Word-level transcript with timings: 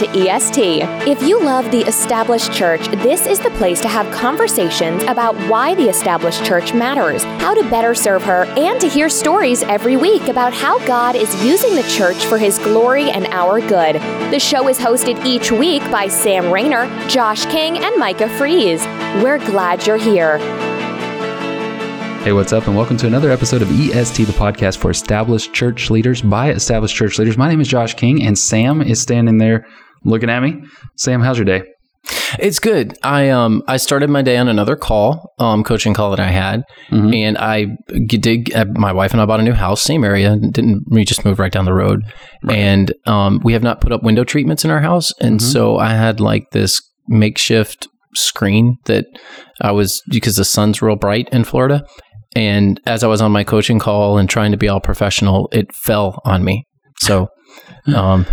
to 0.00 0.08
EST. 0.18 0.80
If 1.06 1.22
you 1.22 1.38
love 1.42 1.70
the 1.70 1.82
established 1.82 2.54
church, 2.54 2.88
this 3.02 3.26
is 3.26 3.38
the 3.38 3.50
place 3.50 3.82
to 3.82 3.88
have 3.88 4.10
conversations 4.10 5.02
about 5.02 5.36
why 5.46 5.74
the 5.74 5.90
established 5.90 6.42
church 6.42 6.72
matters, 6.72 7.22
how 7.22 7.52
to 7.52 7.68
better 7.68 7.94
serve 7.94 8.22
her, 8.22 8.44
and 8.56 8.80
to 8.80 8.88
hear 8.88 9.10
stories 9.10 9.62
every 9.64 9.98
week 9.98 10.22
about 10.28 10.54
how 10.54 10.78
God 10.86 11.16
is 11.16 11.44
using 11.44 11.74
the 11.74 11.82
church 11.82 12.24
for 12.24 12.38
his 12.38 12.58
glory 12.58 13.10
and 13.10 13.26
our 13.26 13.60
good. 13.60 13.96
The 14.32 14.40
show 14.40 14.68
is 14.68 14.78
hosted 14.78 15.22
each 15.26 15.52
week 15.52 15.82
by 15.90 16.08
Sam 16.08 16.50
Rainer, 16.50 16.86
Josh 17.06 17.44
King, 17.44 17.76
and 17.76 17.94
Micah 17.98 18.30
Fries. 18.38 18.82
We're 19.22 19.36
glad 19.36 19.86
you're 19.86 19.98
here. 19.98 20.38
Hey, 22.20 22.32
what's 22.32 22.54
up, 22.54 22.66
and 22.66 22.76
welcome 22.76 22.96
to 22.98 23.06
another 23.06 23.30
episode 23.30 23.60
of 23.60 23.70
EST, 23.70 24.26
the 24.26 24.32
podcast 24.32 24.78
for 24.78 24.90
established 24.90 25.52
church 25.52 25.90
leaders 25.90 26.22
by 26.22 26.52
established 26.52 26.96
church 26.96 27.18
leaders. 27.18 27.36
My 27.36 27.50
name 27.50 27.60
is 27.60 27.68
Josh 27.68 27.92
King, 27.92 28.22
and 28.22 28.38
Sam 28.38 28.80
is 28.80 29.02
standing 29.02 29.36
there 29.36 29.66
looking 30.04 30.30
at 30.30 30.42
me. 30.42 30.62
Sam, 30.96 31.20
how's 31.20 31.38
your 31.38 31.44
day? 31.44 31.62
It's 32.38 32.58
good. 32.58 32.96
I 33.02 33.28
um 33.28 33.62
I 33.68 33.76
started 33.76 34.08
my 34.08 34.22
day 34.22 34.36
on 34.36 34.48
another 34.48 34.74
call, 34.76 35.32
um 35.38 35.62
coaching 35.64 35.92
call 35.94 36.10
that 36.10 36.20
I 36.20 36.28
had, 36.30 36.62
Mhm. 36.90 37.14
and 37.14 37.36
I 37.38 37.66
did. 38.06 38.52
Uh, 38.54 38.64
my 38.74 38.92
wife 38.92 39.12
and 39.12 39.20
I 39.20 39.26
bought 39.26 39.40
a 39.40 39.44
new 39.44 39.52
house, 39.52 39.82
same 39.82 40.02
area. 40.04 40.36
Didn't 40.36 40.84
we 40.88 41.04
just 41.04 41.24
moved 41.24 41.38
right 41.38 41.52
down 41.52 41.66
the 41.66 41.74
road, 41.74 42.00
and 42.48 42.92
um 43.06 43.40
we 43.44 43.52
have 43.52 43.62
not 43.62 43.80
put 43.80 43.92
up 43.92 44.02
window 44.02 44.24
treatments 44.24 44.64
in 44.64 44.70
our 44.70 44.80
house, 44.80 45.12
and 45.20 45.40
Mhm. 45.40 45.42
so 45.42 45.76
I 45.78 45.90
had 45.90 46.20
like 46.20 46.44
this 46.52 46.80
makeshift 47.08 47.86
screen 48.14 48.76
that 48.86 49.04
I 49.60 49.72
was 49.72 50.00
because 50.08 50.36
the 50.36 50.44
sun's 50.44 50.80
real 50.80 50.96
bright 50.96 51.28
in 51.32 51.44
Florida, 51.44 51.82
and 52.34 52.80
as 52.86 53.02
I 53.04 53.08
was 53.08 53.20
on 53.20 53.32
my 53.32 53.44
coaching 53.44 53.78
call 53.78 54.18
and 54.18 54.28
trying 54.28 54.52
to 54.52 54.56
be 54.56 54.68
all 54.68 54.80
professional, 54.80 55.48
it 55.52 55.74
fell 55.74 56.20
on 56.24 56.44
me. 56.44 56.64
So. 57.00 57.28
Um, 57.94 58.26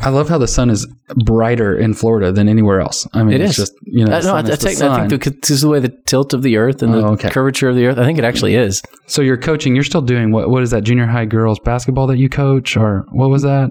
I 0.00 0.10
love 0.10 0.28
how 0.28 0.38
the 0.38 0.48
sun 0.48 0.70
is 0.70 0.86
brighter 1.24 1.76
in 1.76 1.94
Florida 1.94 2.32
than 2.32 2.48
anywhere 2.48 2.80
else. 2.80 3.06
I 3.12 3.22
mean, 3.22 3.34
It 3.34 3.40
it's 3.40 3.50
is. 3.52 3.56
just 3.56 3.72
you 3.84 4.04
know. 4.04 4.16
I, 4.16 4.20
the 4.20 4.26
no, 4.26 4.34
I, 4.34 4.38
I, 4.38 4.42
is 4.42 4.48
the 4.50 4.56
take, 4.56 4.80
I 4.80 5.08
think 5.08 5.24
because 5.24 5.50
of 5.50 5.60
the 5.60 5.68
way 5.68 5.80
the 5.80 5.94
tilt 6.06 6.34
of 6.34 6.42
the 6.42 6.56
earth 6.56 6.82
and 6.82 6.92
the 6.94 6.98
Oh, 6.98 7.12
okay. 7.12 7.30
curvature 7.30 7.68
of 7.68 7.76
the 7.76 7.86
earth, 7.86 7.98
I 7.98 8.04
think 8.04 8.18
it 8.18 8.24
actually 8.24 8.54
is. 8.54 8.82
so 9.06 9.22
you're 9.22 9.36
coaching. 9.36 9.74
You're 9.74 9.84
still 9.84 10.02
doing 10.02 10.32
what? 10.32 10.50
What 10.50 10.62
is 10.62 10.70
that? 10.70 10.84
Junior 10.84 11.06
high 11.06 11.24
girls 11.26 11.58
basketball 11.60 12.06
that 12.08 12.18
you 12.18 12.28
coach, 12.28 12.76
or 12.76 13.04
what 13.12 13.30
was 13.30 13.42
that? 13.42 13.70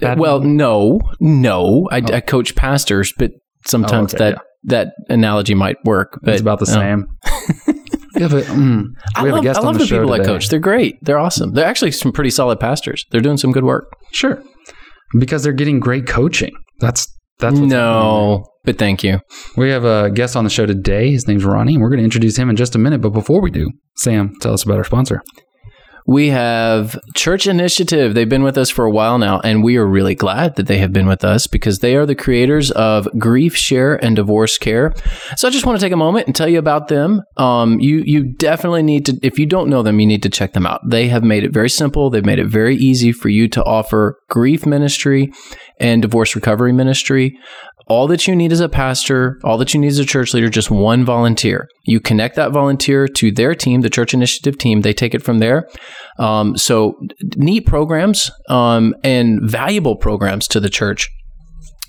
Badminton? 0.00 0.18
Well, 0.18 0.40
no, 0.40 1.00
no, 1.20 1.88
I, 1.90 1.98
I 1.98 2.20
coach 2.20 2.54
pastors, 2.54 3.12
but 3.16 3.30
sometimes 3.66 4.14
Oh, 4.14 4.16
okay, 4.16 4.30
that 4.32 4.42
that 4.64 4.94
analogy 5.08 5.54
might 5.54 5.76
work. 5.84 6.18
But 6.22 6.34
it's 6.34 6.40
about 6.42 6.58
the 6.58 6.64
uh, 6.64 6.74
same. 6.74 7.06
We 8.14 8.20
have 8.20 8.34
a, 8.34 8.42
mm, 8.42 8.88
I 9.16 9.24
love, 9.24 9.42
guest 9.42 9.56
I 9.56 9.60
on 9.60 9.66
love 9.66 9.74
the, 9.76 9.80
the, 9.80 9.86
show 9.86 10.00
people 10.00 10.12
I 10.12 10.18
coach. 10.18 10.50
They're 10.50 10.58
great. 10.60 11.02
They're 11.02 11.18
awesome. 11.18 11.54
They're 11.54 11.64
actually 11.64 11.92
some 11.92 12.12
pretty 12.12 12.28
solid 12.28 12.60
pastors. 12.60 13.06
They're 13.10 13.22
doing 13.22 13.38
some 13.38 13.52
good 13.52 13.64
work. 13.64 13.90
Sure, 14.12 14.42
because 15.18 15.42
they're 15.42 15.52
getting 15.52 15.80
great 15.80 16.06
coaching. 16.06 16.52
That's 16.80 17.06
that's 17.38 17.58
no, 17.58 18.44
but 18.64 18.78
thank 18.78 19.02
you. 19.02 19.20
We 19.56 19.70
have 19.70 19.84
a 19.84 20.10
guest 20.10 20.36
on 20.36 20.44
the 20.44 20.50
show 20.50 20.66
today. 20.66 21.10
His 21.10 21.26
name's 21.26 21.44
Ronnie, 21.44 21.74
and 21.74 21.82
we're 21.82 21.88
going 21.88 21.98
to 21.98 22.04
introduce 22.04 22.36
him 22.36 22.48
in 22.50 22.56
just 22.56 22.74
a 22.74 22.78
minute. 22.78 23.00
But 23.00 23.10
before 23.10 23.40
we 23.40 23.50
do, 23.50 23.70
Sam, 23.96 24.34
tell 24.40 24.52
us 24.52 24.62
about 24.62 24.78
our 24.78 24.84
sponsor. 24.84 25.22
We 26.06 26.28
have 26.28 26.98
Church 27.14 27.46
Initiative. 27.46 28.14
They've 28.14 28.28
been 28.28 28.42
with 28.42 28.58
us 28.58 28.70
for 28.70 28.84
a 28.84 28.90
while 28.90 29.18
now, 29.18 29.40
and 29.40 29.62
we 29.62 29.76
are 29.76 29.86
really 29.86 30.14
glad 30.14 30.56
that 30.56 30.66
they 30.66 30.78
have 30.78 30.92
been 30.92 31.06
with 31.06 31.24
us 31.24 31.46
because 31.46 31.78
they 31.78 31.94
are 31.94 32.06
the 32.06 32.14
creators 32.14 32.70
of 32.72 33.06
GriefShare 33.14 33.98
and 34.02 34.16
DivorceCare. 34.16 34.96
So 35.38 35.46
I 35.46 35.50
just 35.50 35.64
want 35.64 35.78
to 35.78 35.84
take 35.84 35.92
a 35.92 35.96
moment 35.96 36.26
and 36.26 36.34
tell 36.34 36.48
you 36.48 36.58
about 36.58 36.88
them. 36.88 37.22
Um, 37.36 37.78
you 37.78 38.02
you 38.04 38.24
definitely 38.24 38.82
need 38.82 39.06
to, 39.06 39.18
if 39.22 39.38
you 39.38 39.46
don't 39.46 39.70
know 39.70 39.82
them, 39.82 40.00
you 40.00 40.06
need 40.06 40.22
to 40.24 40.28
check 40.28 40.54
them 40.54 40.66
out. 40.66 40.80
They 40.88 41.08
have 41.08 41.22
made 41.22 41.44
it 41.44 41.52
very 41.52 41.70
simple. 41.70 42.10
They've 42.10 42.24
made 42.24 42.40
it 42.40 42.48
very 42.48 42.76
easy 42.76 43.12
for 43.12 43.28
you 43.28 43.46
to 43.48 43.62
offer 43.64 44.18
grief 44.28 44.66
ministry 44.66 45.32
and 45.78 46.02
divorce 46.02 46.34
recovery 46.34 46.72
ministry. 46.72 47.38
All 47.92 48.06
that 48.06 48.26
you 48.26 48.34
need 48.34 48.52
as 48.52 48.60
a 48.60 48.70
pastor, 48.70 49.38
all 49.44 49.58
that 49.58 49.74
you 49.74 49.80
need 49.80 49.88
as 49.88 49.98
a 49.98 50.06
church 50.06 50.32
leader, 50.32 50.48
just 50.48 50.70
one 50.70 51.04
volunteer. 51.04 51.68
You 51.84 52.00
connect 52.00 52.36
that 52.36 52.50
volunteer 52.50 53.06
to 53.06 53.30
their 53.30 53.54
team, 53.54 53.82
the 53.82 53.90
church 53.90 54.14
initiative 54.14 54.56
team. 54.56 54.80
They 54.80 54.94
take 54.94 55.14
it 55.14 55.22
from 55.22 55.40
there. 55.40 55.68
Um, 56.18 56.56
so 56.56 56.94
neat 57.36 57.66
programs 57.66 58.30
um, 58.48 58.94
and 59.04 59.40
valuable 59.42 59.96
programs 59.96 60.48
to 60.48 60.58
the 60.58 60.70
church. 60.70 61.06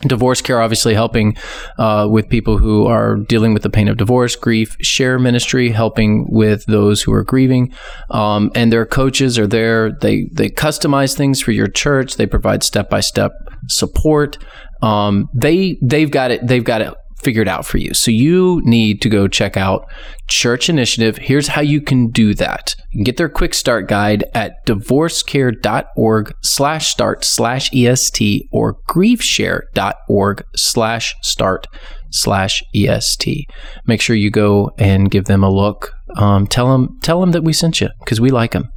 DivorceCare, 0.02 0.62
obviously 0.62 0.94
helping 0.94 1.38
uh, 1.78 2.10
with 2.12 2.28
people 2.28 2.58
who 2.58 2.86
are 2.86 3.16
dealing 3.16 3.54
with 3.54 3.64
the 3.64 3.70
pain 3.70 3.88
of 3.88 3.96
divorce, 3.96 4.36
grief. 4.36 4.76
Share 4.82 5.18
ministry, 5.18 5.70
helping 5.70 6.26
with 6.30 6.66
those 6.66 7.02
who 7.02 7.14
are 7.14 7.24
grieving, 7.24 7.74
um, 8.10 8.52
and 8.56 8.74
their 8.74 8.86
coaches 8.86 9.40
are 9.40 9.48
there. 9.48 9.94
They 10.02 10.28
they 10.34 10.50
customize 10.50 11.16
things 11.16 11.42
for 11.42 11.54
your 11.54 11.70
church. 11.70 12.18
They 12.18 12.28
provide 12.28 12.64
step 12.64 12.90
by 12.90 13.00
step 13.00 13.32
support. 13.70 14.38
Um, 14.84 15.30
they 15.34 15.78
they've 15.82 16.12
got 16.12 16.32
it. 16.32 16.46
They've 16.46 16.64
got 16.64 16.82
it 16.82 16.94
figured 17.24 17.48
out 17.48 17.66
for 17.66 17.78
you. 17.78 17.94
So 17.94 18.12
you 18.12 18.62
need 18.66 19.02
to 19.02 19.10
go 19.10 19.28
check 19.28 19.56
out 19.56 19.88
Church 20.28 20.70
Initiative. 20.70 21.18
Here's 21.18 21.48
how 21.48 21.62
you 21.62 21.82
can 21.82 22.10
do 22.10 22.34
that. 22.36 22.76
You 22.92 22.98
can 22.98 23.04
get 23.04 23.18
their 23.18 23.30
quick 23.30 23.54
start 23.54 23.88
guide 23.88 24.26
at 24.34 24.66
divorcecare.org 24.66 26.34
slash 26.42 26.88
start 26.90 27.24
slash 27.24 27.74
EST 27.74 28.50
or 28.52 28.76
griefshare.org 28.90 30.44
slash 30.56 31.16
start 31.22 31.68
slash 32.12 32.62
EST. 32.76 33.50
Make 33.88 34.02
sure 34.02 34.16
you 34.16 34.30
go 34.30 34.72
and 34.78 35.10
give 35.10 35.26
them 35.26 35.44
a 35.44 35.50
look. 35.50 35.94
Um, 36.16 36.46
tell 36.46 36.72
them, 36.72 37.00
tell 37.02 37.22
them 37.22 37.32
that 37.32 37.44
we 37.44 37.54
sent 37.54 37.82
you 37.82 37.90
because 38.00 38.20
we 38.22 38.30
like 38.30 38.52
them. 38.52 38.70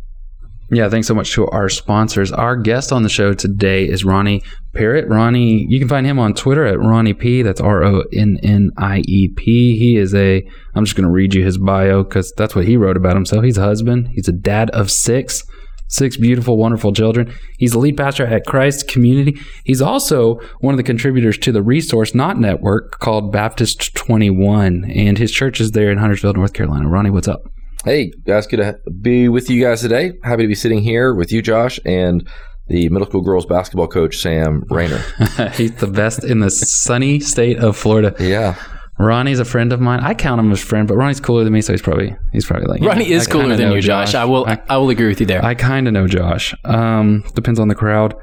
Yeah, 0.71 0.88
thanks 0.88 1.06
so 1.06 1.15
much 1.15 1.32
to 1.34 1.47
our 1.49 1.69
sponsors. 1.69 2.32
Our 2.32 2.56
guest 2.56 2.91
on 2.91 3.04
the 3.04 3.09
show 3.09 3.32
today 3.34 3.84
is 3.84 4.04
Ronnie 4.04 4.43
Parrott. 4.75 5.09
Ronnie, 5.09 5.65
you 5.69 5.78
can 5.78 5.88
find 5.88 6.04
him 6.04 6.19
on 6.19 6.34
Twitter 6.34 6.66
at 6.66 6.81
Ronnie 6.81 7.15
P. 7.15 7.43
That's 7.43 7.60
R 7.60 7.84
O 7.84 8.03
N 8.12 8.38
N 8.43 8.71
I 8.76 9.03
E 9.06 9.28
P. 9.28 9.78
He 9.78 9.97
is 9.97 10.12
a, 10.12 10.44
I'm 10.75 10.84
just 10.84 10.97
going 10.97 11.06
to 11.06 11.12
read 11.12 11.34
you 11.34 11.44
his 11.44 11.56
bio 11.56 12.03
because 12.03 12.32
that's 12.37 12.56
what 12.56 12.65
he 12.65 12.76
wrote 12.76 12.97
about 12.97 13.15
himself. 13.15 13.44
He's 13.44 13.59
a 13.59 13.62
husband, 13.62 14.09
he's 14.09 14.26
a 14.26 14.32
dad 14.32 14.71
of 14.71 14.91
six, 14.91 15.44
six 15.87 16.16
beautiful, 16.16 16.56
wonderful 16.56 16.93
children. 16.93 17.32
He's 17.59 17.72
the 17.72 17.78
lead 17.78 17.97
pastor 17.97 18.26
at 18.26 18.44
Christ 18.44 18.88
Community. 18.88 19.38
He's 19.62 19.81
also 19.81 20.41
one 20.59 20.75
of 20.75 20.78
the 20.78 20.82
contributors 20.82 21.38
to 21.38 21.53
the 21.53 21.62
Resource 21.62 22.12
Not 22.12 22.41
Network 22.41 22.99
called 22.99 23.31
Baptist 23.31 23.94
21, 23.94 24.91
and 24.91 25.16
his 25.16 25.31
church 25.31 25.60
is 25.60 25.71
there 25.71 25.93
in 25.93 25.99
Huntersville, 25.99 26.34
North 26.34 26.55
Carolina. 26.55 26.88
Ronnie, 26.88 27.10
what's 27.10 27.28
up? 27.28 27.53
Hey, 27.86 28.10
guys, 28.26 28.48
good 28.48 28.56
to 28.56 28.91
be 29.00 29.28
with 29.28 29.48
you 29.48 29.62
guys 29.62 29.80
today. 29.80 30.14
Happy 30.24 30.42
to 30.42 30.48
be 30.48 30.56
sitting 30.56 30.82
here 30.82 31.14
with 31.14 31.30
you, 31.30 31.41
Josh, 31.41 31.78
and 31.86 32.28
the 32.66 32.88
middle 32.88 33.06
school 33.06 33.20
girls 33.20 33.47
basketball 33.47 33.86
coach, 33.86 34.16
Sam 34.16 34.64
Rainer. 34.70 34.98
he's 35.54 35.72
the 35.76 35.86
best 35.86 36.25
in 36.25 36.41
the 36.41 36.50
sunny 36.50 37.20
state 37.20 37.58
of 37.58 37.76
Florida. 37.76 38.12
yeah. 38.19 38.56
Ronnie's 38.98 39.38
a 39.38 39.44
friend 39.44 39.72
of 39.72 39.80
mine. 39.80 40.00
I 40.00 40.14
count 40.14 40.41
him 40.41 40.50
as 40.50 40.64
a 40.64 40.66
friend, 40.66 40.88
but 40.88 40.96
Ronnie's 40.96 41.20
cooler 41.20 41.44
than 41.44 41.52
me, 41.52 41.60
so 41.60 41.72
he's 41.72 41.80
probably 41.82 42.16
he's 42.32 42.44
probably 42.44 42.66
like 42.66 42.82
Ronnie 42.82 43.08
yeah, 43.08 43.19
is 43.19 43.28
I 43.28 43.30
cooler 43.30 43.54
than 43.54 43.69
know 43.69 43.75
you, 43.76 43.82
Josh. 43.82 44.16
I 44.16 44.25
will, 44.25 44.46
I, 44.46 44.60
I 44.69 44.78
will 44.78 44.91
agree 44.91 45.06
with 45.06 45.20
you 45.20 45.26
there. 45.26 45.44
I 45.44 45.54
kind 45.54 45.86
of 45.86 45.92
know 45.92 46.08
Josh. 46.08 46.56
Um, 46.64 47.22
depends 47.36 47.60
on 47.60 47.69
the 47.69 47.76
crowd. 47.76 48.14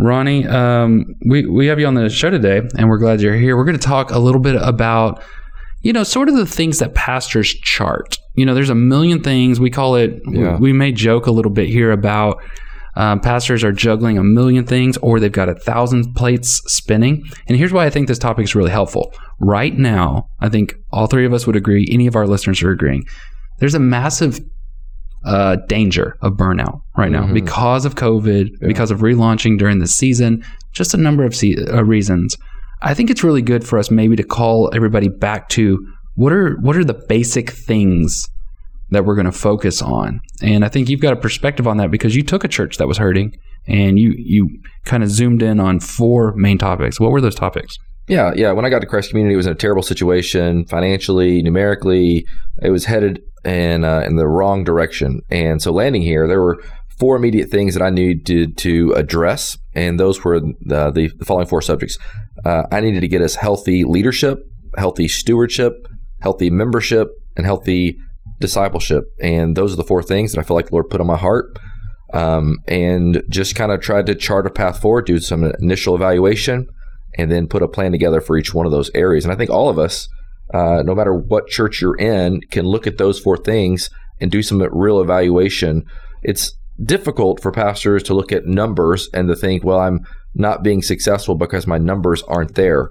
Ronnie, 0.00 0.46
um, 0.46 1.14
we 1.24 1.46
we 1.46 1.68
have 1.68 1.80
you 1.80 1.86
on 1.86 1.94
the 1.94 2.10
show 2.10 2.28
today, 2.28 2.60
and 2.76 2.90
we're 2.90 2.98
glad 2.98 3.22
you're 3.22 3.36
here. 3.36 3.56
We're 3.56 3.64
going 3.64 3.78
to 3.78 3.86
talk 3.86 4.10
a 4.10 4.18
little 4.18 4.40
bit 4.40 4.56
about, 4.56 5.22
you 5.82 5.92
know, 5.92 6.02
sort 6.04 6.28
of 6.28 6.36
the 6.36 6.46
things 6.46 6.78
that 6.78 6.94
pastors 6.94 7.52
chart. 7.52 8.18
You 8.34 8.46
know, 8.46 8.54
there's 8.54 8.70
a 8.70 8.74
million 8.74 9.22
things. 9.22 9.60
We 9.60 9.70
call 9.70 9.96
it. 9.96 10.20
Yeah. 10.26 10.56
We, 10.58 10.72
may 10.72 10.92
joke 10.92 11.26
a 11.26 11.32
little 11.32 11.50
bit 11.52 11.68
here 11.68 11.92
about 11.92 12.42
um, 12.96 13.20
pastors 13.20 13.64
are 13.64 13.72
juggling 13.72 14.16
a 14.18 14.22
million 14.22 14.64
things, 14.66 14.96
or 14.98 15.18
they've 15.20 15.32
got 15.32 15.48
a 15.48 15.54
thousand 15.54 16.14
plates 16.14 16.60
spinning. 16.66 17.24
And 17.46 17.56
here's 17.58 17.72
why 17.72 17.84
I 17.86 17.90
think 17.90 18.08
this 18.08 18.18
topic 18.18 18.44
is 18.44 18.54
really 18.54 18.70
helpful. 18.70 19.12
Right 19.40 19.76
now, 19.76 20.28
I 20.40 20.48
think 20.48 20.74
all 20.92 21.06
three 21.06 21.26
of 21.26 21.32
us 21.32 21.46
would 21.46 21.56
agree. 21.56 21.88
Any 21.90 22.06
of 22.06 22.16
our 22.16 22.26
listeners 22.26 22.62
are 22.62 22.70
agreeing. 22.70 23.04
There's 23.58 23.74
a 23.74 23.78
massive 23.80 24.40
uh, 25.24 25.56
danger 25.68 26.16
of 26.20 26.32
burnout 26.32 26.80
right 26.96 27.10
now 27.10 27.22
Mhm. 27.26 27.34
because 27.34 27.84
of 27.84 27.94
COVID, 27.94 28.58
because 28.60 28.90
of 28.90 29.00
relaunching 29.00 29.56
during 29.56 29.78
the 29.78 29.86
season, 29.86 30.42
just 30.72 30.94
a 30.94 30.96
number 30.96 31.24
of 31.24 31.34
se- 31.34 31.64
uh, 31.72 31.84
reasons. 31.84 32.36
I 32.82 32.94
think 32.94 33.10
it's 33.10 33.24
really 33.24 33.42
good 33.42 33.66
for 33.66 33.78
us 33.78 33.90
maybe 33.90 34.16
to 34.16 34.24
call 34.24 34.70
everybody 34.74 35.08
back 35.08 35.48
to 35.50 35.86
what 36.14 36.32
are 36.32 36.56
what 36.60 36.76
are 36.76 36.84
the 36.84 36.94
basic 36.94 37.50
things 37.50 38.28
that 38.90 39.04
we're 39.04 39.14
going 39.14 39.26
to 39.26 39.32
focus 39.32 39.80
on. 39.80 40.20
And 40.42 40.64
I 40.64 40.68
think 40.68 40.88
you've 40.88 41.00
got 41.00 41.14
a 41.14 41.16
perspective 41.16 41.66
on 41.66 41.78
that 41.78 41.90
because 41.90 42.14
you 42.14 42.22
took 42.22 42.44
a 42.44 42.48
church 42.48 42.76
that 42.76 42.86
was 42.86 42.98
hurting 42.98 43.34
and 43.66 43.98
you 43.98 44.14
you 44.16 44.48
kind 44.84 45.02
of 45.02 45.10
zoomed 45.10 45.42
in 45.42 45.60
on 45.60 45.80
four 45.80 46.34
main 46.36 46.58
topics. 46.58 47.00
What 47.00 47.10
were 47.10 47.20
those 47.20 47.34
topics? 47.34 47.78
Yeah, 48.08 48.32
yeah. 48.34 48.52
When 48.52 48.64
I 48.64 48.68
got 48.68 48.80
to 48.80 48.86
Christ 48.86 49.10
Community, 49.10 49.34
it 49.34 49.36
was 49.36 49.46
in 49.46 49.52
a 49.52 49.56
terrible 49.56 49.82
situation 49.82 50.66
financially, 50.66 51.40
numerically. 51.42 52.26
It 52.60 52.70
was 52.70 52.84
headed 52.84 53.22
in 53.44 53.84
uh, 53.84 54.00
in 54.00 54.16
the 54.16 54.26
wrong 54.26 54.64
direction. 54.64 55.20
And 55.30 55.62
so 55.62 55.72
landing 55.72 56.02
here, 56.02 56.26
there 56.26 56.40
were 56.40 56.62
four 56.98 57.16
immediate 57.16 57.50
things 57.50 57.74
that 57.74 57.82
I 57.82 57.90
needed 57.90 58.58
to 58.58 58.92
address, 58.92 59.56
and 59.74 59.98
those 59.98 60.22
were 60.22 60.40
the, 60.40 60.90
the, 60.92 61.10
the 61.18 61.24
following 61.24 61.46
four 61.46 61.62
subjects. 61.62 61.98
Uh, 62.44 62.64
I 62.70 62.80
needed 62.80 63.00
to 63.00 63.08
get 63.08 63.22
us 63.22 63.36
healthy 63.36 63.84
leadership, 63.84 64.38
healthy 64.76 65.08
stewardship, 65.08 65.72
healthy 66.20 66.50
membership, 66.50 67.08
and 67.36 67.46
healthy 67.46 67.96
discipleship. 68.40 69.04
And 69.20 69.56
those 69.56 69.72
are 69.72 69.76
the 69.76 69.84
four 69.84 70.02
things 70.02 70.32
that 70.32 70.40
I 70.40 70.44
feel 70.44 70.56
like 70.56 70.68
the 70.68 70.74
Lord 70.74 70.90
put 70.90 71.00
on 71.00 71.06
my 71.06 71.16
heart. 71.16 71.58
Um, 72.14 72.58
and 72.68 73.22
just 73.30 73.54
kind 73.54 73.72
of 73.72 73.80
tried 73.80 74.04
to 74.06 74.14
chart 74.14 74.46
a 74.46 74.50
path 74.50 74.82
forward, 74.82 75.06
do 75.06 75.18
some 75.18 75.44
initial 75.60 75.94
evaluation. 75.94 76.66
and 77.14 77.30
then 77.30 77.46
put 77.46 77.62
a 77.62 77.68
plan 77.68 77.92
together 77.92 78.20
for 78.20 78.36
each 78.36 78.54
one 78.54 78.66
of 78.66 78.72
those 78.72 78.90
areas. 78.94 79.24
And 79.24 79.32
I 79.32 79.36
think 79.36 79.50
all 79.50 79.68
of 79.68 79.78
us, 79.78 80.08
uh, 80.54 80.82
no 80.84 80.94
matter 80.94 81.14
what 81.14 81.46
church 81.46 81.80
you're 81.80 81.96
in, 81.96 82.40
can 82.50 82.66
look 82.66 82.86
at 82.86 82.98
those 82.98 83.18
four 83.18 83.36
things 83.36 83.90
and 84.20 84.30
do 84.30 84.42
some 84.42 84.60
real 84.72 85.00
evaluation. 85.00 85.84
It's 86.22 86.56
difficult 86.84 87.40
for 87.40 87.52
pastors 87.52 88.02
to 88.04 88.14
look 88.14 88.32
at 88.32 88.46
numbers 88.46 89.08
and 89.12 89.28
to 89.28 89.36
think, 89.36 89.64
well, 89.64 89.80
I'm 89.80 90.00
not 90.34 90.62
being 90.62 90.82
successful 90.82 91.34
because 91.34 91.66
my 91.66 91.78
numbers 91.78 92.22
aren't 92.24 92.54
there. 92.54 92.90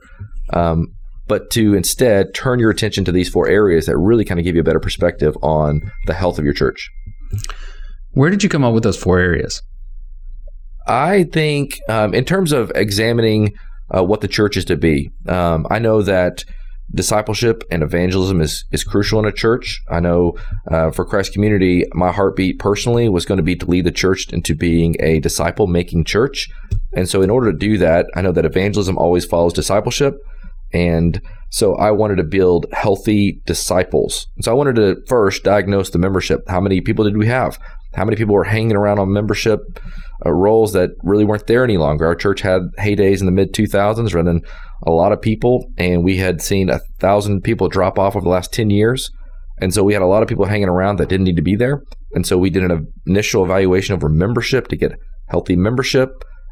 Um, 0.53 0.87
but 1.27 1.49
to 1.51 1.73
instead 1.73 2.33
turn 2.33 2.59
your 2.59 2.69
attention 2.69 3.05
to 3.05 3.11
these 3.11 3.29
four 3.29 3.47
areas 3.47 3.85
that 3.85 3.97
really 3.97 4.25
kind 4.25 4.39
of 4.39 4.43
give 4.43 4.55
you 4.55 4.61
a 4.61 4.65
better 4.65 4.79
perspective 4.79 5.35
on 5.41 5.81
the 6.05 6.13
health 6.13 6.37
of 6.37 6.45
your 6.45 6.53
church. 6.53 6.89
Where 8.11 8.29
did 8.29 8.43
you 8.43 8.49
come 8.49 8.63
up 8.63 8.73
with 8.73 8.83
those 8.83 8.97
four 8.97 9.17
areas? 9.17 9.61
I 10.87 11.23
think, 11.23 11.79
um, 11.87 12.13
in 12.13 12.25
terms 12.25 12.51
of 12.51 12.71
examining 12.75 13.53
uh, 13.95 14.03
what 14.03 14.21
the 14.21 14.27
church 14.27 14.57
is 14.57 14.65
to 14.65 14.75
be, 14.75 15.11
um, 15.27 15.65
I 15.69 15.79
know 15.79 16.01
that 16.01 16.43
discipleship 16.93 17.63
and 17.71 17.83
evangelism 17.83 18.41
is 18.41 18.65
is 18.71 18.83
crucial 18.83 19.19
in 19.19 19.25
a 19.25 19.31
church. 19.31 19.81
I 19.89 19.99
know 19.99 20.37
uh, 20.69 20.91
for 20.91 21.05
Christ 21.05 21.33
Community, 21.33 21.85
my 21.93 22.11
heartbeat 22.11 22.59
personally 22.59 23.09
was 23.09 23.25
going 23.25 23.37
to 23.37 23.43
be 23.43 23.55
to 23.55 23.65
lead 23.65 23.85
the 23.85 23.91
church 23.91 24.31
into 24.31 24.55
being 24.55 24.95
a 24.99 25.19
disciple 25.19 25.67
making 25.67 26.05
church. 26.05 26.49
And 26.93 27.07
so, 27.07 27.21
in 27.21 27.29
order 27.29 27.51
to 27.51 27.57
do 27.57 27.77
that, 27.77 28.07
I 28.15 28.21
know 28.21 28.31
that 28.31 28.45
evangelism 28.45 28.97
always 28.97 29.25
follows 29.25 29.53
discipleship. 29.53 30.15
And 30.73 31.21
so, 31.49 31.75
I 31.75 31.91
wanted 31.91 32.17
to 32.17 32.23
build 32.23 32.65
healthy 32.73 33.41
disciples. 33.45 34.27
So, 34.41 34.51
I 34.51 34.55
wanted 34.55 34.75
to 34.75 35.01
first 35.07 35.43
diagnose 35.43 35.89
the 35.89 35.99
membership. 35.99 36.47
How 36.47 36.61
many 36.61 36.81
people 36.81 37.05
did 37.05 37.17
we 37.17 37.27
have? 37.27 37.57
How 37.93 38.05
many 38.05 38.15
people 38.15 38.35
were 38.35 38.45
hanging 38.45 38.75
around 38.75 38.99
on 38.99 39.11
membership 39.11 39.79
uh, 40.25 40.31
roles 40.31 40.71
that 40.73 40.91
really 41.03 41.25
weren't 41.25 41.47
there 41.47 41.63
any 41.63 41.77
longer? 41.77 42.05
Our 42.05 42.15
church 42.15 42.41
had 42.41 42.61
heydays 42.79 43.19
in 43.19 43.25
the 43.25 43.33
mid 43.33 43.53
2000s, 43.53 44.13
running 44.13 44.43
a 44.83 44.91
lot 44.91 45.11
of 45.11 45.21
people, 45.21 45.71
and 45.77 46.03
we 46.03 46.17
had 46.17 46.41
seen 46.41 46.69
a 46.69 46.79
thousand 46.99 47.41
people 47.41 47.67
drop 47.67 47.99
off 47.99 48.15
over 48.15 48.23
the 48.23 48.29
last 48.29 48.51
10 48.53 48.69
years. 48.69 49.09
And 49.59 49.73
so 49.73 49.83
we 49.83 49.93
had 49.93 50.01
a 50.01 50.07
lot 50.07 50.23
of 50.23 50.29
people 50.29 50.45
hanging 50.45 50.69
around 50.69 50.97
that 50.97 51.09
didn't 51.09 51.25
need 51.25 51.35
to 51.35 51.43
be 51.43 51.55
there. 51.55 51.83
And 52.13 52.25
so 52.25 52.37
we 52.37 52.49
did 52.49 52.63
an 52.63 52.87
initial 53.05 53.45
evaluation 53.45 53.93
over 53.93 54.09
membership 54.09 54.67
to 54.69 54.75
get 54.75 54.93
healthy 55.27 55.55
membership. 55.55 56.09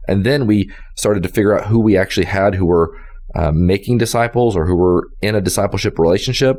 And 0.08 0.24
then 0.24 0.46
we 0.48 0.72
started 0.96 1.24
to 1.24 1.30
figure 1.30 1.58
out 1.58 1.68
who 1.68 1.80
we 1.80 1.98
actually 1.98 2.28
had 2.28 2.56
who 2.56 2.66
were 2.66 2.96
uh, 3.36 3.52
making 3.52 3.98
disciples 3.98 4.56
or 4.56 4.66
who 4.66 4.76
were 4.76 5.08
in 5.22 5.36
a 5.36 5.42
discipleship 5.42 5.98
relationship. 6.00 6.58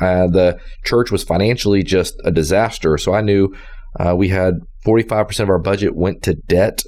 Uh, 0.00 0.26
the 0.26 0.58
church 0.84 1.10
was 1.10 1.22
financially 1.22 1.82
just 1.82 2.14
a 2.24 2.30
disaster. 2.32 2.98
So 2.98 3.14
I 3.14 3.20
knew 3.20 3.54
uh, 3.98 4.14
we 4.16 4.28
had 4.28 4.54
45% 4.86 5.40
of 5.40 5.48
our 5.48 5.58
budget 5.58 5.94
went 5.94 6.22
to 6.24 6.34
debt. 6.34 6.82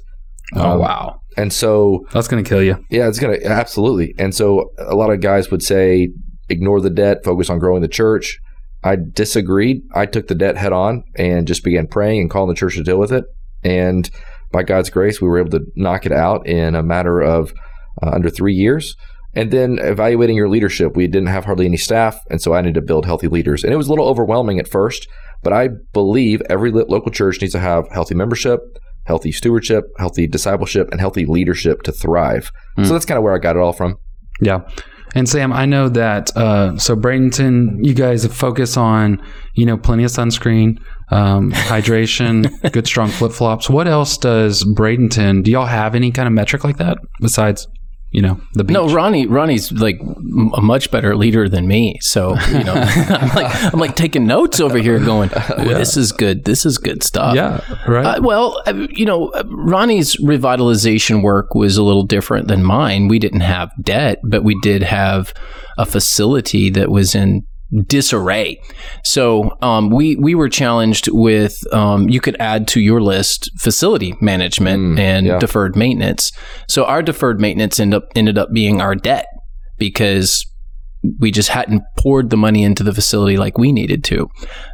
Oh, 0.55 0.71
Um, 0.71 0.79
wow. 0.79 1.21
And 1.37 1.51
so 1.51 2.05
That's 2.11 2.27
going 2.27 2.43
to 2.43 2.47
kill 2.47 2.63
you. 2.63 2.83
yeah, 2.89 3.07
it's 3.07 3.19
gonna 3.19 3.37
absolutely. 3.43 4.15
And 4.17 4.33
so 4.33 4.71
a 4.79 4.95
lot 4.95 5.09
of 5.09 5.19
guys 5.19 5.51
would 5.51 5.61
say, 5.61 6.09
ignore 6.49 6.79
the 6.79 6.89
debt, 6.89 7.23
focus 7.23 7.49
on 7.49 7.59
growing 7.59 7.81
the 7.81 7.87
church. 7.87 8.39
I 8.83 8.95
disagreed. 8.95 9.81
I 9.93 10.05
took 10.05 10.27
the 10.27 10.35
debt 10.35 10.57
head 10.57 10.71
on 10.71 11.03
and 11.15 11.47
just 11.47 11.63
began 11.63 11.87
praying 11.87 12.21
and 12.21 12.29
calling 12.29 12.49
the 12.49 12.55
church 12.55 12.75
to 12.75 12.83
deal 12.83 12.99
with 12.99 13.11
it. 13.11 13.25
And 13.63 14.09
by 14.51 14.63
God's 14.63 14.89
grace, 14.89 15.19
we 15.19 15.27
were 15.27 15.39
able 15.39 15.49
to 15.51 15.65
knock 15.75 16.05
it 16.05 16.11
out 16.11 16.47
in 16.47 16.75
a 16.75 16.83
matter 16.83 17.19
of 17.19 17.51
uh, 18.01 18.11
under 18.11 18.29
three 18.29 18.53
years. 18.53 18.95
And 19.33 19.51
then 19.51 19.79
evaluating 19.81 20.37
your 20.37 20.47
leadership, 20.47 20.95
we 20.95 21.07
didn't 21.07 21.27
have 21.27 21.43
hardly 21.43 21.65
any 21.65 21.75
staff, 21.75 22.17
and 22.29 22.41
so 22.41 22.53
I 22.53 22.61
needed 22.61 22.75
to 22.75 22.81
build 22.81 23.05
healthy 23.05 23.27
leaders. 23.27 23.65
And 23.65 23.73
it 23.73 23.75
was 23.75 23.87
a 23.87 23.89
little 23.89 24.07
overwhelming 24.07 24.59
at 24.59 24.67
first, 24.69 25.07
but 25.43 25.51
I 25.51 25.69
believe 25.91 26.41
every 26.49 26.71
local 26.71 27.11
church 27.11 27.41
needs 27.41 27.51
to 27.51 27.59
have 27.59 27.89
healthy 27.91 28.15
membership, 28.15 28.61
healthy 29.05 29.31
stewardship, 29.31 29.85
healthy 29.97 30.27
discipleship, 30.27 30.89
and 30.91 30.99
healthy 30.99 31.25
leadership 31.25 31.83
to 31.83 31.91
thrive. 31.91 32.51
So 32.83 32.93
that's 32.93 33.05
kind 33.05 33.17
of 33.17 33.23
where 33.23 33.33
I 33.33 33.37
got 33.37 33.55
it 33.55 33.59
all 33.59 33.73
from. 33.73 33.97
Yeah. 34.41 34.67
And 35.15 35.29
Sam, 35.29 35.53
I 35.53 35.65
know 35.65 35.87
that 35.89 36.35
uh, 36.35 36.77
so 36.77 36.95
Bradenton, 36.95 37.83
you 37.85 37.93
guys 37.93 38.25
focus 38.27 38.75
on 38.75 39.21
you 39.53 39.65
know 39.65 39.77
plenty 39.77 40.03
of 40.03 40.11
sunscreen, 40.11 40.77
um, 41.09 41.51
hydration, 41.53 42.71
good 42.73 42.85
strong 42.85 43.09
flip 43.09 43.31
flops. 43.31 43.69
What 43.69 43.87
else 43.87 44.17
does 44.17 44.65
Bradenton? 44.65 45.43
Do 45.43 45.51
y'all 45.51 45.65
have 45.65 45.95
any 45.95 46.11
kind 46.11 46.27
of 46.27 46.33
metric 46.33 46.65
like 46.65 46.77
that 46.77 46.97
besides 47.21 47.65
you 48.15 48.21
know 48.21 48.39
the 48.53 48.63
beach? 48.63 48.73
No, 48.73 48.87
Ronnie. 48.87 49.27
Ronnie's 49.27 49.73
like 49.73 49.99
a 50.53 50.61
much 50.61 50.89
better 50.89 51.17
leader 51.17 51.49
than 51.49 51.67
me. 51.67 51.97
So 51.99 52.39
you 52.47 52.63
know, 52.63 52.73
I'm 52.75 53.35
like 53.35 53.73
I'm 53.73 53.79
like 53.79 53.97
taking 53.97 54.25
notes 54.25 54.61
over 54.61 54.77
here, 54.77 54.97
going, 54.99 55.29
"Ooh, 55.59 55.65
"This 55.65 55.97
is 55.97 56.13
good. 56.13 56.45
This 56.45 56.65
is 56.65 56.77
good 56.77 57.03
stuff." 57.03 57.35
yeah, 57.35 57.59
right. 57.85 58.05
Uh, 58.05 58.21
well, 58.21 58.61
uh, 58.65 58.87
you 58.89 59.05
know, 59.05 59.27
uh, 59.31 59.43
Ronnie's 59.47 60.15
revitalization 60.15 61.23
work 61.23 61.55
was 61.55 61.75
a 61.75 61.83
little 61.83 62.05
different 62.05 62.47
than 62.47 62.63
mine. 62.63 63.09
We 63.09 63.19
didn't 63.19 63.41
have 63.41 63.69
debt, 63.81 64.19
but 64.23 64.45
we 64.45 64.57
did 64.61 64.81
have 64.81 65.33
a 65.77 65.85
facility 65.85 66.69
that 66.69 66.89
was 66.89 67.15
in 67.15 67.45
disarray. 67.83 68.61
So 69.03 69.51
um, 69.61 69.89
we 69.89 70.15
we 70.15 70.35
were 70.35 70.49
challenged 70.49 71.09
with 71.11 71.55
um, 71.73 72.09
you 72.09 72.19
could 72.21 72.37
add 72.39 72.67
to 72.69 72.79
your 72.79 73.01
list 73.01 73.49
facility 73.59 74.15
management 74.21 74.65
Mm, 74.95 74.99
and 74.99 75.25
yeah. 75.27 75.39
deferred 75.39 75.75
maintenance. 75.75 76.31
So 76.67 76.85
our 76.85 77.01
deferred 77.01 77.39
maintenance 77.39 77.79
ended 77.79 77.97
up 78.03 78.09
ended 78.15 78.37
up 78.37 78.49
being 78.53 78.81
our 78.81 78.95
debt 78.95 79.25
because 79.77 80.45
we 81.19 81.31
just 81.31 81.49
hadn't 81.49 81.83
poured 81.97 82.29
the 82.29 82.37
money 82.37 82.63
into 82.63 82.83
the 82.83 82.93
facility 82.93 83.37
like 83.37 83.57
we 83.57 83.71
needed 83.71 84.03
to. 84.05 84.27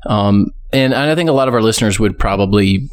Um, 0.06 0.47
and 0.71 0.94
I 0.94 1.13
think 1.15 1.30
a 1.30 1.33
lot 1.33 1.50
of 1.50 1.54
our 1.54 1.62
listeners 1.62 2.00
would 2.00 2.18
probably, 2.18 2.88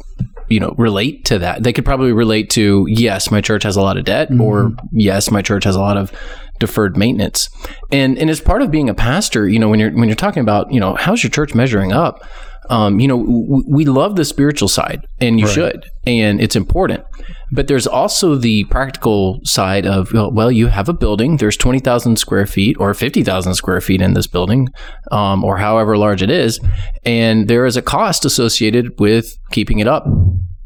you 0.49 0.59
know, 0.59 0.75
relate 0.77 1.23
to 1.25 1.39
that. 1.39 1.63
They 1.63 1.71
could 1.71 1.85
probably 1.85 2.11
relate 2.11 2.49
to, 2.51 2.85
yes, 2.89 3.31
my 3.31 3.39
church 3.39 3.63
has 3.63 3.77
a 3.77 3.81
lot 3.81 3.95
of 3.97 4.03
debt, 4.03 4.27
or 4.37 4.73
yes, 4.91 5.31
my 5.31 5.41
church 5.41 5.63
has 5.63 5.77
a 5.77 5.79
lot 5.79 5.95
of 5.95 6.11
deferred 6.59 6.97
maintenance. 6.97 7.49
And 7.91 8.17
and 8.17 8.29
as 8.29 8.41
part 8.41 8.61
of 8.61 8.71
being 8.71 8.89
a 8.89 8.93
pastor, 8.93 9.47
you 9.47 9.59
know, 9.59 9.69
when 9.69 9.79
you're 9.79 9.91
when 9.91 10.07
you're 10.07 10.15
talking 10.15 10.41
about, 10.41 10.71
you 10.71 10.79
know, 10.79 10.95
how's 10.95 11.23
your 11.23 11.31
church 11.31 11.55
measuring 11.55 11.91
up? 11.91 12.23
Um, 12.69 12.99
you 12.99 13.07
know, 13.07 13.17
w- 13.17 13.63
we 13.67 13.85
love 13.85 14.15
the 14.15 14.23
spiritual 14.23 14.67
side, 14.67 15.03
and 15.19 15.39
you 15.39 15.47
should, 15.47 15.89
and 16.05 16.39
it's 16.39 16.55
important. 16.55 17.03
But 17.51 17.67
there's 17.67 17.87
also 17.87 18.35
the 18.35 18.65
practical 18.65 19.39
side 19.43 19.87
of 19.87 20.13
well, 20.13 20.31
well 20.31 20.51
you 20.51 20.67
have 20.67 20.87
a 20.87 20.93
building. 20.93 21.37
There's 21.37 21.57
twenty 21.57 21.79
thousand 21.79 22.17
square 22.19 22.45
feet 22.45 22.77
or 22.79 22.93
fifty 22.93 23.23
thousand 23.23 23.55
square 23.55 23.81
feet 23.81 24.03
in 24.03 24.13
this 24.13 24.27
building, 24.27 24.67
um, 25.11 25.43
or 25.43 25.57
however 25.57 25.97
large 25.97 26.21
it 26.21 26.29
is, 26.29 26.59
and 27.03 27.47
there 27.47 27.65
is 27.65 27.75
a 27.75 27.81
cost 27.81 28.23
associated 28.23 28.99
with 28.99 29.35
keeping 29.49 29.79
it 29.79 29.87
up. 29.87 30.05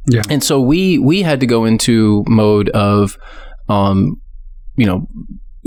Yeah. 0.10 0.24
And 0.30 0.44
so 0.44 0.60
we 0.60 1.00
we 1.00 1.22
had 1.22 1.40
to 1.40 1.46
go 1.46 1.64
into 1.64 2.26
mode 2.28 2.68
of, 2.72 3.18
um, 3.70 4.20
you 4.76 4.86
know, 4.86 5.08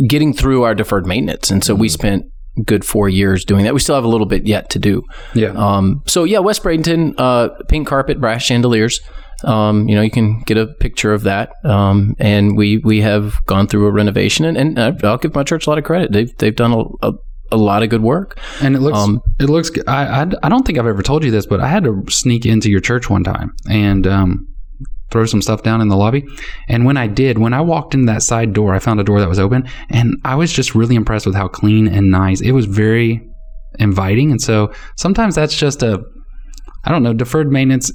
getting 0.08 0.32
through 0.32 0.62
our 0.64 0.74
deferred 0.74 1.06
maintenance, 1.06 1.50
and 1.50 1.62
so 1.64 1.74
we 1.74 1.88
spent 1.88 2.24
good 2.64 2.84
four 2.84 3.08
years 3.08 3.44
doing 3.44 3.64
that. 3.64 3.74
We 3.74 3.80
still 3.80 3.94
have 3.94 4.04
a 4.04 4.08
little 4.08 4.26
bit 4.26 4.46
yet 4.46 4.70
to 4.70 4.78
do. 4.78 5.02
yeah. 5.34 5.48
Um, 5.50 6.02
so 6.06 6.24
yeah, 6.24 6.38
West 6.38 6.62
Bradenton, 6.62 7.14
uh, 7.18 7.48
pink 7.68 7.86
carpet, 7.86 8.20
brass 8.20 8.42
chandeliers. 8.42 9.00
Um, 9.44 9.86
you 9.88 9.94
know, 9.94 10.00
you 10.00 10.10
can 10.10 10.40
get 10.46 10.56
a 10.56 10.66
picture 10.66 11.12
of 11.12 11.24
that. 11.24 11.52
Um, 11.64 12.14
and 12.18 12.56
we 12.56 12.78
we 12.78 13.02
have 13.02 13.44
gone 13.44 13.66
through 13.66 13.86
a 13.86 13.90
renovation, 13.90 14.46
and, 14.46 14.56
and 14.56 14.78
uh, 14.78 14.92
I'll 15.04 15.18
give 15.18 15.34
my 15.34 15.42
church 15.44 15.66
a 15.66 15.70
lot 15.70 15.78
of 15.78 15.84
credit. 15.84 16.12
They've 16.12 16.34
they've 16.38 16.56
done 16.56 16.72
a, 16.72 17.06
a, 17.06 17.12
a 17.52 17.56
lot 17.58 17.82
of 17.82 17.90
good 17.90 18.02
work. 18.02 18.38
And 18.62 18.74
it 18.74 18.80
looks, 18.80 18.98
Um, 18.98 19.20
it 19.38 19.50
looks. 19.50 19.70
I, 19.86 20.22
I, 20.22 20.26
I 20.42 20.48
don't 20.48 20.64
think 20.66 20.78
I've 20.78 20.86
ever 20.86 21.02
told 21.02 21.22
you 21.24 21.30
this, 21.30 21.44
but 21.44 21.60
I 21.60 21.68
had 21.68 21.84
to 21.84 22.04
sneak 22.08 22.46
into 22.46 22.70
your 22.70 22.80
church 22.80 23.10
one 23.10 23.22
time 23.24 23.52
and 23.68 24.06
um, 24.06 24.48
throw 25.10 25.24
some 25.26 25.42
stuff 25.42 25.62
down 25.62 25.80
in 25.80 25.88
the 25.88 25.96
lobby. 25.96 26.24
And 26.68 26.84
when 26.84 26.96
I 26.96 27.06
did, 27.06 27.38
when 27.38 27.52
I 27.52 27.60
walked 27.60 27.94
in 27.94 28.06
that 28.06 28.22
side 28.22 28.52
door, 28.52 28.74
I 28.74 28.78
found 28.78 29.00
a 29.00 29.04
door 29.04 29.20
that 29.20 29.28
was 29.28 29.38
open, 29.38 29.68
and 29.90 30.16
I 30.24 30.34
was 30.34 30.52
just 30.52 30.74
really 30.74 30.94
impressed 30.94 31.26
with 31.26 31.34
how 31.34 31.48
clean 31.48 31.86
and 31.88 32.10
nice 32.10 32.40
it 32.40 32.52
was. 32.52 32.66
Very 32.66 33.26
inviting, 33.78 34.30
and 34.30 34.40
so 34.40 34.72
sometimes 34.96 35.34
that's 35.34 35.56
just 35.56 35.82
a, 35.82 36.02
I 36.84 36.90
don't 36.90 37.02
know, 37.02 37.14
deferred 37.14 37.50
maintenance. 37.50 37.92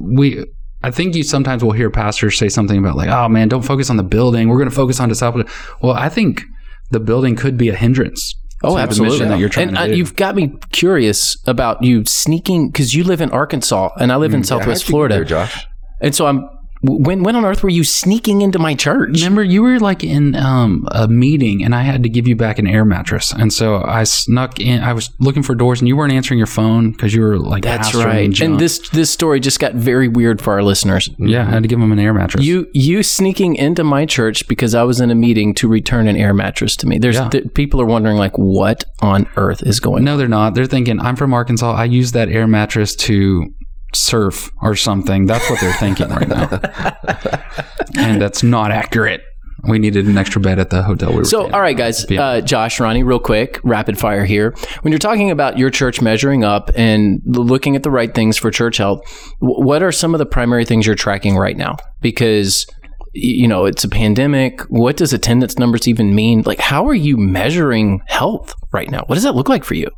We. 0.00 0.44
I 0.84 0.90
think 0.90 1.14
you 1.14 1.22
sometimes 1.22 1.62
will 1.62 1.70
hear 1.70 1.90
pastors 1.90 2.36
say 2.36 2.48
something 2.48 2.76
about 2.76 2.96
like, 2.96 3.08
"Oh 3.08 3.28
man, 3.28 3.48
don't 3.48 3.62
focus 3.62 3.88
on 3.88 3.96
the 3.96 4.02
building. 4.02 4.48
We're 4.48 4.58
going 4.58 4.68
to 4.68 4.74
focus 4.74 4.98
on 4.98 5.08
discipleship." 5.08 5.48
Well, 5.80 5.92
I 5.92 6.08
think 6.08 6.42
the 6.90 6.98
building 6.98 7.36
could 7.36 7.56
be 7.56 7.68
a 7.68 7.76
hindrance. 7.76 8.34
Oh, 8.64 8.76
the 8.76 9.24
that 9.26 9.38
you're 9.38 9.48
trying 9.48 9.68
and 9.68 9.76
to 9.76 9.82
uh, 9.82 9.86
you've 9.86 10.14
got 10.14 10.36
me 10.36 10.54
curious 10.70 11.36
about 11.46 11.82
you 11.82 12.04
sneaking 12.04 12.70
because 12.70 12.94
you 12.94 13.02
live 13.02 13.20
in 13.20 13.30
Arkansas 13.30 13.90
and 13.98 14.12
I 14.12 14.16
live 14.16 14.34
in 14.34 14.44
Southwest 14.44 14.66
How'd 14.66 14.68
you 14.68 14.84
get 14.84 14.90
Florida, 14.90 15.14
there, 15.16 15.24
Josh. 15.24 15.66
and 16.00 16.14
so 16.14 16.26
I'm. 16.26 16.48
When 16.84 17.22
when 17.22 17.36
on 17.36 17.44
earth 17.44 17.62
were 17.62 17.68
you 17.68 17.84
sneaking 17.84 18.42
into 18.42 18.58
my 18.58 18.74
church? 18.74 19.20
Remember, 19.20 19.44
you 19.44 19.62
were 19.62 19.78
like 19.78 20.02
in 20.02 20.34
um, 20.34 20.86
a 20.90 21.06
meeting, 21.06 21.62
and 21.64 21.74
I 21.76 21.82
had 21.82 22.02
to 22.02 22.08
give 22.08 22.26
you 22.26 22.34
back 22.34 22.58
an 22.58 22.66
air 22.66 22.84
mattress, 22.84 23.32
and 23.32 23.52
so 23.52 23.82
I 23.84 24.02
snuck 24.02 24.58
in. 24.58 24.82
I 24.82 24.92
was 24.92 25.10
looking 25.20 25.44
for 25.44 25.54
doors, 25.54 25.80
and 25.80 25.86
you 25.86 25.96
weren't 25.96 26.12
answering 26.12 26.38
your 26.38 26.48
phone 26.48 26.90
because 26.90 27.14
you 27.14 27.22
were 27.22 27.38
like 27.38 27.62
That's 27.62 27.94
right. 27.94 28.28
junk. 28.30 28.50
And 28.50 28.58
this 28.60 28.88
this 28.90 29.10
story 29.10 29.38
just 29.38 29.60
got 29.60 29.74
very 29.74 30.08
weird 30.08 30.42
for 30.42 30.52
our 30.54 30.62
listeners. 30.64 31.08
yeah, 31.18 31.46
I 31.46 31.50
had 31.50 31.62
to 31.62 31.68
give 31.68 31.78
them 31.78 31.92
an 31.92 32.00
air 32.00 32.12
mattress. 32.12 32.44
You 32.44 32.66
you 32.74 33.04
sneaking 33.04 33.54
into 33.54 33.84
my 33.84 34.04
church 34.04 34.48
because 34.48 34.74
I 34.74 34.82
was 34.82 35.00
in 35.00 35.10
a 35.12 35.14
meeting 35.14 35.54
to 35.54 35.68
return 35.68 36.08
an 36.08 36.16
air 36.16 36.34
mattress 36.34 36.74
to 36.76 36.88
me. 36.88 36.98
There's 36.98 37.14
Yeah. 37.14 37.28
th- 37.28 37.54
people 37.54 37.80
are 37.80 37.86
wondering 37.86 38.16
like 38.16 38.36
what 38.36 38.84
on 39.00 39.28
earth 39.36 39.62
is 39.64 39.78
going 39.78 39.98
on. 40.00 40.04
no, 40.04 40.16
they're 40.16 40.26
not. 40.26 40.54
They're 40.56 40.66
thinking 40.66 40.98
I'm 40.98 41.14
from 41.14 41.32
Arkansas. 41.32 41.72
I 41.74 41.84
use 41.84 42.10
that 42.12 42.28
air 42.28 42.48
mattress 42.48 42.96
to 42.96 43.52
surf 43.94 44.50
or 44.60 44.74
something. 44.76 45.26
That's 45.26 45.48
what 45.50 45.60
they're 45.60 45.72
thinking 45.74 46.08
right 46.08 46.28
now, 46.28 46.48
and 47.96 48.20
that's 48.20 48.42
not 48.42 48.70
accurate. 48.70 49.22
We 49.64 49.78
needed 49.78 50.06
an 50.06 50.18
extra 50.18 50.40
bed 50.40 50.58
at 50.58 50.70
the 50.70 50.82
hotel 50.82 51.10
we 51.10 51.18
were 51.18 51.24
So, 51.24 51.48
all 51.48 51.74
guys. 51.74 52.04
Yeah. 52.10 52.22
Uh, 52.22 52.40
Josh, 52.40 52.80
Ronnie, 52.80 53.04
real 53.04 53.20
quick, 53.20 53.60
rapid 53.62 53.96
fire 53.96 54.24
here. 54.24 54.56
When 54.80 54.90
you're 54.90 54.98
talking 54.98 55.30
about 55.30 55.56
your 55.56 55.70
church 55.70 56.00
measuring 56.00 56.42
up 56.42 56.72
and 56.74 57.20
looking 57.24 57.76
at 57.76 57.84
the 57.84 57.90
right 57.90 58.12
things 58.12 58.36
for 58.36 58.50
church 58.50 58.78
health, 58.78 59.02
what 59.38 59.82
are 59.82 59.92
some 59.92 60.14
of 60.14 60.18
the 60.18 60.26
primary 60.26 60.64
things 60.64 60.84
you're 60.84 60.96
tracking 60.96 61.36
right 61.36 61.56
now? 61.56 61.76
Because 62.00 62.66
you 63.12 63.46
know 63.46 63.66
it's 63.66 63.84
a 63.84 63.88
pandemic. 63.88 64.62
What 64.62 64.96
does 64.96 65.12
attendance 65.12 65.58
numbers 65.58 65.86
even 65.86 66.12
mean? 66.14 66.42
Like, 66.44 66.58
how 66.58 66.88
are 66.88 66.94
you 66.94 67.16
measuring 67.16 68.02
health 68.06 68.54
right 68.72 68.90
now? 68.90 69.04
What 69.06 69.14
does 69.14 69.24
that 69.24 69.36
look 69.36 69.48
like 69.48 69.62
for 69.62 69.74
you? 69.74 69.88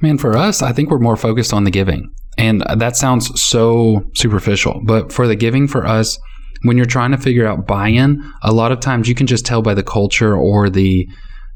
Man, 0.00 0.16
for 0.16 0.36
us, 0.36 0.62
I 0.62 0.72
think 0.72 0.90
we're 0.90 0.98
more 0.98 1.16
focused 1.16 1.52
on 1.52 1.64
the 1.64 1.70
giving. 1.70 2.14
And 2.36 2.62
that 2.76 2.96
sounds 2.96 3.40
so 3.40 4.04
superficial, 4.14 4.80
but 4.84 5.12
for 5.12 5.26
the 5.26 5.36
giving 5.36 5.68
for 5.68 5.86
us, 5.86 6.18
when 6.62 6.76
you're 6.76 6.86
trying 6.86 7.10
to 7.12 7.18
figure 7.18 7.46
out 7.46 7.66
buy-in, 7.66 8.22
a 8.42 8.52
lot 8.52 8.72
of 8.72 8.80
times 8.80 9.08
you 9.08 9.14
can 9.14 9.26
just 9.26 9.44
tell 9.44 9.62
by 9.62 9.74
the 9.74 9.82
culture 9.82 10.36
or 10.36 10.70
the 10.70 11.06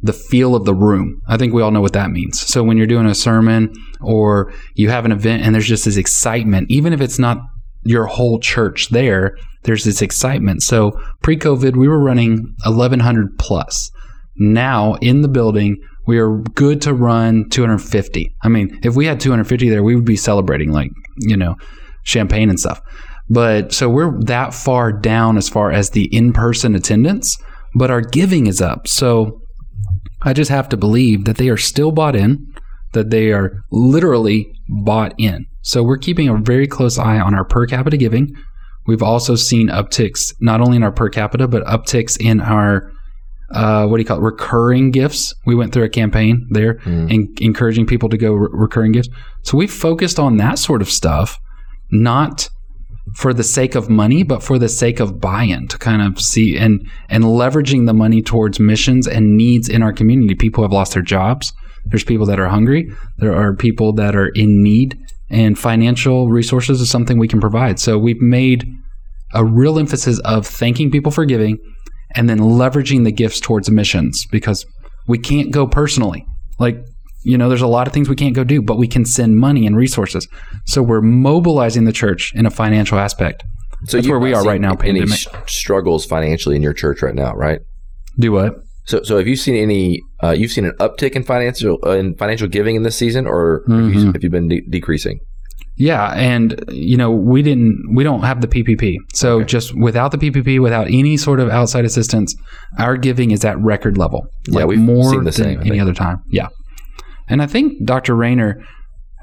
the 0.00 0.12
feel 0.12 0.54
of 0.54 0.64
the 0.64 0.75
room. 0.75 1.20
I 1.26 1.37
think 1.37 1.52
we 1.52 1.62
all 1.62 1.70
know 1.70 1.80
what 1.80 1.92
that 1.94 2.11
means. 2.11 2.40
So 2.40 2.62
when 2.62 2.76
you're 2.76 2.87
doing 2.87 3.06
a 3.06 3.14
sermon 3.14 3.73
or 4.00 4.52
you 4.75 4.90
have 4.90 5.04
an 5.04 5.12
event 5.12 5.42
and 5.42 5.54
there's 5.54 5.66
just 5.66 5.85
this 5.85 5.97
excitement, 5.97 6.70
even 6.70 6.92
if 6.92 7.00
it's 7.00 7.18
not 7.18 7.38
your 7.82 8.06
whole 8.06 8.38
church 8.38 8.90
there, 8.90 9.37
there's 9.64 9.85
this 9.85 10.02
excitement. 10.02 10.62
So 10.62 10.92
pre-COVID, 11.23 11.76
we 11.76 11.88
were 11.88 12.02
running 12.02 12.54
1100 12.64 13.38
plus. 13.38 13.90
Now 14.37 14.94
in 15.00 15.23
the 15.23 15.28
building, 15.28 15.76
we 16.09 16.19
are 16.19 16.38
good 16.55 16.81
to 16.81 16.95
run 16.95 17.47
250. 17.50 18.35
I 18.43 18.49
mean, 18.49 18.81
if 18.83 18.97
we 18.97 19.05
had 19.05 19.21
250 19.21 19.69
there, 19.69 19.83
we 19.83 19.95
would 19.95 20.07
be 20.07 20.17
celebrating 20.17 20.73
like, 20.73 20.91
you 21.19 21.37
know, 21.37 21.55
champagne 22.03 22.49
and 22.49 22.59
stuff. 22.59 22.81
But 23.29 23.75
so 23.75 23.91
we're 23.91 24.19
that 24.23 24.55
far 24.55 24.91
down 24.91 25.37
as 25.37 25.50
far 25.50 25.71
as 25.71 25.91
the 25.91 26.05
in 26.07 26.33
person 26.33 26.75
attendance, 26.75 27.37
but 27.75 27.91
our 27.91 28.00
giving 28.00 28.47
is 28.47 28.62
up. 28.62 28.88
So 28.88 29.43
I 30.23 30.33
just 30.33 30.50
have 30.50 30.71
to 30.71 30.79
believe 30.79 31.27
that 31.27 31.37
they 31.37 31.50
are 31.50 31.59
still 31.59 31.93
bought 31.93 32.17
in, 32.17 32.55
that 32.95 33.11
they 33.11 33.31
are 33.31 33.53
literally 33.71 34.50
bought 34.83 35.12
in. 35.19 35.45
So 35.61 35.83
we're 35.83 35.99
keeping 35.99 36.27
a 36.27 36.38
very 36.38 36.67
close 36.67 36.99
eye 36.99 37.21
on 37.21 37.35
our 37.35 37.45
per 37.45 37.67
capita 37.67 37.99
giving. 37.99 38.35
We've 38.87 39.03
also 39.03 39.35
seen 39.35 39.69
upticks 39.69 40.33
not 40.41 40.62
only 40.62 40.79
in 40.79 40.83
our 40.83 40.91
per 40.91 41.11
capita, 41.11 41.47
but 41.47 41.65
upticks 41.65 42.17
in 42.19 42.41
our 42.41 42.91
uh, 43.50 43.87
what 43.87 43.97
do 43.97 44.02
you 44.02 44.07
call 44.07 44.19
it? 44.19 44.23
Recurring 44.23 44.90
gifts. 44.90 45.35
We 45.47 45.55
went 45.55 45.73
through 45.73 45.85
a 45.85 45.88
campaign 45.88 46.47
there, 46.50 46.81
en- 46.87 47.33
encouraging 47.40 47.87
people 47.87 48.09
to 48.11 48.19
go 48.19 48.33
re- 48.33 48.49
recurring 48.52 48.93
gifts. 48.93 49.09
So 49.43 49.57
we 49.57 49.67
focused 49.67 50.19
on 50.19 50.37
that 50.37 50.59
sort 50.59 50.83
of 50.83 50.90
stuff, 50.90 51.38
not 51.90 52.49
for 53.17 53.33
the 53.33 53.43
sake 53.45 53.75
of 53.75 53.88
money, 53.88 54.23
but 54.23 54.43
for 54.43 54.59
the 54.59 54.69
sake 54.69 55.00
of 55.00 55.19
buy-in 55.19 55.67
to 55.69 55.78
kind 55.78 56.02
of 56.02 56.21
see 56.21 56.59
and 56.59 56.87
and 57.09 57.25
leveraging 57.25 57.87
the 57.87 57.95
money 57.95 58.21
towards 58.21 58.61
missions 58.61 59.07
and 59.07 59.37
needs 59.37 59.69
in 59.69 59.83
our 59.83 59.95
community. 59.95 60.35
People 60.35 60.62
have 60.62 60.73
lost 60.73 60.93
their 60.93 61.02
jobs. 61.02 61.52
There's 61.87 62.05
people 62.05 62.26
that 62.26 62.38
are 62.38 62.49
hungry. 62.49 62.90
There 63.17 63.35
are 63.35 63.57
people 63.57 63.95
that 63.95 64.14
are 64.14 64.28
in 64.35 64.62
need, 64.62 64.99
and 65.31 65.59
financial 65.59 66.28
resources 66.28 66.83
is 66.83 66.90
something 66.90 67.19
we 67.19 67.28
can 67.28 67.40
provide. 67.40 67.78
So 67.78 67.97
we've 67.97 68.21
made 68.21 68.71
a 69.33 69.45
real 69.45 69.78
emphasis 69.78 70.19
of 70.21 70.47
thanking 70.47 70.90
people 70.90 71.12
for 71.12 71.25
giving 71.25 71.59
and 72.15 72.29
then 72.29 72.38
leveraging 72.38 73.05
the 73.05 73.12
gifts 73.12 73.41
towards 73.41 73.71
missions 73.71 74.27
because 74.31 74.65
we 75.07 75.19
can't 75.19 75.50
go 75.50 75.67
personally. 75.67 76.25
Like, 76.59 76.83
you 77.25 77.37
know, 77.37 77.49
there's 77.49 77.62
a 77.62 77.67
lot 77.67 77.87
of 77.87 77.93
things 77.93 78.09
we 78.09 78.17
can't 78.17 78.35
go 78.35 78.45
do, 78.45 78.62
but 78.62 78.79
we 78.79 78.87
can 78.88 79.05
send 79.05 79.37
money 79.37 79.67
and 79.67 79.77
resources. 79.77 80.27
So 80.67 80.83
we're 80.83 81.00
mobilizing 81.03 81.85
the 81.85 81.93
church 81.93 82.33
in 82.35 82.47
a 82.47 82.50
financial 82.50 82.99
aspect. 82.99 83.43
So 83.87 83.97
That's 83.99 84.09
where 84.09 84.19
we 84.19 84.35
are 84.35 84.43
right 84.45 84.61
now, 84.61 84.73
Any 84.83 85.00
pandemic. 85.00 85.49
struggles 85.49 86.05
financially 86.05 86.57
in 86.57 86.62
your 86.62 86.73
church 86.73 87.03
right 87.03 87.15
now, 87.15 87.33
right? 87.35 87.61
Do 88.19 88.33
what? 88.33 88.57
So, 88.87 89.03
so 89.03 89.19
have 89.19 89.27
you 89.29 89.37
seen 89.37 89.55
any? 89.55 90.00
Uh, 90.23 90.31
you've 90.31 90.50
seen 90.50 90.65
an 90.65 90.73
uptick 90.81 91.12
in 91.12 91.23
financial 91.23 91.79
uh, 91.87 91.91
in 91.91 92.17
financial 92.17 92.49
giving 92.49 92.75
in 92.75 92.83
this 92.85 92.97
season, 92.97 93.27
or 93.27 93.62
have, 93.69 93.79
you, 93.95 94.00
Mhm. 94.00 94.12
have 94.15 94.23
you 94.25 94.31
been 94.31 94.49
de- 94.49 94.62
decreasing? 94.69 95.21
Yeah, 95.78 96.12
and 96.12 96.62
you 96.68 96.97
know 96.97 97.11
we 97.11 97.40
didn't 97.42 97.94
we 97.94 98.02
don't 98.04 98.23
have 98.23 98.40
the 98.40 98.49
PPP. 98.49 98.97
So 99.14 99.44
just 99.44 99.75
without 99.78 100.11
the 100.11 100.18
PPP, 100.18 100.61
without 100.61 100.88
any 100.88 101.16
sort 101.16 101.38
of 101.40 101.49
outside 101.50 101.85
assistance, 101.85 102.35
our 102.78 102.97
giving 102.97 103.30
is 103.30 103.44
at 103.44 103.58
record 103.61 103.97
level. 103.97 104.26
Yeah, 104.49 104.61
like 104.61 104.66
we've 104.66 104.78
more 104.80 105.11
seen 105.11 105.25
the 105.25 105.30
than 105.30 105.32
same, 105.32 105.61
any 105.61 105.78
other 105.78 105.94
time. 105.94 106.23
Yeah, 106.30 106.49
and 107.28 107.40
I 107.40 107.47
think 107.47 107.85
Dr. 107.85 108.16
Rainer 108.16 108.61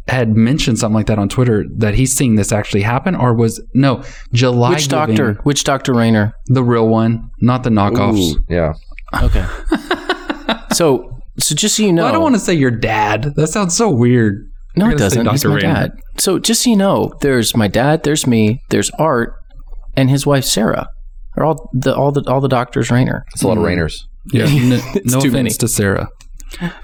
had 0.07 0.35
mentioned 0.35 0.77
something 0.79 0.93
like 0.95 1.07
that 1.07 1.17
on 1.17 1.27
Twitter 1.27 1.65
that 1.77 1.95
he's 1.95 2.15
seeing 2.15 2.35
this 2.35 2.51
actually 2.51 2.83
happen, 2.83 3.15
or 3.15 3.33
was 3.33 3.61
no 3.73 4.03
July. 4.31 4.69
Which 4.71 4.87
giving, 4.87 5.15
doctor? 5.15 5.33
Which 5.43 5.63
Doctor 5.63 5.93
Rainer? 5.93 6.33
The 6.45 6.63
real 6.63 6.87
one, 6.87 7.31
not 7.41 7.63
the 7.63 7.69
knockoffs. 7.69 8.35
Ooh, 8.35 8.43
yeah. 8.47 8.73
Okay. 9.21 9.45
so, 10.73 11.19
so 11.39 11.55
just 11.55 11.75
so 11.75 11.83
you 11.83 11.91
know, 11.91 12.03
Well, 12.03 12.09
I 12.09 12.13
don't 12.13 12.21
want 12.21 12.35
to 12.35 12.39
say 12.41 12.53
your 12.53 12.71
dad. 12.71 13.33
That 13.35 13.47
sounds 13.47 13.75
so 13.75 13.89
weird. 13.89 14.49
No, 14.77 14.89
it 14.89 14.97
doesn't. 14.97 15.25
He's 15.27 15.41
Dr. 15.41 15.49
my 15.49 15.55
Rainer. 15.55 15.73
dad. 15.73 15.91
So 16.17 16.39
just 16.39 16.63
so 16.63 16.69
you 16.69 16.75
know, 16.77 17.11
there's 17.21 17.55
my 17.55 17.67
dad, 17.67 18.03
there's 18.03 18.25
me, 18.25 18.61
there's 18.69 18.89
Art, 18.91 19.33
and 19.95 20.09
his 20.09 20.25
wife 20.25 20.45
Sarah. 20.45 20.87
Are 21.37 21.43
all 21.43 21.69
the 21.73 21.93
all 21.93 22.11
the 22.13 22.23
all 22.31 22.39
the 22.39 22.47
doctors 22.47 22.89
Rainer. 22.89 23.25
It's 23.33 23.43
a 23.43 23.47
lot 23.47 23.57
of 23.57 23.63
rainers. 23.63 24.07
Yeah, 24.31 24.45
n- 24.47 24.79
It's 24.95 25.13
no 25.13 25.19
too 25.19 25.27
offense 25.27 25.33
many. 25.33 25.49
to 25.49 25.67
Sarah. 25.67 26.07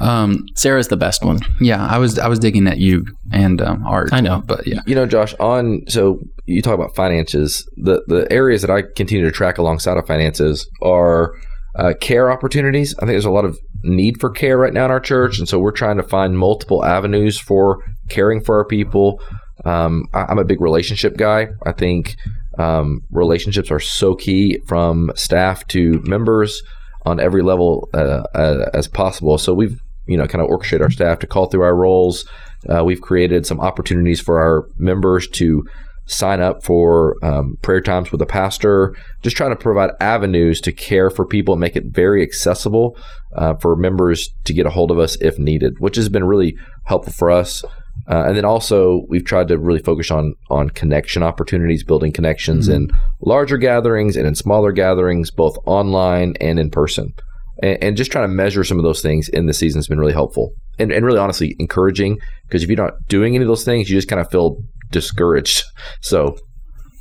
Um, 0.01 0.43
Sarah's 0.55 0.89
the 0.89 0.97
best 0.97 1.23
one. 1.23 1.39
yeah, 1.61 1.85
I 1.85 1.97
was 1.97 2.19
I 2.19 2.27
was 2.27 2.39
digging 2.39 2.67
at 2.67 2.77
you 2.77 3.05
and 3.31 3.61
um, 3.61 3.85
art. 3.87 4.09
I 4.11 4.19
know. 4.19 4.41
but 4.45 4.67
yeah, 4.67 4.79
You 4.85 4.95
know, 4.95 5.05
Josh, 5.05 5.33
on 5.39 5.81
so 5.87 6.19
you 6.45 6.61
talk 6.61 6.73
about 6.75 6.93
finances. 6.95 7.65
The 7.77 8.03
the 8.07 8.27
areas 8.31 8.61
that 8.61 8.69
I 8.71 8.83
continue 8.97 9.23
to 9.23 9.31
track 9.31 9.57
alongside 9.57 9.95
of 9.97 10.05
finances 10.05 10.67
are 10.81 11.31
uh, 11.75 11.93
care 12.01 12.29
opportunities. 12.29 12.93
I 12.97 13.01
think 13.01 13.11
there's 13.11 13.23
a 13.25 13.31
lot 13.31 13.45
of 13.45 13.57
need 13.83 14.19
for 14.19 14.29
care 14.29 14.57
right 14.57 14.73
now 14.73 14.85
in 14.85 14.91
our 14.91 14.99
church, 14.99 15.39
and 15.39 15.47
so 15.47 15.59
we're 15.59 15.71
trying 15.71 15.97
to 15.97 16.03
find 16.03 16.37
multiple 16.37 16.83
avenues 16.85 17.37
for 17.37 17.83
caring 18.09 18.41
for 18.41 18.57
our 18.57 18.65
people. 18.65 19.21
Um, 19.65 20.05
I, 20.13 20.25
I'm 20.29 20.39
a 20.39 20.43
big 20.43 20.61
relationship 20.61 21.17
guy. 21.17 21.49
I 21.65 21.71
think 21.71 22.15
um, 22.57 23.01
relationships 23.11 23.71
are 23.71 23.79
so 23.79 24.15
key 24.15 24.59
from 24.67 25.11
staff 25.15 25.65
to 25.67 26.01
members 26.03 26.61
on 27.05 27.19
every 27.19 27.41
level 27.41 27.89
uh, 27.93 28.23
uh, 28.35 28.69
as 28.73 28.87
possible. 28.87 29.37
So 29.37 29.53
we've 29.53 29.79
you 30.07 30.17
know 30.17 30.27
kind 30.27 30.43
of 30.43 30.49
orchestrated 30.49 30.83
our 30.83 30.91
staff 30.91 31.19
to 31.19 31.27
call 31.27 31.47
through 31.47 31.63
our 31.63 31.75
roles. 31.75 32.27
Uh, 32.69 32.83
we've 32.83 33.01
created 33.01 33.45
some 33.45 33.59
opportunities 33.59 34.21
for 34.21 34.39
our 34.39 34.67
members 34.77 35.27
to 35.27 35.65
sign 36.05 36.41
up 36.41 36.63
for 36.63 37.15
um, 37.23 37.57
prayer 37.61 37.81
times 37.81 38.11
with 38.11 38.21
a 38.21 38.25
pastor. 38.25 38.95
Just 39.21 39.37
trying 39.37 39.51
to 39.51 39.55
provide 39.55 39.91
avenues 39.99 40.61
to 40.61 40.71
care 40.71 41.09
for 41.09 41.25
people 41.25 41.53
and 41.53 41.61
make 41.61 41.75
it 41.75 41.85
very 41.85 42.21
accessible 42.21 42.97
uh, 43.35 43.55
for 43.55 43.75
members 43.75 44.33
to 44.45 44.53
get 44.53 44.65
a 44.65 44.69
hold 44.69 44.91
of 44.91 44.99
us 44.99 45.15
if 45.21 45.39
needed, 45.39 45.79
which 45.79 45.95
has 45.95 46.09
been 46.09 46.23
really 46.23 46.57
helpful 46.85 47.13
for 47.13 47.31
us. 47.31 47.63
Uh, 48.07 48.25
and 48.25 48.35
then 48.35 48.45
also 48.45 49.05
we've 49.09 49.25
tried 49.25 49.47
to 49.47 49.57
really 49.57 49.81
focus 49.81 50.11
on 50.11 50.35
on 50.49 50.69
connection 50.69 51.23
opportunities, 51.23 51.83
building 51.83 52.11
connections 52.11 52.67
in 52.67 52.89
larger 53.21 53.57
gatherings 53.57 54.17
and 54.17 54.27
in 54.27 54.35
smaller 54.35 54.71
gatherings, 54.71 55.29
both 55.29 55.57
online 55.65 56.33
and 56.41 56.59
in 56.59 56.69
person. 56.69 57.13
And, 57.61 57.83
and 57.83 57.97
just 57.97 58.11
trying 58.11 58.27
to 58.27 58.33
measure 58.33 58.63
some 58.63 58.79
of 58.79 58.83
those 58.83 59.01
things 59.01 59.29
in 59.29 59.45
the 59.45 59.53
season 59.53 59.79
has 59.79 59.87
been 59.87 59.99
really 59.99 60.13
helpful 60.13 60.53
and, 60.79 60.91
and 60.91 61.05
really 61.05 61.19
honestly 61.19 61.55
encouraging 61.59 62.19
because 62.47 62.63
if 62.63 62.69
you're 62.69 62.83
not 62.83 63.07
doing 63.07 63.35
any 63.35 63.43
of 63.43 63.47
those 63.47 63.63
things, 63.63 63.89
you 63.89 63.97
just 63.97 64.07
kind 64.07 64.19
of 64.19 64.29
feel 64.31 64.57
discouraged. 64.91 65.63
So 66.01 66.35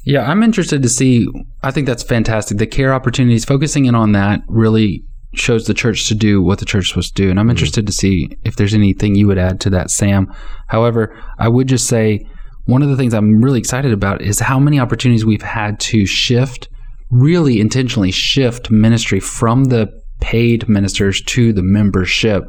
yeah, 0.04 0.30
I'm 0.30 0.42
interested 0.42 0.82
to 0.82 0.88
see. 0.88 1.28
I 1.62 1.70
think 1.70 1.86
that's 1.86 2.02
fantastic. 2.02 2.58
The 2.58 2.66
care 2.66 2.94
opportunities, 2.94 3.44
focusing 3.44 3.84
in 3.84 3.94
on 3.94 4.12
that, 4.12 4.40
really 4.48 5.04
shows 5.34 5.66
the 5.66 5.74
church 5.74 6.08
to 6.08 6.14
do 6.14 6.42
what 6.42 6.58
the 6.58 6.64
church 6.64 6.84
is 6.84 6.88
supposed 6.88 7.16
to 7.16 7.22
do. 7.22 7.30
And 7.30 7.38
I'm 7.38 7.44
mm-hmm. 7.44 7.50
interested 7.50 7.86
to 7.86 7.92
see 7.92 8.28
if 8.44 8.56
there's 8.56 8.74
anything 8.74 9.14
you 9.14 9.26
would 9.26 9.38
add 9.38 9.60
to 9.60 9.70
that, 9.70 9.90
Sam. 9.90 10.32
However, 10.68 11.16
I 11.38 11.48
would 11.48 11.68
just 11.68 11.86
say 11.86 12.26
one 12.64 12.82
of 12.82 12.88
the 12.88 12.96
things 12.96 13.14
I'm 13.14 13.42
really 13.42 13.58
excited 13.58 13.92
about 13.92 14.22
is 14.22 14.40
how 14.40 14.58
many 14.58 14.80
opportunities 14.80 15.24
we've 15.24 15.42
had 15.42 15.78
to 15.80 16.06
shift, 16.06 16.68
really 17.10 17.60
intentionally 17.60 18.10
shift 18.10 18.70
ministry 18.70 19.20
from 19.20 19.64
the 19.64 19.88
paid 20.20 20.68
ministers 20.68 21.22
to 21.22 21.52
the 21.52 21.62
membership. 21.62 22.44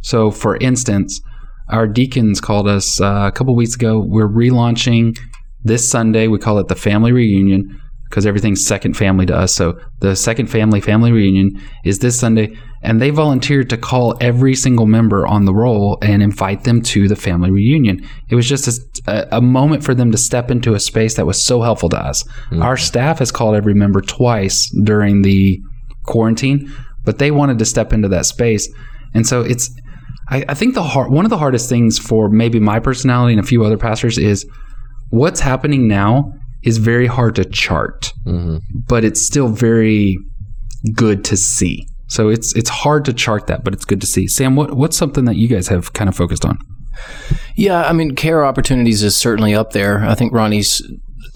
So, 0.00 0.30
for 0.30 0.56
instance, 0.56 1.20
our 1.68 1.86
deacons 1.86 2.40
called 2.40 2.68
us 2.68 3.00
uh, 3.00 3.24
a 3.26 3.32
couple 3.32 3.54
weeks 3.56 3.74
ago. 3.74 4.04
We're 4.06 4.28
relaunching 4.28 5.18
this 5.62 5.88
Sunday. 5.88 6.28
We 6.28 6.38
call 6.38 6.58
it 6.58 6.68
the 6.68 6.76
family 6.76 7.12
reunion 7.12 7.80
because 8.08 8.26
everything's 8.26 8.64
second 8.64 8.96
family 8.96 9.26
to 9.26 9.34
us. 9.34 9.54
So 9.54 9.78
the 10.00 10.14
second 10.14 10.46
family 10.46 10.80
family 10.80 11.10
reunion 11.10 11.50
is 11.84 11.98
this 11.98 12.20
Sunday, 12.20 12.56
and 12.82 13.00
they 13.00 13.10
volunteered 13.10 13.70
to 13.70 13.76
call 13.76 14.16
every 14.20 14.54
single 14.54 14.86
member 14.86 15.26
on 15.26 15.46
the 15.46 15.54
roll 15.54 15.98
and 16.00 16.22
invite 16.22 16.62
them 16.62 16.80
to 16.82 17.08
the 17.08 17.16
family 17.16 17.50
reunion. 17.50 18.06
It 18.28 18.36
was 18.36 18.48
just 18.48 19.00
a, 19.08 19.36
a 19.36 19.40
moment 19.40 19.82
for 19.82 19.94
them 19.94 20.12
to 20.12 20.18
step 20.18 20.50
into 20.50 20.74
a 20.74 20.80
space 20.80 21.14
that 21.16 21.26
was 21.26 21.42
so 21.42 21.62
helpful 21.62 21.88
to 21.88 21.98
us. 21.98 22.22
Our 22.52 22.76
staff 22.76 23.18
has 23.18 23.32
called 23.32 23.56
every 23.56 23.74
member 23.74 24.00
twice 24.00 24.70
during 24.84 25.22
the 25.22 25.60
quarantine, 26.04 26.72
but 27.04 27.18
they 27.18 27.30
wanted 27.30 27.58
to 27.58 27.64
step 27.64 27.92
into 27.92 28.08
that 28.08 28.26
space, 28.26 28.68
and 29.14 29.26
so 29.26 29.40
it's. 29.40 29.70
I, 30.28 30.44
I 30.48 30.54
think 30.54 30.74
the 30.74 30.82
hard, 30.82 31.10
one 31.10 31.24
of 31.24 31.30
the 31.30 31.38
hardest 31.38 31.68
things 31.68 31.98
for 31.98 32.28
maybe 32.28 32.60
my 32.60 32.80
personality 32.80 33.34
and 33.34 33.40
a 33.40 33.46
few 33.46 33.64
other 33.64 33.76
pastors 33.76 34.18
is 34.18 34.46
what's 35.10 35.40
happening 35.40 35.86
now 35.88 36.32
is 36.62 36.78
very 36.78 37.06
hard 37.06 37.34
to 37.36 37.44
chart, 37.44 38.12
but 38.88 39.04
it's 39.04 39.20
still 39.20 39.48
very 39.48 40.16
good 40.94 41.24
to 41.26 41.36
see. 41.36 41.86
So 42.08 42.28
it's 42.28 42.54
it's 42.54 42.70
hard 42.70 43.04
to 43.06 43.12
chart 43.12 43.46
that, 43.48 43.64
but 43.64 43.74
it's 43.74 43.84
good 43.84 44.00
to 44.00 44.06
see. 44.06 44.26
Sam, 44.26 44.56
what 44.56 44.74
what's 44.74 44.96
something 44.96 45.24
that 45.24 45.36
you 45.36 45.48
guys 45.48 45.68
have 45.68 45.92
kind 45.92 46.08
of 46.08 46.16
focused 46.16 46.44
on? 46.44 46.58
Yeah, 47.56 47.82
I 47.82 47.92
mean, 47.92 48.14
care 48.14 48.44
opportunities 48.44 49.02
is 49.02 49.16
certainly 49.16 49.54
up 49.54 49.72
there. 49.72 50.04
I 50.04 50.14
think 50.14 50.32
Ronnie's 50.32 50.82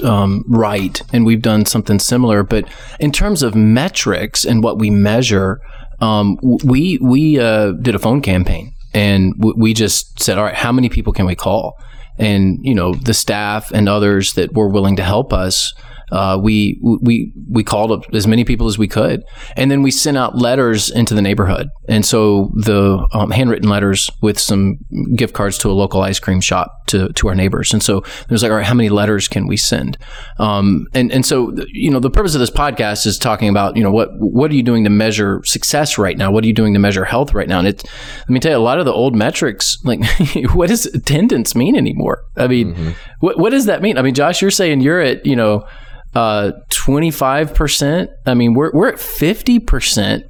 um, 0.02 0.45
right, 0.49 1.00
and 1.12 1.26
we've 1.26 1.42
done 1.42 1.64
something 1.64 1.99
similar. 1.99 2.42
But 2.42 2.68
in 3.00 3.12
terms 3.12 3.42
of 3.42 3.54
metrics 3.54 4.45
and 4.45 4.62
what 4.62 4.78
we 4.78 4.90
measure, 4.90 5.61
um, 6.00 6.38
we 6.42 6.99
we 7.02 7.38
uh, 7.38 7.73
did 7.73 7.95
a 7.95 7.99
phone 7.99 8.21
campaign, 8.21 8.73
and 8.95 9.35
w- 9.38 9.54
we 9.57 9.75
just 9.75 10.21
said, 10.21 10.38
all 10.38 10.45
right, 10.45 10.54
how 10.54 10.73
many 10.73 10.88
people 10.88 11.12
can 11.12 11.26
we 11.26 11.35
call? 11.35 11.78
And 12.18 12.59
you 12.62 12.75
know, 12.75 12.95
the 12.95 13.14
staff 13.14 13.71
and 13.73 13.88
others 13.88 14.35
that 14.35 14.52
were 14.54 14.68
willing 14.68 14.97
to 14.97 15.04
help 15.04 15.33
us 15.33 15.73
uh, 16.11 16.38
we 16.41 16.81
we 16.83 17.33
we 17.50 17.65
called 17.65 17.93
up 17.93 18.05
as 18.15 18.27
many 18.27 18.45
people 18.45 18.67
as 18.67 18.79
we 18.79 18.88
could, 18.88 19.23
and 19.57 19.71
then 19.71 19.83
we 19.83 19.91
sent 19.91 20.17
out 20.17 20.37
letters 20.37 20.91
into 20.91 21.15
the 21.15 21.23
neighborhood. 21.23 21.69
And 21.88 22.05
so 22.05 22.50
the 22.55 23.07
um, 23.12 23.31
handwritten 23.31 23.69
letters 23.69 24.11
with 24.23 24.38
some 24.38 24.79
gift 25.15 25.35
cards 25.35 25.59
to 25.59 25.71
a 25.71 25.73
local 25.73 26.03
ice 26.03 26.19
cream 26.19 26.41
shop 26.41 26.87
to 26.88 27.12
to 27.12 27.29
our 27.29 27.35
neighbors. 27.35 27.73
And 27.73 27.83
so 27.83 27.99
it 27.99 28.31
was 28.31 28.43
like, 28.43 28.50
all 28.50 28.59
right, 28.59 28.67
how 28.67 28.75
many 28.75 28.88
letters 28.88 29.29
can 29.29 29.47
we 29.47 29.57
send? 29.57 29.99
Um, 30.38 30.87
and 30.95 31.12
and 31.12 31.25
so 31.25 31.55
you 31.73 31.91
know, 31.91 32.00
the 32.00 32.11
purpose 32.11 32.35
of 32.35 32.41
this 32.41 32.50
podcast 32.50 33.07
is 33.07 33.19
talking 33.19 33.49
about 33.49 33.77
you 33.77 33.83
know 33.83 33.91
what 33.91 34.11
what 34.19 34.50
are 34.50 34.55
you 34.55 34.62
doing 34.62 34.85
to 34.85 34.91
measure 34.91 35.43
success 35.45 35.99
right 35.99 36.17
now? 36.17 36.31
What 36.31 36.45
are 36.45 36.47
you 36.47 36.55
doing 36.55 36.75
to 36.75 36.81
measure 36.81 37.05
health 37.05 37.35
right 37.35 37.49
now? 37.49 37.59
And 37.59 37.69
it, 37.69 37.85
let 38.21 38.31
me 38.31 38.41
tell 38.41 38.53
you, 38.53 38.59
a 38.59 38.61
lot 38.61 38.79
of 38.79 38.85
the 38.85 38.93
old 38.93 39.15
metrics, 39.15 39.79
like 39.85 40.00
what 40.53 40.69
does 40.69 40.87
attendance 40.87 41.55
mean 41.55 41.77
anymore? 41.77 42.25
I 42.37 42.47
mean, 42.47 42.75
mm-hmm. 42.75 42.91
what 43.21 43.38
what 43.38 43.50
does 43.50 43.67
that 43.67 43.83
mean? 43.83 43.99
I 43.99 44.03
mean, 44.03 44.15
Josh, 44.15 44.43
you're 44.43 44.50
saying 44.50 44.81
you're 44.81 45.00
at 45.00 45.25
you 45.27 45.37
know 45.37 45.67
uh, 46.15 46.53
25%. 46.71 48.09
I 48.27 48.35
mean, 48.35 48.55
we're, 48.55 48.71
we're 48.73 48.88
at 48.88 48.97
50%, 48.97 50.23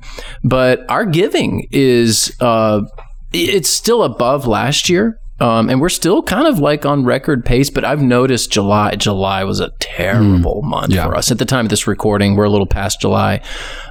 but 0.44 0.88
our 0.90 1.04
giving 1.04 1.66
is, 1.70 2.36
uh, 2.40 2.82
it's 3.32 3.68
still 3.68 4.02
above 4.02 4.46
last 4.46 4.88
year. 4.88 5.20
Um, 5.40 5.70
and 5.70 5.80
we're 5.80 5.88
still 5.88 6.22
kind 6.22 6.48
of 6.48 6.58
like 6.58 6.84
on 6.84 7.04
record 7.04 7.44
pace, 7.44 7.70
but 7.70 7.84
I've 7.84 8.02
noticed 8.02 8.50
July. 8.50 8.96
July 8.96 9.44
was 9.44 9.60
a 9.60 9.70
terrible 9.78 10.62
mm, 10.62 10.68
month 10.68 10.92
yeah. 10.92 11.06
for 11.06 11.14
us. 11.14 11.30
At 11.30 11.38
the 11.38 11.44
time 11.44 11.66
of 11.66 11.70
this 11.70 11.86
recording, 11.86 12.34
we're 12.34 12.44
a 12.44 12.50
little 12.50 12.66
past 12.66 13.00
July, 13.00 13.40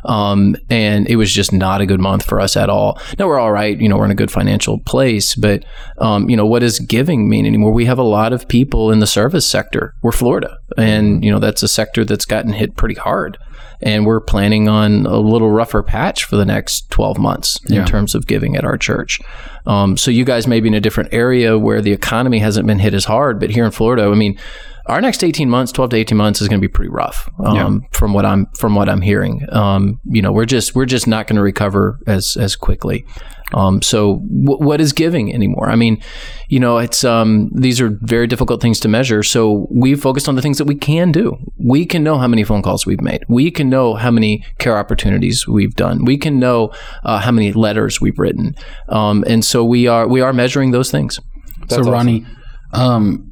um, 0.03 0.57
and 0.69 1.07
it 1.07 1.15
was 1.15 1.31
just 1.31 1.53
not 1.53 1.79
a 1.79 1.85
good 1.85 2.01
month 2.01 2.25
for 2.25 2.41
us 2.41 2.57
at 2.57 2.69
all. 2.69 2.99
Now 3.17 3.27
we're 3.27 3.39
all 3.39 3.53
right. 3.53 3.79
You 3.79 3.87
know, 3.87 3.97
we're 3.97 4.05
in 4.05 4.11
a 4.11 4.15
good 4.15 4.31
financial 4.31 4.79
place, 4.79 5.35
but 5.35 5.63
um, 5.99 6.29
you 6.29 6.35
know, 6.35 6.45
what 6.45 6.59
does 6.59 6.79
giving 6.79 7.29
mean 7.29 7.45
anymore? 7.45 7.71
We 7.71 7.85
have 7.85 7.99
a 7.99 8.03
lot 8.03 8.33
of 8.33 8.49
people 8.49 8.91
in 8.91 8.99
the 8.99 9.07
service 9.07 9.47
sector. 9.47 9.93
We're 10.01 10.11
Florida, 10.11 10.57
and 10.77 11.23
you 11.23 11.31
know 11.31 11.39
that's 11.39 11.63
a 11.63 11.67
sector 11.67 12.03
that's 12.03 12.25
gotten 12.25 12.53
hit 12.53 12.75
pretty 12.75 12.95
hard 12.95 13.37
and 13.81 14.05
we're 14.05 14.19
planning 14.19 14.67
on 14.67 15.05
a 15.05 15.17
little 15.17 15.51
rougher 15.51 15.83
patch 15.83 16.23
for 16.23 16.35
the 16.35 16.45
next 16.45 16.89
12 16.89 17.19
months 17.19 17.59
in 17.65 17.85
terms 17.85 18.15
of 18.15 18.25
giving 18.25 18.55
at 18.55 18.65
our 18.65 18.77
church. 18.77 19.19
Um, 19.65 19.97
so 19.97 20.09
you 20.09 20.25
guys 20.25 20.47
may 20.47 20.59
be 20.61 20.69
in 20.69 20.73
a 20.73 20.79
different 20.79 21.13
area 21.13 21.59
where 21.59 21.81
the 21.81 21.91
economy 21.91 22.39
hasn't 22.39 22.65
been 22.65 22.79
hit 22.79 22.93
as 22.93 23.05
hard, 23.05 23.39
but 23.39 23.51
here 23.51 23.65
in 23.65 23.71
Florida, 23.71 24.05
I 24.05 24.15
mean, 24.15 24.39
our 24.87 25.01
next 25.01 25.23
18 25.23 25.49
months 25.49 25.71
12 25.71 25.91
to 25.91 25.97
18 25.97 26.17
months 26.17 26.41
is 26.41 26.47
going 26.47 26.59
to 26.59 26.67
be 26.67 26.71
pretty 26.71 26.89
rough 26.89 27.29
um, 27.45 27.55
yeah. 27.55 27.89
from 27.91 28.13
what 28.13 28.25
i'm 28.25 28.45
from 28.57 28.75
what 28.75 28.89
i'm 28.89 29.01
hearing 29.01 29.45
um, 29.51 29.99
you 30.05 30.21
know 30.21 30.31
we're 30.31 30.45
just 30.45 30.75
we're 30.75 30.85
just 30.85 31.07
not 31.07 31.27
going 31.27 31.35
to 31.35 31.41
recover 31.41 31.99
as 32.07 32.37
as 32.37 32.55
quickly 32.55 33.05
um, 33.53 33.81
so 33.81 34.17
w- 34.17 34.57
what 34.59 34.81
is 34.81 34.91
giving 34.91 35.33
anymore? 35.33 35.69
I 35.69 35.75
mean, 35.75 36.01
you 36.49 36.59
know, 36.59 36.77
it's 36.77 37.03
um, 37.03 37.49
these 37.53 37.79
are 37.79 37.97
very 38.01 38.27
difficult 38.27 38.61
things 38.61 38.79
to 38.81 38.87
measure. 38.87 39.23
So 39.23 39.67
we've 39.71 40.01
focused 40.01 40.27
on 40.27 40.35
the 40.35 40.41
things 40.41 40.57
that 40.57 40.65
we 40.65 40.75
can 40.75 41.11
do. 41.11 41.37
We 41.57 41.85
can 41.85 42.03
know 42.03 42.17
how 42.17 42.27
many 42.27 42.43
phone 42.43 42.61
calls 42.61 42.85
we've 42.85 43.01
made. 43.01 43.23
We 43.29 43.51
can 43.51 43.69
know 43.69 43.95
how 43.95 44.11
many 44.11 44.43
care 44.57 44.77
opportunities 44.77 45.47
we've 45.47 45.75
done. 45.75 46.03
We 46.03 46.17
can 46.17 46.39
know 46.39 46.73
uh, 47.03 47.19
how 47.19 47.31
many 47.31 47.53
letters 47.53 48.01
we've 48.01 48.19
written. 48.19 48.55
Um, 48.89 49.23
and 49.27 49.45
so 49.45 49.63
we 49.63 49.87
are 49.87 50.07
we 50.07 50.21
are 50.21 50.33
measuring 50.33 50.71
those 50.71 50.91
things. 50.91 51.19
That's 51.61 51.75
so 51.75 51.91
Ronnie, 51.91 52.25
um, 52.73 53.26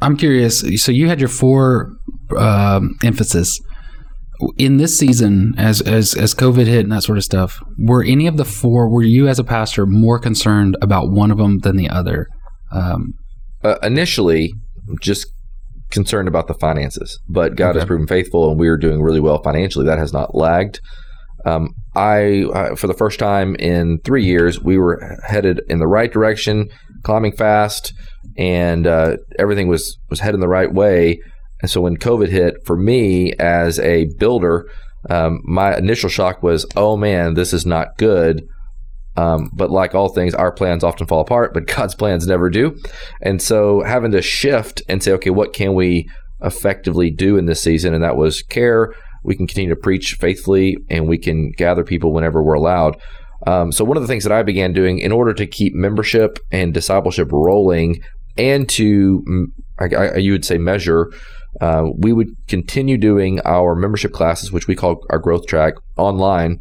I'm 0.00 0.16
curious. 0.16 0.64
So 0.82 0.92
you 0.92 1.08
had 1.08 1.20
your 1.20 1.28
four 1.28 1.96
uh, 2.36 2.80
emphasis 3.02 3.60
in 4.56 4.76
this 4.76 4.98
season, 4.98 5.54
as 5.58 5.80
as 5.80 6.14
as 6.14 6.34
COVID 6.34 6.66
hit 6.66 6.84
and 6.84 6.92
that 6.92 7.02
sort 7.02 7.18
of 7.18 7.24
stuff, 7.24 7.60
were 7.76 8.04
any 8.04 8.26
of 8.26 8.36
the 8.36 8.44
four? 8.44 8.88
Were 8.88 9.02
you 9.02 9.28
as 9.28 9.38
a 9.38 9.44
pastor 9.44 9.86
more 9.86 10.18
concerned 10.18 10.76
about 10.80 11.10
one 11.10 11.30
of 11.30 11.38
them 11.38 11.58
than 11.58 11.76
the 11.76 11.88
other? 11.88 12.28
Um, 12.70 13.14
uh, 13.64 13.76
initially, 13.82 14.52
just 15.00 15.26
concerned 15.90 16.28
about 16.28 16.46
the 16.46 16.54
finances, 16.54 17.18
but 17.28 17.56
God 17.56 17.70
okay. 17.70 17.80
has 17.80 17.86
proven 17.86 18.06
faithful, 18.06 18.50
and 18.50 18.60
we 18.60 18.68
are 18.68 18.76
doing 18.76 19.02
really 19.02 19.20
well 19.20 19.42
financially. 19.42 19.86
That 19.86 19.98
has 19.98 20.12
not 20.12 20.34
lagged. 20.34 20.80
Um, 21.44 21.70
I, 21.94 22.44
I, 22.54 22.74
for 22.74 22.86
the 22.86 22.94
first 22.94 23.18
time 23.18 23.56
in 23.56 23.98
three 24.04 24.24
years, 24.24 24.60
we 24.60 24.76
were 24.76 25.18
headed 25.26 25.62
in 25.68 25.78
the 25.78 25.86
right 25.86 26.12
direction, 26.12 26.68
climbing 27.04 27.32
fast, 27.32 27.92
and 28.38 28.86
uh, 28.86 29.16
everything 29.38 29.68
was 29.68 29.98
was 30.08 30.20
heading 30.20 30.40
the 30.40 30.48
right 30.48 30.72
way 30.72 31.18
and 31.60 31.70
so 31.70 31.80
when 31.80 31.96
COVID 31.96 32.28
hit, 32.28 32.64
for 32.64 32.76
me 32.76 33.32
as 33.34 33.78
a 33.80 34.06
builder, 34.18 34.70
um, 35.10 35.40
my 35.44 35.76
initial 35.76 36.08
shock 36.08 36.42
was, 36.42 36.66
oh 36.76 36.96
man, 36.96 37.34
this 37.34 37.52
is 37.52 37.66
not 37.66 37.96
good. 37.98 38.48
Um, 39.16 39.50
but 39.52 39.70
like 39.70 39.94
all 39.94 40.08
things, 40.08 40.34
our 40.34 40.52
plans 40.52 40.84
often 40.84 41.08
fall 41.08 41.20
apart, 41.20 41.52
but 41.52 41.66
God's 41.76 41.94
plans 41.94 42.26
never 42.26 42.50
do. 42.50 42.78
And 43.20 43.42
so 43.42 43.82
having 43.82 44.12
to 44.12 44.22
shift 44.22 44.82
and 44.88 45.02
say, 45.02 45.12
okay, 45.12 45.30
what 45.30 45.52
can 45.52 45.74
we 45.74 46.08
effectively 46.40 47.10
do 47.10 47.36
in 47.36 47.46
this 47.46 47.60
season? 47.60 47.94
And 47.94 48.04
that 48.04 48.16
was 48.16 48.42
care. 48.42 48.94
We 49.24 49.34
can 49.34 49.48
continue 49.48 49.70
to 49.70 49.80
preach 49.80 50.16
faithfully 50.20 50.78
and 50.88 51.08
we 51.08 51.18
can 51.18 51.50
gather 51.50 51.82
people 51.82 52.12
whenever 52.12 52.42
we're 52.42 52.54
allowed. 52.54 52.96
Um, 53.46 53.72
so 53.72 53.84
one 53.84 53.96
of 53.96 54.02
the 54.02 54.06
things 54.06 54.24
that 54.24 54.32
I 54.32 54.42
began 54.42 54.72
doing 54.72 55.00
in 55.00 55.10
order 55.10 55.34
to 55.34 55.46
keep 55.46 55.74
membership 55.74 56.38
and 56.52 56.72
discipleship 56.72 57.30
rolling 57.32 58.00
and 58.38 58.68
to, 58.70 59.52
I, 59.78 59.94
I, 59.94 60.16
you 60.16 60.32
would 60.32 60.44
say, 60.44 60.58
measure 60.58 61.10
uh, 61.60 61.88
we 61.96 62.12
would 62.12 62.28
continue 62.46 62.96
doing 62.96 63.40
our 63.44 63.74
membership 63.74 64.12
classes, 64.12 64.52
which 64.52 64.68
we 64.68 64.76
call 64.76 65.04
our 65.10 65.18
growth 65.18 65.46
track, 65.46 65.74
online, 65.96 66.60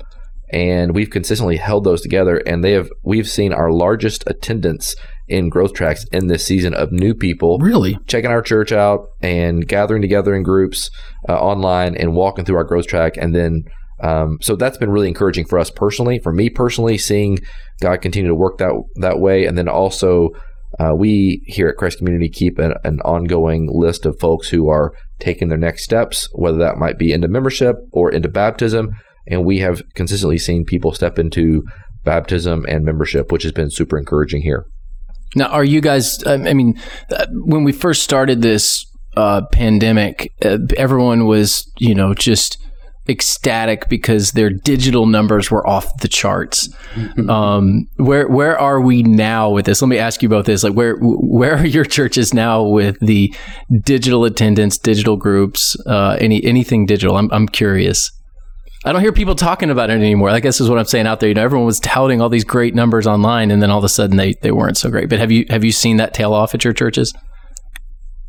and 0.50 0.96
we've 0.96 1.10
consistently 1.10 1.58
held 1.58 1.84
those 1.84 2.02
together. 2.02 2.38
And 2.38 2.64
they 2.64 2.72
have 2.72 2.90
we've 3.04 3.30
seen 3.30 3.54
our 3.54 3.72
largest 3.72 4.24
attendance 4.28 4.96
in 5.28 5.50
growth 5.50 5.74
tracks 5.74 6.06
in 6.12 6.28
this 6.28 6.46
season 6.46 6.74
of 6.74 6.92
new 6.92 7.14
people 7.14 7.58
really 7.60 8.00
checking 8.08 8.32
our 8.32 8.42
church 8.42 8.72
out 8.72 9.10
and 9.22 9.68
gathering 9.68 10.02
together 10.02 10.34
in 10.34 10.42
groups 10.42 10.90
uh, 11.28 11.38
online 11.38 11.98
and 11.98 12.16
walking 12.16 12.46
through 12.46 12.58
our 12.58 12.64
growth 12.64 12.88
track, 12.88 13.18
and 13.18 13.36
then. 13.36 13.66
Um, 14.00 14.38
so 14.44 14.56
that's 14.56 14.78
been 14.78 14.92
really 14.92 15.08
encouraging 15.08 15.48
for 15.48 15.58
us 15.58 15.72
personally, 15.72 16.20
for 16.20 16.32
me 16.32 16.52
personally, 16.52 17.00
seeing 17.00 17.40
God 17.82 18.00
continue 18.00 18.28
to 18.28 18.36
work 18.36 18.60
that 18.60 18.72
that 18.98 19.20
way, 19.20 19.46
and 19.46 19.58
then 19.58 19.68
also 19.68 20.34
uh, 20.80 20.94
we 20.96 21.42
here 21.46 21.68
at 21.68 21.78
Christ 21.78 21.98
Community 21.98 22.30
keep 22.30 22.60
an, 22.60 22.74
an, 22.84 23.00
ongoing 23.02 23.68
list 23.72 24.06
of 24.06 24.20
folks 24.20 24.50
who 24.50 24.70
are 24.70 24.94
taking 25.20 25.48
their 25.48 25.58
next 25.58 25.84
steps, 25.84 26.30
whether 26.34 26.58
that 26.60 26.78
might 26.78 26.98
be 26.98 27.12
into 27.12 27.28
membership 27.28 27.76
or 27.92 28.12
into 28.12 28.30
baptism. 28.30 28.92
And 29.28 29.44
we 29.44 29.60
have 29.60 29.82
consistently 29.96 30.38
seen 30.38 30.66
people 30.66 30.94
step 30.94 31.18
into 31.18 31.64
baptism 32.04 32.66
and 32.68 32.86
membership, 32.86 33.32
which 33.32 33.44
has 33.44 33.52
been 33.52 33.72
super 33.72 33.98
encouraging 33.98 34.44
here. 34.44 34.66
Now, 35.36 35.48
are 35.48 35.64
you 35.64 35.82
guys, 35.82 36.26
I 36.26 36.38
mean, 36.38 36.80
uh, 37.12 37.26
when 37.32 37.64
we 37.64 37.72
first 37.72 38.04
started 38.04 38.42
this 38.42 38.86
uh, 39.18 39.42
pandemic, 39.52 40.32
uh, 40.46 40.60
everyone 40.78 41.26
was, 41.26 41.70
you 41.80 41.96
know, 41.96 42.14
just 42.14 42.58
ecstatic 43.10 43.88
because 43.90 44.32
their 44.32 44.50
digital 44.50 45.06
numbers 45.06 45.50
were 45.50 45.66
off 45.68 45.88
the 46.02 46.08
charts. 46.08 46.68
Mm-hmm. 46.94 47.30
Um, 47.30 47.88
where 47.98 48.28
where 48.28 48.58
are 48.60 48.82
we 48.82 49.04
now 49.04 49.50
with 49.50 49.66
this? 49.66 49.82
Let 49.82 49.88
me 49.88 49.98
ask 49.98 50.22
you 50.22 50.28
about 50.28 50.46
this. 50.46 50.64
Like 50.64 50.74
where 50.74 50.96
where 51.00 51.58
are 51.58 51.66
your 51.66 51.86
churches 51.86 52.34
now 52.34 52.64
with 52.64 53.00
the 53.00 53.34
digital 53.84 54.26
attendance, 54.26 54.78
digital 54.78 55.18
groups, 55.18 55.76
uh, 55.86 56.18
any 56.20 56.44
anything 56.44 56.86
digital? 56.86 57.18
I'm 57.18 57.32
I'm 57.32 57.48
curious. 57.48 58.12
I 58.86 58.94
don't 58.94 59.02
hear 59.02 59.12
people 59.12 59.36
talking 59.36 59.70
about 59.70 59.90
it 59.90 59.94
anymore. 59.94 60.30
I 60.30 60.40
guess 60.40 60.62
is 60.62 60.70
what 60.70 60.80
I'm 60.80 60.86
saying 60.86 61.08
out 61.08 61.20
there. 61.20 61.28
You 61.28 61.36
know, 61.36 61.44
everyone 61.44 61.66
was 61.66 61.80
touting 61.80 62.22
all 62.22 62.30
these 62.30 62.46
great 62.46 62.76
numbers 62.76 63.08
online, 63.08 63.52
and 63.52 63.62
then 63.62 63.70
all 63.72 63.80
of 63.80 63.84
a 63.84 63.90
sudden 63.90 64.18
they, 64.18 64.34
they 64.42 64.52
weren't 64.52 64.78
so 64.78 64.90
great. 64.90 65.10
But 65.10 65.20
have 65.20 65.32
you 65.32 65.46
have 65.50 65.64
you 65.64 65.72
seen 65.72 65.98
that 65.98 66.14
tail 66.14 66.34
off 66.34 66.54
at 66.54 66.64
your 66.64 66.74
churches? 66.74 67.14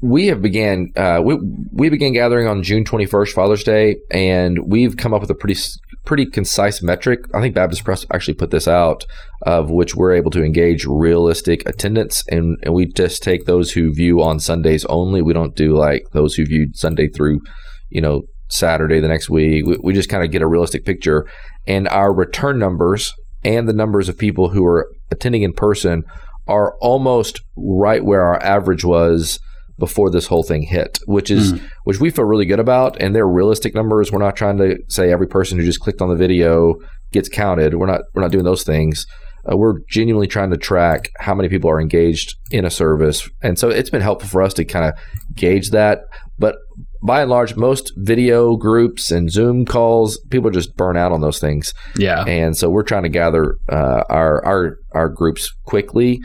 We 0.01 0.29
have 0.29 0.41
began 0.41 0.93
uh, 0.97 1.21
we 1.25 1.39
we 1.73 1.89
began 1.89 2.13
gathering 2.13 2.47
on 2.47 2.63
June 2.63 2.85
21st, 2.85 3.33
Father's 3.33 3.65
Day, 3.65 3.97
and 4.11 4.59
we've 4.67 4.97
come 4.97 5.13
up 5.13 5.21
with 5.21 5.31
a 5.31 5.35
pretty 5.35 5.59
pretty 6.05 6.27
concise 6.27 6.83
metric. 6.83 7.21
I 7.35 7.41
think 7.41 7.55
Baptist 7.55 7.85
Press 7.85 8.07
actually 8.13 8.35
put 8.35 8.51
this 8.51 8.69
out, 8.69 9.05
of 9.43 9.71
which 9.71 9.97
we're 9.97 10.15
able 10.15 10.31
to 10.33 10.45
engage 10.45 10.87
realistic 10.87 11.69
attendance, 11.69 12.23
and, 12.29 12.57
and 12.63 12.75
we 12.75 12.87
just 12.87 13.23
take 13.23 13.45
those 13.45 13.73
who 13.73 13.93
view 13.93 14.23
on 14.23 14.39
Sundays 14.39 14.85
only. 14.87 15.21
We 15.21 15.33
don't 15.33 15.57
do 15.57 15.77
like 15.77 16.05
those 16.13 16.35
who 16.35 16.47
viewed 16.47 16.77
Sunday 16.77 17.09
through, 17.09 17.41
you 17.89 18.01
know, 18.01 18.23
Saturday 18.49 19.01
the 19.01 19.09
next 19.09 19.29
week. 19.29 19.67
We, 19.67 19.79
we 19.83 19.93
just 19.93 20.09
kind 20.09 20.25
of 20.25 20.31
get 20.31 20.43
a 20.43 20.47
realistic 20.47 20.85
picture, 20.85 21.27
and 21.67 21.89
our 21.89 22.15
return 22.15 22.59
numbers 22.59 23.15
and 23.45 23.69
the 23.69 23.73
numbers 23.73 24.09
of 24.09 24.17
people 24.17 24.51
who 24.51 24.65
are 24.65 24.89
attending 25.11 25.43
in 25.43 25.53
person 25.53 26.05
are 26.47 26.77
almost 26.81 27.43
right 27.57 28.05
where 28.05 28.23
our 28.23 28.43
average 28.43 28.85
was 28.85 29.39
before 29.79 30.11
this 30.11 30.27
whole 30.27 30.43
thing 30.43 30.63
hit, 30.63 30.99
which 31.07 31.31
is 31.31 31.61
which 31.85 32.01
we 32.01 32.11
feel 32.11 32.25
really 32.25 32.47
good 32.47 32.61
about, 32.61 33.01
and 33.01 33.15
they're 33.15 33.29
realistic 33.29 33.75
numbers. 33.75 34.11
We're 34.11 34.19
not 34.19 34.37
trying 34.37 34.59
to 34.59 34.77
say 34.89 35.13
every 35.13 35.29
person 35.29 35.59
who 35.59 35.65
just 35.65 35.81
clicked 35.81 36.03
on 36.03 36.09
the 36.09 36.17
video 36.17 36.75
gets 37.13 37.29
counted. 37.29 37.75
We're 37.75 37.87
not 37.87 38.03
we're 38.15 38.23
not 38.23 38.33
doing 38.33 38.45
those 38.45 38.65
things. 38.65 39.07
Uh, 39.51 39.57
we're 39.57 39.79
genuinely 39.89 40.27
trying 40.27 40.51
to 40.51 40.57
track 40.57 41.11
how 41.21 41.35
many 41.35 41.49
people 41.49 41.71
are 41.71 41.81
engaged 41.81 42.35
in 42.51 42.65
a 42.65 42.71
service, 42.71 43.29
and 43.43 43.59
so 43.59 43.69
it's 43.69 43.91
been 43.91 44.03
helpful 44.03 44.29
for 44.29 44.43
us 44.43 44.53
to 44.55 44.65
kind 44.65 44.85
of 44.85 44.95
gauge 45.35 45.71
that. 45.71 46.01
But 46.39 46.57
by 47.03 47.23
and 47.23 47.31
large, 47.31 47.57
most 47.57 47.93
video 47.97 48.57
groups 48.57 49.11
and 49.11 49.31
Zoom 49.31 49.65
calls, 49.65 50.21
people 50.31 50.51
just 50.51 50.77
burn 50.77 50.97
out 50.97 51.13
on 51.13 51.21
those 51.21 51.39
things. 51.39 51.73
Yeah. 51.97 52.25
And 52.25 52.57
so 52.57 52.69
we're 52.69 52.83
trying 52.83 53.05
to 53.05 53.09
gather 53.09 53.55
uh, 53.69 54.03
our 54.09 54.45
our 54.45 54.77
our 54.93 55.09
groups 55.09 55.53
quickly 55.65 56.21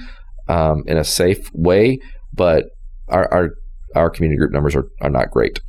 um, 0.47 0.83
in 0.87 0.97
a 0.97 1.03
safe 1.03 1.49
way, 1.53 1.99
but 2.33 2.65
our 3.13 3.33
our, 3.33 3.49
our 3.95 4.09
community 4.09 4.37
group 4.37 4.51
numbers 4.51 4.75
are, 4.75 4.85
are 5.01 5.09
not 5.09 5.31
great. 5.31 5.59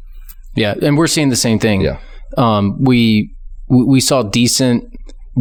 Yeah, 0.57 0.75
and 0.83 0.97
we're 0.97 1.07
seeing 1.09 1.29
the 1.31 1.37
same 1.37 1.59
thing. 1.59 1.81
Yeah. 1.83 1.99
Um, 2.37 2.77
we 2.83 3.35
we 3.69 3.85
we 3.85 4.01
saw 4.01 4.23
decent 4.23 4.85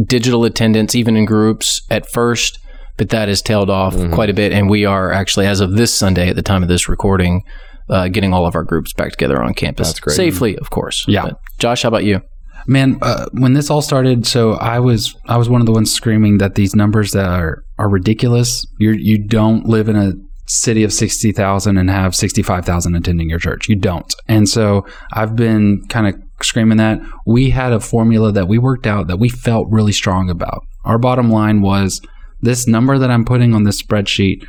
digital 0.06 0.44
attendance 0.44 0.94
even 0.94 1.16
in 1.16 1.24
groups 1.24 1.82
at 1.90 2.10
first, 2.10 2.58
but 2.96 3.10
that 3.10 3.28
has 3.28 3.40
tailed 3.42 3.70
off 3.70 3.94
Mm-hmm. 3.94 4.14
quite 4.14 4.30
a 4.30 4.34
bit. 4.34 4.52
And 4.52 4.68
we 4.68 4.84
are 4.84 5.12
actually, 5.12 5.46
as 5.46 5.60
of 5.60 5.72
this 5.76 5.94
Sunday, 5.94 6.28
at 6.28 6.36
the 6.36 6.42
time 6.42 6.62
of 6.62 6.68
this 6.68 6.88
recording, 6.88 7.42
uh, 7.88 8.08
getting 8.08 8.32
all 8.32 8.44
of 8.46 8.54
our 8.56 8.64
groups 8.64 8.92
back 8.92 9.12
together 9.12 9.40
on 9.42 9.54
campus 9.54 9.88
That's 9.88 10.00
great. 10.00 10.16
safely, 10.16 10.56
of 10.58 10.70
course. 10.70 11.04
Yeah. 11.06 11.22
But 11.26 11.38
Josh, 11.58 11.82
how 11.82 11.88
about 11.88 12.04
you? 12.04 12.20
Man, 12.66 12.98
uh, 13.02 13.26
when 13.32 13.52
this 13.52 13.70
all 13.70 13.82
started, 13.82 14.26
so 14.26 14.54
I 14.54 14.80
was 14.80 15.14
I 15.26 15.36
was 15.36 15.48
one 15.50 15.60
of 15.60 15.66
the 15.66 15.72
ones 15.72 15.92
screaming 15.92 16.38
that 16.38 16.54
these 16.54 16.74
numbers 16.74 17.12
that 17.12 17.26
are 17.26 17.62
are 17.78 17.88
ridiculous. 17.90 18.64
You 18.80 18.92
you 18.92 19.18
don't 19.26 19.66
live 19.66 19.88
in 19.90 19.96
a 19.96 20.12
city 20.46 20.84
of 20.84 20.92
sixty 20.92 21.32
thousand 21.32 21.78
and 21.78 21.90
have 21.90 22.14
sixty 22.14 22.42
five 22.42 22.64
thousand 22.64 22.94
attending 22.96 23.30
your 23.30 23.38
church. 23.38 23.68
You 23.68 23.76
don't, 23.76 24.12
and 24.28 24.48
so 24.48 24.86
I've 25.12 25.36
been 25.36 25.84
kind 25.88 26.06
of 26.06 26.20
screaming 26.42 26.78
that. 26.78 27.00
We 27.26 27.50
had 27.50 27.72
a 27.72 27.80
formula 27.80 28.32
that 28.32 28.48
we 28.48 28.58
worked 28.58 28.86
out 28.86 29.06
that 29.06 29.18
we 29.18 29.28
felt 29.28 29.68
really 29.70 29.92
strong 29.92 30.28
about. 30.30 30.64
Our 30.84 30.98
bottom 30.98 31.30
line 31.30 31.62
was 31.62 32.00
this 32.40 32.66
number 32.66 32.98
that 32.98 33.10
I'm 33.10 33.24
putting 33.24 33.54
on 33.54 33.64
this 33.64 33.82
spreadsheet. 33.82 34.46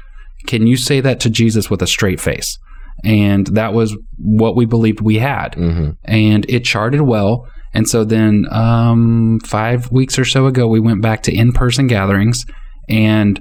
Can 0.48 0.68
you 0.68 0.78
say 0.78 1.00
that 1.02 1.20
to 1.22 1.30
Jesus 1.30 1.70
with 1.70 1.82
a 1.82 1.88
straight 1.88 2.20
face? 2.20 2.58
And 3.04 3.48
that 3.48 3.74
was 3.74 3.96
what 4.18 4.56
we 4.56 4.66
believed 4.66 5.02
we 5.02 5.18
had 5.20 5.54
Mm-hmm. 5.54 5.92
and 6.06 6.46
it 6.50 6.66
charted 6.66 7.02
well. 7.02 7.48
And 7.74 7.90
so 7.90 8.04
then, 8.06 8.46
um, 8.52 9.40
five 9.44 9.92
weeks 9.92 10.18
or 10.18 10.24
so 10.24 10.46
ago, 10.48 10.66
we 10.68 10.80
went 10.80 11.02
back 11.02 11.24
to 11.24 11.34
in 11.34 11.52
person 11.52 11.88
gatherings, 11.88 12.46
and 12.88 13.40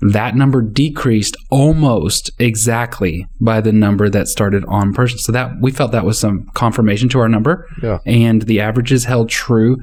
that 0.00 0.34
number 0.36 0.60
decreased 0.62 1.36
almost 1.50 2.30
exactly 2.38 3.26
by 3.40 3.60
the 3.60 3.72
number 3.72 4.08
that 4.10 4.28
started 4.28 4.64
on 4.68 4.92
person. 4.92 5.18
So 5.18 5.32
that 5.32 5.52
we 5.60 5.70
felt 5.70 5.92
that 5.92 6.04
was 6.04 6.18
some 6.18 6.46
confirmation 6.54 7.08
to 7.10 7.20
our 7.20 7.28
number, 7.28 7.66
Yeah. 7.82 7.98
and 8.04 8.42
the 8.42 8.60
averages 8.60 9.04
held 9.04 9.28
true. 9.30 9.78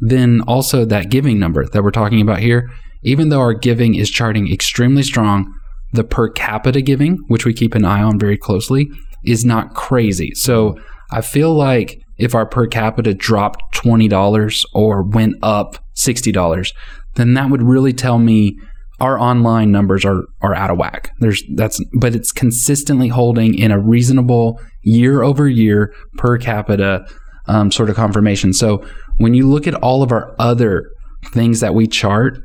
Then 0.00 0.42
also 0.46 0.84
that 0.84 1.10
giving 1.10 1.38
number 1.38 1.64
that 1.66 1.82
we're 1.82 1.90
talking 1.90 2.20
about 2.20 2.40
here, 2.40 2.70
even 3.02 3.28
though 3.30 3.40
our 3.40 3.54
giving 3.54 3.94
is 3.94 4.10
charting 4.10 4.52
extremely 4.52 5.02
strong, 5.02 5.46
the 5.92 6.04
per 6.04 6.28
capita 6.28 6.82
giving, 6.82 7.18
which 7.28 7.46
we 7.46 7.54
keep 7.54 7.74
an 7.74 7.84
eye 7.84 8.02
on 8.02 8.18
very 8.18 8.36
closely, 8.36 8.90
is 9.24 9.44
not 9.44 9.74
crazy. 9.74 10.32
So 10.34 10.76
I 11.10 11.20
feel 11.20 11.54
like 11.54 12.00
if 12.18 12.34
our 12.34 12.44
per 12.46 12.66
capita 12.66 13.14
dropped 13.14 13.62
$20 13.74 14.64
or 14.74 15.02
went 15.02 15.36
up 15.42 15.78
$60, 15.96 16.72
then 17.14 17.34
that 17.34 17.48
would 17.50 17.62
really 17.62 17.92
tell 17.92 18.18
me 18.18 18.56
our 19.00 19.18
online 19.18 19.70
numbers 19.72 20.04
are 20.04 20.22
are 20.40 20.54
out 20.54 20.70
of 20.70 20.78
whack. 20.78 21.10
There's 21.18 21.42
that's 21.54 21.82
but 21.94 22.14
it's 22.14 22.32
consistently 22.32 23.08
holding 23.08 23.58
in 23.58 23.70
a 23.70 23.78
reasonable 23.78 24.60
year 24.82 25.22
over 25.22 25.48
year 25.48 25.92
per 26.16 26.38
capita 26.38 27.06
um, 27.46 27.70
sort 27.70 27.90
of 27.90 27.96
confirmation. 27.96 28.52
So 28.52 28.84
when 29.18 29.34
you 29.34 29.48
look 29.48 29.66
at 29.66 29.74
all 29.74 30.02
of 30.02 30.12
our 30.12 30.34
other 30.38 30.90
things 31.26 31.60
that 31.60 31.74
we 31.74 31.86
chart, 31.86 32.38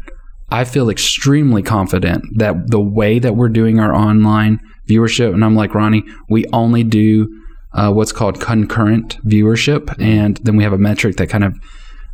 I 0.50 0.64
feel 0.64 0.90
extremely 0.90 1.62
confident 1.62 2.26
that 2.38 2.72
the 2.72 2.82
way 2.82 3.20
that 3.20 3.36
we're 3.36 3.50
doing 3.50 3.80
our 3.80 3.94
online 3.94 4.60
viewership, 4.88 5.34
and 5.34 5.46
I'm 5.46 5.56
like 5.56 5.76
Ronnie, 5.76 6.04
we 6.30 6.46
only 6.52 6.84
do 6.84 7.28
uh, 7.74 7.92
what's 7.92 8.12
called 8.12 8.42
concurrent 8.42 9.22
viewership, 9.26 9.96
and 10.02 10.38
then 10.38 10.56
we 10.56 10.64
have 10.64 10.74
a 10.74 10.78
metric 10.78 11.18
that 11.18 11.30
kind 11.30 11.44
of 11.44 11.56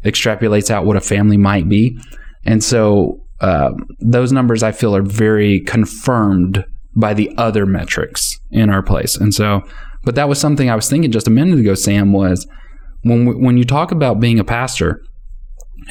extrapolates 0.03 0.69
out 0.69 0.85
what 0.85 0.97
a 0.97 1.01
family 1.01 1.37
might 1.37 1.69
be, 1.69 1.97
and 2.43 2.63
so 2.63 3.24
uh, 3.41 3.71
those 3.99 4.31
numbers 4.31 4.63
I 4.63 4.71
feel 4.71 4.95
are 4.95 5.01
very 5.01 5.59
confirmed 5.61 6.65
by 6.95 7.13
the 7.13 7.33
other 7.37 7.65
metrics 7.65 8.39
in 8.51 8.69
our 8.69 8.83
place, 8.83 9.15
and 9.15 9.33
so. 9.33 9.61
But 10.03 10.13
that 10.15 10.29
was 10.29 10.39
something 10.39 10.69
I 10.69 10.75
was 10.75 10.87
thinking 10.87 11.11
just 11.11 11.27
a 11.27 11.31
minute 11.31 11.57
ago. 11.57 11.73
Sam 11.73 12.13
was 12.13 12.47
when 13.01 13.25
we, 13.25 13.33
when 13.33 13.57
you 13.57 13.65
talk 13.65 13.91
about 13.91 14.19
being 14.19 14.39
a 14.39 14.43
pastor, 14.43 15.01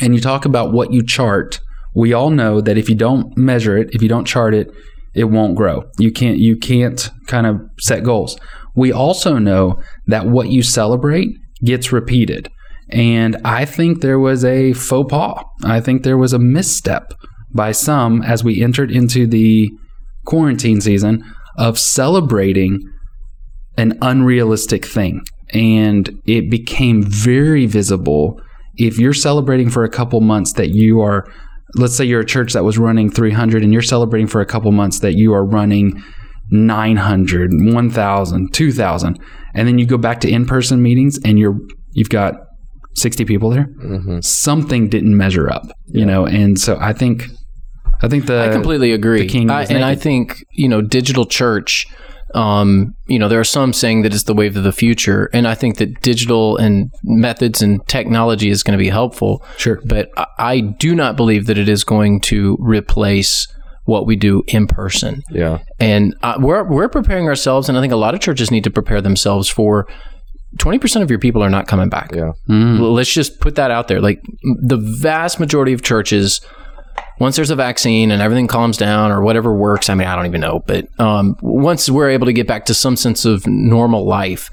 and 0.00 0.14
you 0.14 0.20
talk 0.20 0.44
about 0.44 0.72
what 0.72 0.92
you 0.92 1.02
chart, 1.02 1.60
we 1.94 2.12
all 2.12 2.30
know 2.30 2.60
that 2.60 2.78
if 2.78 2.88
you 2.88 2.94
don't 2.94 3.36
measure 3.36 3.76
it, 3.76 3.88
if 3.92 4.02
you 4.02 4.08
don't 4.08 4.26
chart 4.26 4.54
it, 4.54 4.70
it 5.14 5.24
won't 5.24 5.54
grow. 5.54 5.84
You 5.98 6.12
can't 6.12 6.38
you 6.38 6.56
can't 6.56 7.10
kind 7.26 7.46
of 7.46 7.60
set 7.78 8.02
goals. 8.02 8.38
We 8.74 8.92
also 8.92 9.38
know 9.38 9.80
that 10.06 10.26
what 10.26 10.48
you 10.48 10.62
celebrate 10.62 11.28
gets 11.64 11.92
repeated. 11.92 12.50
And 12.90 13.36
I 13.44 13.64
think 13.64 14.00
there 14.00 14.18
was 14.18 14.44
a 14.44 14.72
faux 14.72 15.10
pas. 15.10 15.44
I 15.62 15.80
think 15.80 16.02
there 16.02 16.18
was 16.18 16.32
a 16.32 16.38
misstep 16.38 17.14
by 17.54 17.72
some 17.72 18.22
as 18.22 18.42
we 18.42 18.62
entered 18.62 18.90
into 18.90 19.26
the 19.26 19.70
quarantine 20.26 20.80
season 20.80 21.22
of 21.56 21.78
celebrating 21.78 22.80
an 23.76 23.98
unrealistic 24.02 24.84
thing. 24.84 25.22
And 25.52 26.20
it 26.26 26.50
became 26.50 27.02
very 27.02 27.66
visible 27.66 28.40
if 28.76 28.98
you're 28.98 29.14
celebrating 29.14 29.70
for 29.70 29.84
a 29.84 29.88
couple 29.88 30.20
months 30.20 30.54
that 30.54 30.70
you 30.70 31.00
are, 31.00 31.26
let's 31.76 31.96
say 31.96 32.04
you're 32.04 32.20
a 32.20 32.26
church 32.26 32.52
that 32.54 32.64
was 32.64 32.78
running 32.78 33.10
300 33.10 33.62
and 33.62 33.72
you're 33.72 33.82
celebrating 33.82 34.26
for 34.26 34.40
a 34.40 34.46
couple 34.46 34.72
months 34.72 35.00
that 35.00 35.14
you 35.14 35.32
are 35.32 35.44
running 35.44 36.02
900, 36.50 37.50
1,000, 37.52 38.52
2,000. 38.52 39.20
And 39.54 39.68
then 39.68 39.78
you 39.78 39.86
go 39.86 39.96
back 39.96 40.20
to 40.20 40.28
in 40.28 40.46
person 40.46 40.82
meetings 40.82 41.18
and 41.24 41.38
you're, 41.38 41.56
you've 41.92 42.10
got 42.10 42.34
60 42.96 43.24
people 43.24 43.50
there. 43.50 43.66
Mm-hmm. 43.82 44.20
Something 44.20 44.88
didn't 44.88 45.16
measure 45.16 45.50
up, 45.50 45.66
you 45.86 46.04
know? 46.04 46.26
And 46.26 46.58
so 46.58 46.76
I 46.80 46.92
think, 46.92 47.26
I 48.04 48.08
think 48.08 48.26
the, 48.26 48.40
I 48.40 48.52
completely 48.52 48.92
agree. 48.92 49.22
the 49.22 49.28
king 49.28 49.50
I, 49.50 49.64
and 49.64 49.84
I 49.84 49.94
think, 49.94 50.44
you 50.50 50.68
know, 50.68 50.82
digital 50.82 51.26
church, 51.26 51.86
um, 52.34 52.94
you 53.06 53.18
know, 53.18 53.28
there 53.28 53.40
are 53.40 53.44
some 53.44 53.72
saying 53.72 54.02
that 54.02 54.12
it's 54.12 54.24
the 54.24 54.34
wave 54.34 54.56
of 54.56 54.64
the 54.64 54.72
future. 54.72 55.30
And 55.32 55.46
I 55.46 55.54
think 55.54 55.76
that 55.78 56.02
digital 56.02 56.56
and 56.56 56.90
methods 57.02 57.62
and 57.62 57.86
technology 57.86 58.50
is 58.50 58.62
going 58.62 58.76
to 58.76 58.82
be 58.82 58.90
helpful. 58.90 59.44
Sure. 59.56 59.80
But 59.84 60.10
I, 60.16 60.26
I 60.38 60.60
do 60.60 60.94
not 60.94 61.16
believe 61.16 61.46
that 61.46 61.58
it 61.58 61.68
is 61.68 61.84
going 61.84 62.20
to 62.22 62.56
replace 62.60 63.46
what 63.84 64.06
we 64.06 64.16
do 64.16 64.42
in 64.48 64.66
person. 64.66 65.22
Yeah. 65.30 65.58
And 65.78 66.16
uh, 66.22 66.36
we're, 66.38 66.64
we're 66.64 66.88
preparing 66.88 67.28
ourselves. 67.28 67.68
And 67.68 67.78
I 67.78 67.80
think 67.80 67.92
a 67.92 67.96
lot 67.96 68.14
of 68.14 68.20
churches 68.20 68.50
need 68.50 68.64
to 68.64 68.70
prepare 68.70 69.00
themselves 69.00 69.48
for 69.48 69.86
20% 70.56 71.02
of 71.02 71.10
your 71.10 71.18
people 71.18 71.42
are 71.42 71.50
not 71.50 71.66
coming 71.66 71.88
back. 71.88 72.12
Yeah. 72.14 72.32
Mm. 72.48 72.94
Let's 72.94 73.12
just 73.12 73.40
put 73.40 73.56
that 73.56 73.70
out 73.70 73.88
there. 73.88 74.00
Like 74.00 74.22
the 74.42 74.76
vast 74.76 75.38
majority 75.38 75.72
of 75.72 75.82
churches, 75.82 76.40
once 77.20 77.36
there's 77.36 77.50
a 77.50 77.56
vaccine 77.56 78.10
and 78.10 78.20
everything 78.20 78.46
calms 78.46 78.76
down 78.76 79.10
or 79.10 79.22
whatever 79.22 79.54
works, 79.54 79.88
I 79.88 79.94
mean, 79.94 80.08
I 80.08 80.16
don't 80.16 80.26
even 80.26 80.40
know, 80.40 80.60
but 80.66 80.88
um, 81.00 81.36
once 81.40 81.88
we're 81.88 82.10
able 82.10 82.26
to 82.26 82.32
get 82.32 82.46
back 82.46 82.64
to 82.66 82.74
some 82.74 82.96
sense 82.96 83.24
of 83.24 83.46
normal 83.46 84.04
life, 84.06 84.50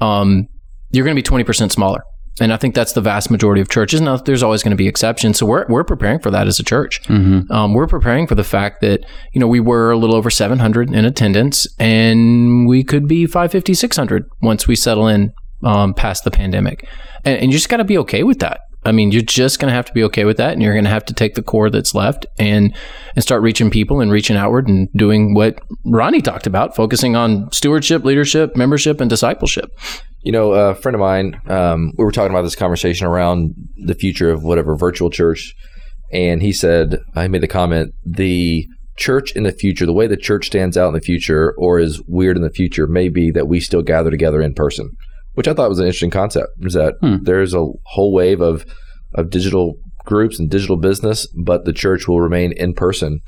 um, 0.00 0.46
you're 0.90 1.04
going 1.04 1.16
to 1.16 1.22
be 1.22 1.44
20% 1.44 1.70
smaller. 1.70 2.02
And 2.40 2.52
I 2.52 2.56
think 2.56 2.74
that's 2.74 2.92
the 2.92 3.00
vast 3.02 3.30
majority 3.30 3.60
of 3.60 3.68
churches. 3.68 4.00
Now, 4.00 4.16
there's 4.16 4.42
always 4.42 4.62
going 4.62 4.70
to 4.70 4.76
be 4.76 4.88
exceptions. 4.88 5.38
So 5.38 5.46
we're, 5.46 5.66
we're 5.68 5.84
preparing 5.84 6.20
for 6.20 6.30
that 6.30 6.46
as 6.46 6.58
a 6.58 6.62
church. 6.62 7.02
Mm-hmm. 7.02 7.52
Um, 7.52 7.74
we're 7.74 7.86
preparing 7.86 8.26
for 8.26 8.34
the 8.34 8.44
fact 8.44 8.80
that, 8.80 9.04
you 9.32 9.40
know, 9.40 9.46
we 9.46 9.60
were 9.60 9.90
a 9.90 9.98
little 9.98 10.16
over 10.16 10.30
700 10.30 10.92
in 10.92 11.04
attendance 11.04 11.66
and 11.78 12.66
we 12.66 12.82
could 12.82 13.06
be 13.06 13.26
550, 13.26 13.74
600 13.74 14.24
once 14.40 14.66
we 14.66 14.74
settle 14.74 15.06
in 15.06 15.32
um, 15.64 15.92
past 15.92 16.24
the 16.24 16.30
pandemic. 16.30 16.88
And, 17.24 17.38
and 17.38 17.46
you 17.50 17.58
just 17.58 17.68
got 17.68 17.78
to 17.78 17.84
be 17.84 17.98
okay 17.98 18.22
with 18.22 18.38
that. 18.38 18.60
I 18.84 18.92
mean, 18.92 19.12
you're 19.12 19.22
just 19.22 19.58
going 19.58 19.70
to 19.70 19.74
have 19.74 19.84
to 19.86 19.92
be 19.92 20.02
okay 20.04 20.24
with 20.24 20.38
that, 20.38 20.52
and 20.52 20.62
you're 20.62 20.72
going 20.72 20.84
to 20.84 20.90
have 20.90 21.04
to 21.06 21.14
take 21.14 21.34
the 21.34 21.42
core 21.42 21.68
that's 21.68 21.94
left 21.94 22.26
and 22.38 22.74
and 23.14 23.22
start 23.22 23.42
reaching 23.42 23.70
people 23.70 24.00
and 24.00 24.10
reaching 24.10 24.36
outward 24.36 24.68
and 24.68 24.88
doing 24.96 25.34
what 25.34 25.60
Ronnie 25.84 26.22
talked 26.22 26.46
about, 26.46 26.74
focusing 26.74 27.14
on 27.14 27.50
stewardship, 27.52 28.04
leadership, 28.04 28.56
membership, 28.56 29.00
and 29.00 29.10
discipleship. 29.10 29.70
You 30.22 30.32
know, 30.32 30.52
a 30.52 30.74
friend 30.74 30.94
of 30.94 31.00
mine, 31.00 31.40
um, 31.46 31.92
we 31.98 32.04
were 32.04 32.12
talking 32.12 32.30
about 32.30 32.42
this 32.42 32.56
conversation 32.56 33.06
around 33.06 33.54
the 33.76 33.94
future 33.94 34.30
of 34.30 34.44
whatever 34.44 34.76
virtual 34.76 35.10
church, 35.10 35.54
and 36.12 36.42
he 36.42 36.52
said, 36.52 37.00
I 37.14 37.28
made 37.28 37.42
the 37.42 37.48
comment, 37.48 37.94
the 38.04 38.66
church 38.96 39.32
in 39.32 39.44
the 39.44 39.52
future, 39.52 39.86
the 39.86 39.92
way 39.92 40.06
the 40.06 40.16
church 40.16 40.46
stands 40.46 40.76
out 40.76 40.88
in 40.88 40.94
the 40.94 41.00
future 41.00 41.54
or 41.58 41.78
is 41.78 42.02
weird 42.06 42.36
in 42.36 42.42
the 42.42 42.50
future, 42.50 42.86
may 42.86 43.08
be 43.08 43.30
that 43.30 43.48
we 43.48 43.60
still 43.60 43.82
gather 43.82 44.10
together 44.10 44.42
in 44.42 44.54
person, 44.54 44.90
which 45.40 45.48
I 45.48 45.54
thought 45.54 45.70
was 45.70 45.78
an 45.78 45.86
interesting 45.86 46.10
concept. 46.10 46.48
Is 46.60 46.74
that 46.74 46.96
Hmm. 47.00 47.16
there's 47.22 47.54
a 47.54 47.64
whole 47.86 48.12
wave 48.12 48.42
of 48.42 48.66
of 49.14 49.30
digital 49.30 49.76
groups 50.04 50.38
and 50.38 50.50
digital 50.50 50.76
business, 50.76 51.26
but 51.34 51.64
the 51.64 51.72
church 51.72 52.06
will 52.06 52.20
remain 52.20 52.52
in 52.52 52.74
person, 52.74 53.20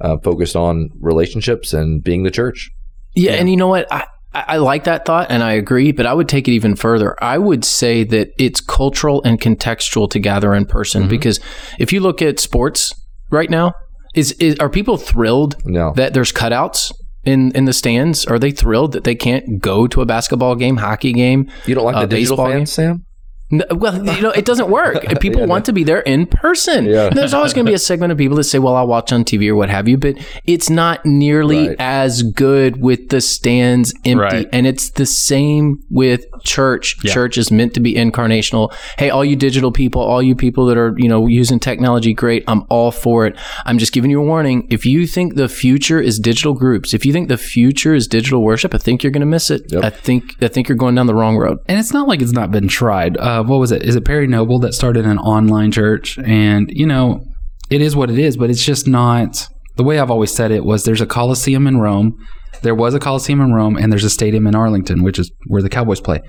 uh, 0.00 0.16
focused 0.24 0.56
on 0.56 0.88
relationships 1.00 1.72
and 1.72 2.02
being 2.02 2.24
the 2.24 2.30
church. 2.32 2.70
Yeah, 3.14 3.34
and 3.34 3.48
you 3.48 3.56
know 3.56 3.68
what? 3.68 3.86
I 3.92 4.02
I, 4.32 4.56
like 4.56 4.82
that 4.84 5.04
thought 5.04 5.28
and 5.30 5.44
I 5.44 5.52
agree, 5.52 5.92
but 5.92 6.06
I 6.06 6.12
would 6.12 6.28
take 6.28 6.48
it 6.48 6.52
even 6.52 6.74
further. 6.74 7.14
I 7.22 7.38
would 7.38 7.64
say 7.64 8.02
that 8.04 8.30
it's 8.36 8.60
cultural 8.60 9.22
and 9.24 9.40
contextual 9.40 10.10
to 10.10 10.18
gather 10.18 10.54
in 10.54 10.66
person 10.66 11.06
because 11.08 11.38
if 11.78 11.92
you 11.92 12.00
look 12.00 12.20
at 12.22 12.40
sports 12.40 12.92
right 13.30 13.50
now, 13.50 13.72
is, 14.14 14.32
is 14.32 14.56
are 14.58 14.68
people 14.68 14.96
thrilled 14.96 15.54
No. 15.64 15.92
that 15.94 16.14
there's 16.14 16.32
cutouts 16.32 16.90
in 17.24 17.52
in 17.52 17.64
the 17.66 17.72
stands? 17.72 18.24
Are 18.26 18.38
they 18.38 18.50
thrilled 18.50 18.92
that 18.92 19.04
they 19.04 19.14
can't 19.14 19.60
go 19.60 19.86
to 19.86 20.00
a 20.00 20.06
basketball 20.06 20.54
game, 20.56 20.78
hockey 20.78 21.12
game? 21.12 21.50
You 21.66 21.74
don't 21.74 21.84
like 21.84 21.96
Uh, 21.96 22.00
the 22.02 22.08
baseball 22.08 22.48
fans, 22.48 22.72
Sam? 22.72 23.04
No, 23.52 23.64
well, 23.72 23.96
you 24.14 24.22
know, 24.22 24.30
it 24.30 24.44
doesn't 24.44 24.70
work. 24.70 25.04
People 25.20 25.40
Yeah, 25.40 25.46
want 25.48 25.64
to 25.64 25.72
be 25.72 25.82
there 25.84 26.00
in 26.00 26.26
person. 26.26 26.84
Yeah. 26.86 27.10
There's 27.10 27.34
always 27.34 27.52
going 27.52 27.66
to 27.66 27.70
be 27.70 27.74
a 27.74 27.78
segment 27.78 28.12
of 28.12 28.18
people 28.18 28.36
that 28.36 28.44
say, 28.44 28.58
"Well, 28.60 28.76
I'll 28.76 28.86
watch 28.86 29.12
on 29.12 29.24
TV 29.24 29.48
or 29.48 29.56
what 29.56 29.68
have 29.70 29.88
you," 29.88 29.96
but 29.96 30.14
it's 30.46 30.70
not 30.70 31.04
nearly 31.04 31.68
Right. 31.68 31.76
as 31.80 32.22
good 32.22 32.80
with 32.80 33.08
the 33.08 33.20
stands 33.20 33.92
empty. 34.04 34.14
Right. 34.20 34.48
And 34.52 34.66
it's 34.66 34.90
the 34.90 35.06
same 35.06 35.82
with 35.90 36.24
church. 36.44 36.96
Yeah. 37.02 37.12
Church 37.12 37.36
is 37.38 37.50
meant 37.50 37.74
to 37.74 37.80
be 37.80 37.94
incarnational. 37.94 38.72
Hey, 38.98 39.10
all 39.10 39.24
you 39.24 39.36
digital 39.36 39.72
people, 39.72 40.00
all 40.02 40.22
you 40.22 40.34
people 40.34 40.66
that 40.66 40.78
are 40.78 40.94
you 40.96 41.08
know 41.08 41.26
using 41.26 41.58
technology, 41.58 42.14
great. 42.14 42.44
I'm 42.46 42.64
all 42.68 42.90
for 42.92 43.26
it. 43.26 43.36
I'm 43.66 43.78
just 43.78 43.92
giving 43.92 44.10
you 44.10 44.20
a 44.20 44.24
warning. 44.24 44.66
If 44.70 44.86
you 44.86 45.06
think 45.06 45.34
the 45.34 45.48
future 45.48 46.00
is 46.00 46.18
digital 46.18 46.54
groups, 46.54 46.94
if 46.94 47.04
you 47.04 47.12
think 47.12 47.28
the 47.28 47.36
future 47.38 47.94
is 47.94 48.06
digital 48.06 48.42
worship, 48.42 48.74
I 48.74 48.78
think 48.78 49.02
you're 49.02 49.10
going 49.10 49.20
to 49.20 49.26
miss 49.26 49.50
it. 49.50 49.62
Yep. 49.72 49.84
I 49.84 49.90
think 49.90 50.36
I 50.40 50.48
think 50.48 50.68
you're 50.68 50.76
going 50.76 50.94
down 50.94 51.06
the 51.06 51.14
wrong 51.14 51.36
road. 51.36 51.58
and 51.66 51.78
it's 51.78 51.92
not 51.92 52.06
like 52.08 52.22
it's 52.22 52.32
not 52.32 52.50
been 52.50 52.68
tried. 52.68 53.16
Uh, 53.16 53.39
Uh, 53.40 53.44
what 53.44 53.58
was 53.58 53.72
it? 53.72 53.82
Is 53.82 53.96
it 53.96 54.04
Perry 54.04 54.26
Noble 54.26 54.58
that 54.60 54.74
started 54.74 55.06
an 55.06 55.18
online 55.18 55.72
church? 55.72 56.18
And 56.18 56.70
you 56.70 56.86
know, 56.86 57.24
it 57.70 57.80
is 57.80 57.96
what 57.96 58.10
it 58.10 58.18
is, 58.18 58.36
but 58.36 58.50
it's 58.50 58.64
just 58.64 58.86
not. 58.86 59.48
The 59.76 59.84
way 59.84 59.98
I've 59.98 60.10
always 60.10 60.32
said 60.32 60.50
it 60.50 60.64
was: 60.64 60.84
there's 60.84 61.00
a 61.00 61.06
Coliseum 61.06 61.66
in 61.66 61.78
Rome, 61.78 62.18
there 62.62 62.74
was 62.74 62.94
a 62.94 63.00
Coliseum 63.00 63.40
in 63.40 63.52
Rome, 63.52 63.76
and 63.76 63.92
there's 63.92 64.04
a 64.04 64.10
stadium 64.10 64.46
in 64.46 64.54
Arlington, 64.54 65.02
which 65.02 65.18
is 65.18 65.30
where 65.46 65.62
the 65.62 65.68
Cowboys 65.68 66.00
play. 66.00 66.20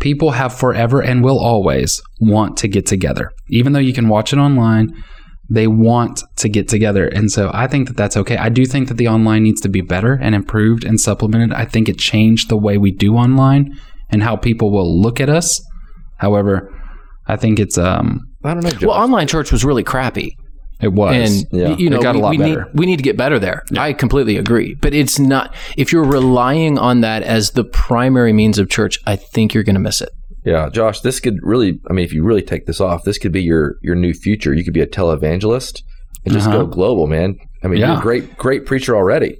People 0.00 0.32
have 0.32 0.56
forever 0.56 1.02
and 1.02 1.22
will 1.22 1.38
always 1.38 2.00
want 2.20 2.56
to 2.58 2.68
get 2.68 2.86
together, 2.86 3.30
even 3.48 3.72
though 3.72 3.78
you 3.78 3.92
can 3.92 4.08
watch 4.08 4.32
it 4.32 4.38
online. 4.38 4.90
They 5.50 5.66
want 5.66 6.22
to 6.36 6.48
get 6.48 6.68
together, 6.68 7.06
and 7.06 7.30
so 7.30 7.50
I 7.52 7.66
think 7.66 7.88
that 7.88 7.98
that's 7.98 8.16
okay. 8.16 8.38
I 8.38 8.48
do 8.48 8.64
think 8.64 8.88
that 8.88 8.94
the 8.94 9.08
online 9.08 9.42
needs 9.42 9.60
to 9.60 9.68
be 9.68 9.82
better 9.82 10.14
and 10.14 10.34
improved 10.34 10.84
and 10.84 10.98
supplemented. 10.98 11.52
I 11.52 11.66
think 11.66 11.88
it 11.88 11.98
changed 11.98 12.48
the 12.48 12.56
way 12.56 12.78
we 12.78 12.92
do 12.92 13.14
online 13.16 13.78
and 14.08 14.22
how 14.22 14.36
people 14.36 14.70
will 14.72 15.00
look 15.00 15.20
at 15.20 15.28
us. 15.28 15.62
However, 16.24 16.54
I 17.26 17.36
think 17.36 17.58
it's 17.64 17.76
um 17.78 18.06
I 18.44 18.54
don't 18.54 18.64
know. 18.64 18.70
Josh. 18.70 18.82
Well, 18.88 18.96
online 19.06 19.26
church 19.34 19.52
was 19.52 19.62
really 19.64 19.84
crappy. 19.84 20.30
it 20.80 20.92
was 20.92 21.14
and 21.16 21.34
Yeah. 21.60 21.76
you 21.82 21.88
know 21.90 21.98
It 21.98 22.02
got 22.08 22.16
a 22.16 22.18
lot 22.24 22.30
we 22.30 22.38
need 22.38 22.54
better. 22.56 22.70
we 22.80 22.84
need 22.86 22.96
to 23.02 23.02
get 23.10 23.16
better 23.16 23.38
there. 23.46 23.62
I 23.78 23.92
completely 23.92 24.36
agree, 24.44 24.70
but 24.84 24.92
it's 25.00 25.18
not 25.18 25.54
if 25.76 25.92
you're 25.92 26.04
relying 26.20 26.74
on 26.78 27.00
that 27.02 27.22
as 27.22 27.44
the 27.52 27.64
primary 27.64 28.32
means 28.32 28.58
of 28.58 28.68
church. 28.68 28.98
I 29.06 29.16
think 29.16 29.54
you're 29.54 29.62
going 29.70 29.80
to 29.82 29.86
miss 29.90 30.00
it. 30.06 30.10
Yeah, 30.44 30.68
Josh, 30.78 31.00
this 31.00 31.20
could 31.20 31.38
really 31.42 31.70
I 31.88 31.92
mean 31.94 32.04
if 32.04 32.12
you 32.12 32.22
really 32.24 32.42
take 32.52 32.64
this 32.66 32.80
off, 32.80 33.04
this 33.04 33.18
could 33.18 33.32
be 33.32 33.42
your 33.42 33.76
your 33.82 33.94
new 34.04 34.12
future. 34.26 34.52
You 34.54 34.64
could 34.64 34.74
be 34.80 34.82
a 34.82 34.86
televangelist 34.98 35.74
and 36.24 36.34
just 36.34 36.48
Uh-huh. 36.48 36.62
go 36.62 36.66
global, 36.66 37.06
man. 37.06 37.36
I 37.62 37.68
mean, 37.68 37.80
you're 37.80 37.98
a 37.98 38.08
great 38.08 38.36
great 38.36 38.62
preacher 38.66 38.94
already. 38.96 39.32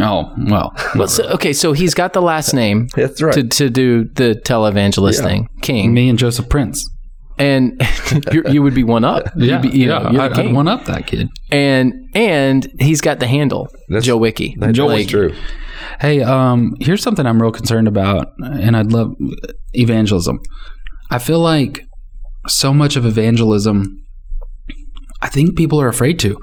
Oh 0.00 0.32
well 0.48 0.72
Well, 0.96 1.08
so, 1.08 1.24
okay, 1.34 1.52
so 1.52 1.72
he's 1.72 1.94
got 1.94 2.12
the 2.12 2.22
last 2.22 2.54
name 2.54 2.88
That's 2.96 3.20
right. 3.22 3.34
to, 3.34 3.42
to 3.44 3.70
do 3.70 4.04
the 4.14 4.40
televangelist 4.44 5.18
Yeah. 5.18 5.24
thing, 5.26 5.48
King, 5.60 5.92
me 5.94 6.08
and 6.08 6.18
Joseph 6.18 6.48
Prince 6.48 6.88
and 7.38 7.80
you're, 8.32 8.46
you 8.48 8.62
would 8.62 8.74
be 8.74 8.84
one 8.84 9.04
up. 9.04 9.24
yeah 9.36 9.60
You'd 9.60 9.70
be, 9.72 9.78
you 9.78 9.86
know, 9.86 10.00
yeah 10.02 10.10
you're 10.12 10.22
I, 10.22 10.28
the 10.28 10.34
I'd 10.34 10.44
king. 10.46 10.54
one 10.54 10.68
up 10.68 10.84
that 10.86 11.06
kid 11.06 11.28
and 11.50 11.92
and 12.14 12.66
he's 12.78 13.00
got 13.00 13.20
the 13.20 13.26
handle, 13.26 13.68
That's- 13.88 14.04
Joe 14.04 14.16
Wiki. 14.18 14.54
That's 14.58 14.78
Like, 14.78 15.08
true. 15.08 15.34
hey 16.00 16.22
um 16.22 16.74
here's 16.80 17.02
something 17.02 17.26
I'm 17.26 17.40
real 17.40 17.52
concerned 17.52 17.88
about 17.88 18.28
and 18.42 18.76
I'd 18.76 18.92
love 18.92 19.12
evangelism 19.74 20.38
I 21.10 21.18
feel 21.18 21.40
like 21.40 21.84
so 22.48 22.72
much 22.72 22.96
of 22.96 23.04
evangelism 23.06 23.98
I 25.20 25.28
think 25.28 25.56
people 25.56 25.80
are 25.80 25.88
afraid 25.88 26.18
to 26.20 26.36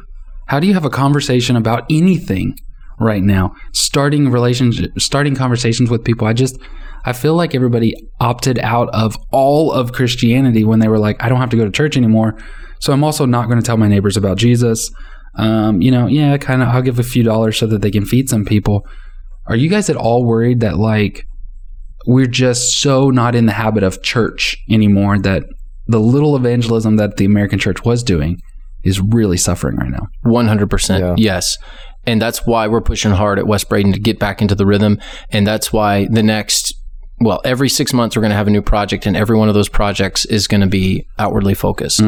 how 0.48 0.60
do 0.60 0.68
you 0.68 0.74
have 0.74 0.86
a 0.86 0.90
conversation 0.90 1.56
about 1.56 1.86
anything 1.90 2.56
right 3.00 3.24
now 3.24 3.54
starting 3.74 4.30
relationship 4.30 4.92
starting 4.98 5.36
conversations 5.36 5.90
with 5.90 6.04
people 6.04 6.28
I 6.28 6.34
just 6.34 6.58
I 7.06 7.14
feel 7.14 7.36
like 7.36 7.56
everybody 7.56 7.96
opted 8.20 8.60
out 8.60 8.90
of 8.90 9.16
all 9.32 9.72
of 9.72 9.94
Christianity 9.94 10.66
when 10.66 10.80
they 10.80 10.90
were 10.90 11.00
like, 11.00 11.16
I 11.24 11.30
don't 11.30 11.40
have 11.40 11.50
to 11.52 11.58
go 11.58 11.64
to 11.64 11.72
church 11.72 11.96
anymore. 11.96 12.38
So 12.82 12.92
I'm 12.92 13.06
also 13.06 13.26
not 13.26 13.46
going 13.48 13.58
to 13.58 13.66
tell 13.66 13.78
my 13.78 13.88
neighbors 13.88 14.18
about 14.18 14.38
Jesus. 14.38 14.92
Um, 15.36 15.82
you 15.82 15.92
know, 15.92 16.08
yeah, 16.08 16.36
kind 16.38 16.62
of, 16.62 16.68
I'll 16.68 16.82
give 16.82 17.00
a 17.00 17.04
few 17.04 17.24
dollars 17.24 17.58
so 17.58 17.68
that 17.68 17.82
they 17.82 17.90
can 17.90 18.06
feed 18.06 18.30
some 18.30 18.44
people. 18.44 18.86
Are 19.48 19.56
you 19.56 19.70
guys 19.70 19.90
at 19.90 19.96
all 19.96 20.26
worried 20.26 20.60
that 20.60 20.78
like 20.78 21.24
we're 22.06 22.28
just 22.28 22.80
so 22.82 23.10
not 23.10 23.34
in 23.34 23.46
the 23.46 23.54
habit 23.54 23.84
of 23.84 24.02
church 24.04 24.58
anymore 24.70 25.18
that 25.20 25.44
the 25.88 26.00
little 26.00 26.36
evangelism 26.36 26.98
that 26.98 27.16
the 27.16 27.24
American 27.26 27.60
church 27.60 27.86
was 27.86 28.04
doing 28.04 28.38
is 28.84 29.00
really 29.00 29.38
suffering 29.38 29.78
right 29.78 29.90
now? 29.90 30.08
100% 30.26 31.00
Yeah. 31.00 31.16
yes 31.18 31.58
and 32.10 32.22
that's 32.22 32.46
why 32.46 32.68
we're 32.68 32.82
pushing 32.82 33.12
hard 33.12 33.40
at 33.40 33.48
west 33.48 33.70
braden 33.70 33.94
to 33.94 34.00
get 34.00 34.20
back 34.20 34.42
into 34.42 34.56
the 34.56 34.66
rhythm. 34.66 35.00
And 35.32 35.46
that's 35.46 35.72
why 35.72 36.08
the 36.08 36.24
next 36.24 36.74
well 37.22 37.42
every 37.44 37.70
six 37.70 37.94
months 37.94 38.16
we're 38.16 38.22
going 38.22 38.32
to 38.32 38.38
have 38.38 38.48
a 38.48 38.52
new 38.52 38.62
project 38.62 39.06
and 39.06 39.16
every 39.16 39.38
one 39.38 39.50
of 39.50 39.54
those 39.54 39.70
projects 39.70 40.26
is 40.26 40.48
going 40.48 40.62
to 40.62 40.68
be 40.68 41.06
outwardly 41.18 41.54
focused. 41.54 42.02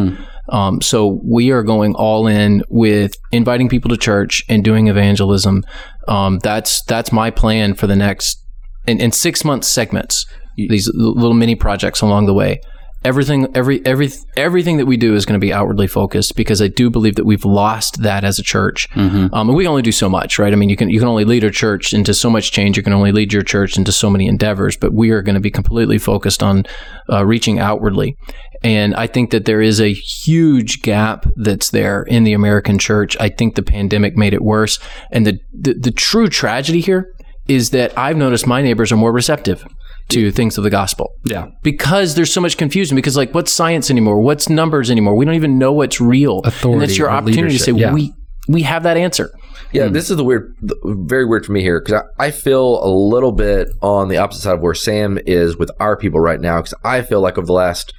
Um, 0.50 0.82
so 0.82 1.20
we 1.24 1.52
are 1.52 1.64
going 1.64 1.96
all 1.96 2.28
in 2.28 2.64
with 2.70 3.16
inviting 3.32 3.70
people 3.70 3.90
to 3.90 3.98
church 3.98 4.44
and 4.50 4.64
doing 4.64 4.88
evangelism. 4.88 5.64
Um, 6.08 6.40
that's 6.40 6.84
that's 6.84 7.12
my 7.12 7.30
plan 7.30 7.76
for 7.76 7.88
the 7.88 7.96
next 7.96 8.44
in, 8.88 9.00
in 9.00 9.12
six 9.12 9.46
month 9.46 9.64
segments 9.64 10.26
these 10.58 10.90
little 10.94 11.34
mini 11.34 11.56
projects 11.56 12.02
along 12.02 12.26
the 12.26 12.34
way 12.34 12.60
everything 13.04 13.48
every 13.56 13.84
every 13.86 14.10
everything 14.38 14.78
that 14.78 14.86
we 14.86 14.98
do 14.98 15.16
is 15.16 15.26
going 15.26 15.40
to 15.40 15.44
be 15.44 15.52
outwardly 15.52 15.88
focused 15.88 16.36
because 16.36 16.62
I 16.62 16.68
do 16.68 16.90
believe 16.90 17.16
that 17.16 17.26
we've 17.26 17.46
lost 17.46 18.02
that 18.04 18.24
as 18.24 18.40
a 18.40 18.44
church. 18.44 18.88
Um, 19.34 19.50
and 19.50 19.56
we 19.56 19.68
only 19.68 19.82
do 19.82 19.92
so 19.92 20.10
much, 20.10 20.38
right? 20.38 20.54
I 20.54 20.56
mean, 20.56 20.70
you 20.70 20.78
can 20.78 20.90
you 20.90 21.00
can 21.00 21.08
only 21.08 21.26
lead 21.26 21.44
a 21.44 21.52
church 21.52 21.94
into 21.94 22.14
so 22.14 22.30
much 22.30 22.52
change. 22.52 22.78
You 22.78 22.84
can 22.84 22.94
only 22.94 23.12
lead 23.12 23.34
your 23.34 23.44
church 23.44 23.78
into 23.78 23.92
so 23.92 24.10
many 24.10 24.28
endeavors. 24.28 24.78
But 24.78 24.94
we 24.94 25.12
are 25.12 25.22
going 25.22 25.36
to 25.36 25.42
be 25.42 25.52
completely 25.52 25.98
focused 25.98 26.44
on 26.44 26.66
uh, 27.10 27.26
reaching 27.26 27.60
outwardly. 27.60 28.18
And 28.64 28.94
I 28.96 29.08
think 29.08 29.32
that 29.32 29.46
there 29.46 29.62
is 29.62 29.82
a 29.82 29.92
huge 29.92 30.82
gap 30.82 31.26
that's 31.36 31.72
there 31.72 32.04
in 32.04 32.24
the 32.24 32.34
American 32.34 32.78
church. 32.78 33.18
I 33.20 33.30
think 33.30 33.56
the 33.56 33.64
pandemic 33.64 34.16
made 34.16 34.34
it 34.34 34.44
worse. 34.44 34.80
And 35.12 35.26
the, 35.26 35.40
the, 35.52 35.74
the 35.74 35.92
true 35.92 36.30
tragedy 36.30 36.80
here 36.80 37.12
is 37.48 37.72
that 37.72 37.98
I've 37.98 38.18
noticed 38.18 38.46
my 38.46 38.62
neighbors 38.62 38.92
are 38.92 38.98
more 38.98 39.12
receptive 39.12 39.66
to 40.10 40.32
things 40.32 40.58
of 40.58 40.64
the 40.64 40.70
gospel 40.70 41.12
Yeah. 41.26 41.48
because 41.64 42.16
there's 42.16 42.32
so 42.34 42.42
much 42.42 42.58
confusion 42.58 42.96
because 42.96 43.16
like 43.16 43.34
what's 43.34 43.52
science 43.52 43.90
anymore 43.90 44.22
what's 44.22 44.50
numbers 44.50 44.92
anymore 44.92 45.16
we 45.16 45.26
don't 45.26 45.36
even 45.36 45.58
know 45.58 45.72
what's 45.72 46.02
real 46.02 46.38
and 46.40 46.48
Authority 46.48 46.80
that's 46.86 46.98
your 46.98 47.08
or 47.08 47.12
opportunity 47.12 47.58
to 47.58 47.64
say 47.64 47.72
yeah. 47.72 47.94
we 47.94 48.14
we 48.48 48.64
have 48.64 48.84
that 48.84 48.98
answer 48.98 49.30
Yeah, 49.72 49.88
Hmm. 49.88 49.94
this 49.94 50.10
is 50.10 50.18
the 50.18 50.24
weird, 50.26 50.54
very 50.84 51.26
weird 51.26 51.46
for 51.46 51.54
me 51.54 51.62
here 51.62 51.80
because 51.80 52.04
I, 52.20 52.26
I 52.28 52.32
feel 52.32 52.84
a 52.84 52.90
little 52.90 53.32
bit 53.32 53.70
on 53.82 54.10
the 54.10 54.18
opposite 54.18 54.42
side 54.42 54.56
of 54.56 54.62
where 54.62 54.74
Sam 54.74 55.18
is 55.26 55.56
with 55.58 55.72
our 55.80 55.96
people 55.96 56.20
right 56.20 56.42
now 56.42 56.58
because 56.58 56.74
I 56.84 57.04
feel 57.04 57.22
like 57.22 57.38
over 57.38 57.46
the 57.46 57.54
last 57.54 57.94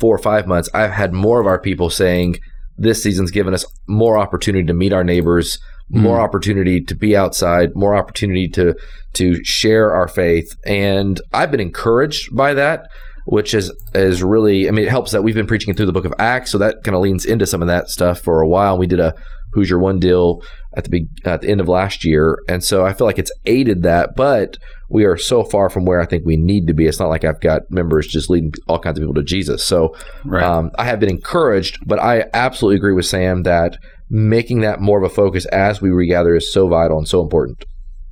four 0.00 0.14
or 0.14 0.18
five 0.18 0.46
months, 0.46 0.68
I've 0.74 0.90
had 0.90 1.12
more 1.14 1.40
of 1.40 1.46
our 1.46 1.58
people 1.60 1.88
saying 1.88 2.36
this 2.76 3.02
season's 3.02 3.30
given 3.30 3.54
us 3.54 3.64
more 3.86 4.18
opportunity 4.18 4.66
to 4.66 4.74
meet 4.74 4.92
our 4.92 5.04
neighbors, 5.04 5.58
more 5.90 6.20
opportunity 6.20 6.80
to 6.80 6.94
be 6.94 7.16
outside, 7.16 7.74
more 7.74 7.94
opportunity 7.94 8.48
to 8.48 8.74
to 9.14 9.42
share 9.44 9.92
our 9.92 10.08
faith, 10.08 10.56
and 10.66 11.20
I've 11.32 11.50
been 11.50 11.60
encouraged 11.60 12.34
by 12.34 12.54
that. 12.54 12.88
Which 13.26 13.54
is 13.54 13.72
is 13.94 14.22
really, 14.22 14.68
I 14.68 14.70
mean, 14.70 14.84
it 14.84 14.90
helps 14.90 15.12
that 15.12 15.22
we've 15.24 15.34
been 15.34 15.46
preaching 15.46 15.72
through 15.72 15.86
the 15.86 15.92
book 15.92 16.04
of 16.04 16.12
Acts, 16.18 16.50
so 16.50 16.58
that 16.58 16.82
kind 16.84 16.94
of 16.94 17.00
leans 17.00 17.24
into 17.24 17.46
some 17.46 17.62
of 17.62 17.68
that 17.68 17.88
stuff 17.88 18.20
for 18.20 18.42
a 18.42 18.46
while. 18.46 18.76
We 18.76 18.86
did 18.86 19.00
a 19.00 19.14
Who's 19.54 19.70
Your 19.70 19.78
One 19.78 19.98
deal 19.98 20.42
at 20.76 20.84
the 20.84 20.90
big, 20.90 21.06
at 21.24 21.40
the 21.40 21.48
end 21.48 21.62
of 21.62 21.66
last 21.66 22.04
year, 22.04 22.36
and 22.48 22.62
so 22.62 22.84
I 22.84 22.92
feel 22.92 23.06
like 23.06 23.18
it's 23.18 23.32
aided 23.46 23.82
that. 23.82 24.14
But 24.14 24.58
we 24.90 25.04
are 25.06 25.16
so 25.16 25.42
far 25.42 25.70
from 25.70 25.86
where 25.86 26.02
I 26.02 26.06
think 26.06 26.26
we 26.26 26.36
need 26.36 26.66
to 26.66 26.74
be. 26.74 26.86
It's 26.86 27.00
not 27.00 27.08
like 27.08 27.24
I've 27.24 27.40
got 27.40 27.62
members 27.70 28.06
just 28.06 28.28
leading 28.28 28.52
all 28.68 28.78
kinds 28.78 28.98
of 28.98 29.02
people 29.02 29.14
to 29.14 29.22
Jesus. 29.22 29.64
So 29.64 29.96
Right. 30.26 30.42
um, 30.44 30.70
I 30.76 30.84
have 30.84 31.00
been 31.00 31.08
encouraged, 31.08 31.78
but 31.86 31.98
I 31.98 32.26
absolutely 32.34 32.76
agree 32.76 32.92
with 32.92 33.06
Sam 33.06 33.44
that 33.44 33.78
making 34.14 34.60
that 34.60 34.80
more 34.80 35.02
of 35.02 35.10
a 35.10 35.14
focus 35.14 35.44
as 35.46 35.80
we 35.80 35.90
regather 35.90 36.36
is 36.36 36.52
so 36.52 36.68
vital 36.68 36.98
and 36.98 37.08
so 37.08 37.20
important. 37.20 37.64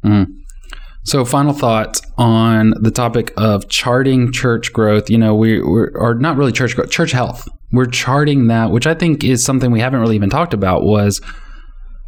Mm. 0.05 0.27
So, 1.05 1.25
final 1.25 1.53
thoughts 1.53 2.01
on 2.17 2.75
the 2.81 2.91
topic 2.91 3.33
of 3.37 3.69
charting 3.69 4.33
church 4.33 4.73
growth. 4.73 5.11
You 5.11 5.19
know, 5.19 5.35
we 5.35 5.61
we're 5.61 6.15
not 6.15 6.37
really 6.37 6.53
church 6.53 6.77
growth, 6.77 6.91
church 6.91 7.13
health. 7.13 7.49
We're 7.73 7.87
charting 7.87 8.49
that, 8.49 8.71
which 8.71 8.87
I 8.87 8.95
think 8.95 9.25
is 9.25 9.45
something 9.45 9.71
we 9.71 9.81
haven't 9.81 10.01
really 10.01 10.15
even 10.15 10.31
talked 10.31 10.55
about. 10.55 10.85
Was 10.85 11.21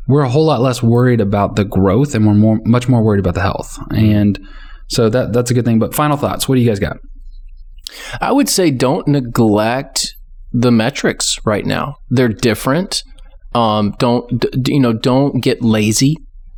we're 0.07 0.23
a 0.23 0.29
whole 0.29 0.45
lot 0.45 0.61
less 0.61 0.83
worried 0.83 1.21
about 1.21 1.57
the 1.57 1.65
growth, 1.65 2.15
and 2.15 2.27
we're 2.27 2.35
more 2.35 2.61
much 2.65 2.89
more 2.89 3.03
worried 3.03 3.21
about 3.21 3.35
the 3.35 3.43
health. 3.43 3.79
And 3.91 4.39
so 4.89 5.09
that 5.09 5.33
that's 5.33 5.51
a 5.51 5.55
good 5.55 5.65
thing. 5.65 5.81
But 5.81 5.95
final 5.95 6.17
thoughts. 6.17 6.49
What 6.49 6.55
do 6.55 6.61
you 6.61 6.69
guys 6.69 6.79
got? 6.79 6.99
i 8.21 8.33
would 8.33 8.49
say 8.49 8.71
don't 8.71 9.07
neglect 9.07 10.15
the 10.53 10.71
metrics 10.71 11.39
right 11.45 11.67
now 11.67 11.97
they're 12.11 12.29
different 12.29 13.03
um, 13.55 13.95
don't 13.99 14.41
d- 14.63 14.73
you 14.75 14.81
know 14.81 14.93
don't 14.93 15.41
get 15.41 15.63
lazy 15.63 16.17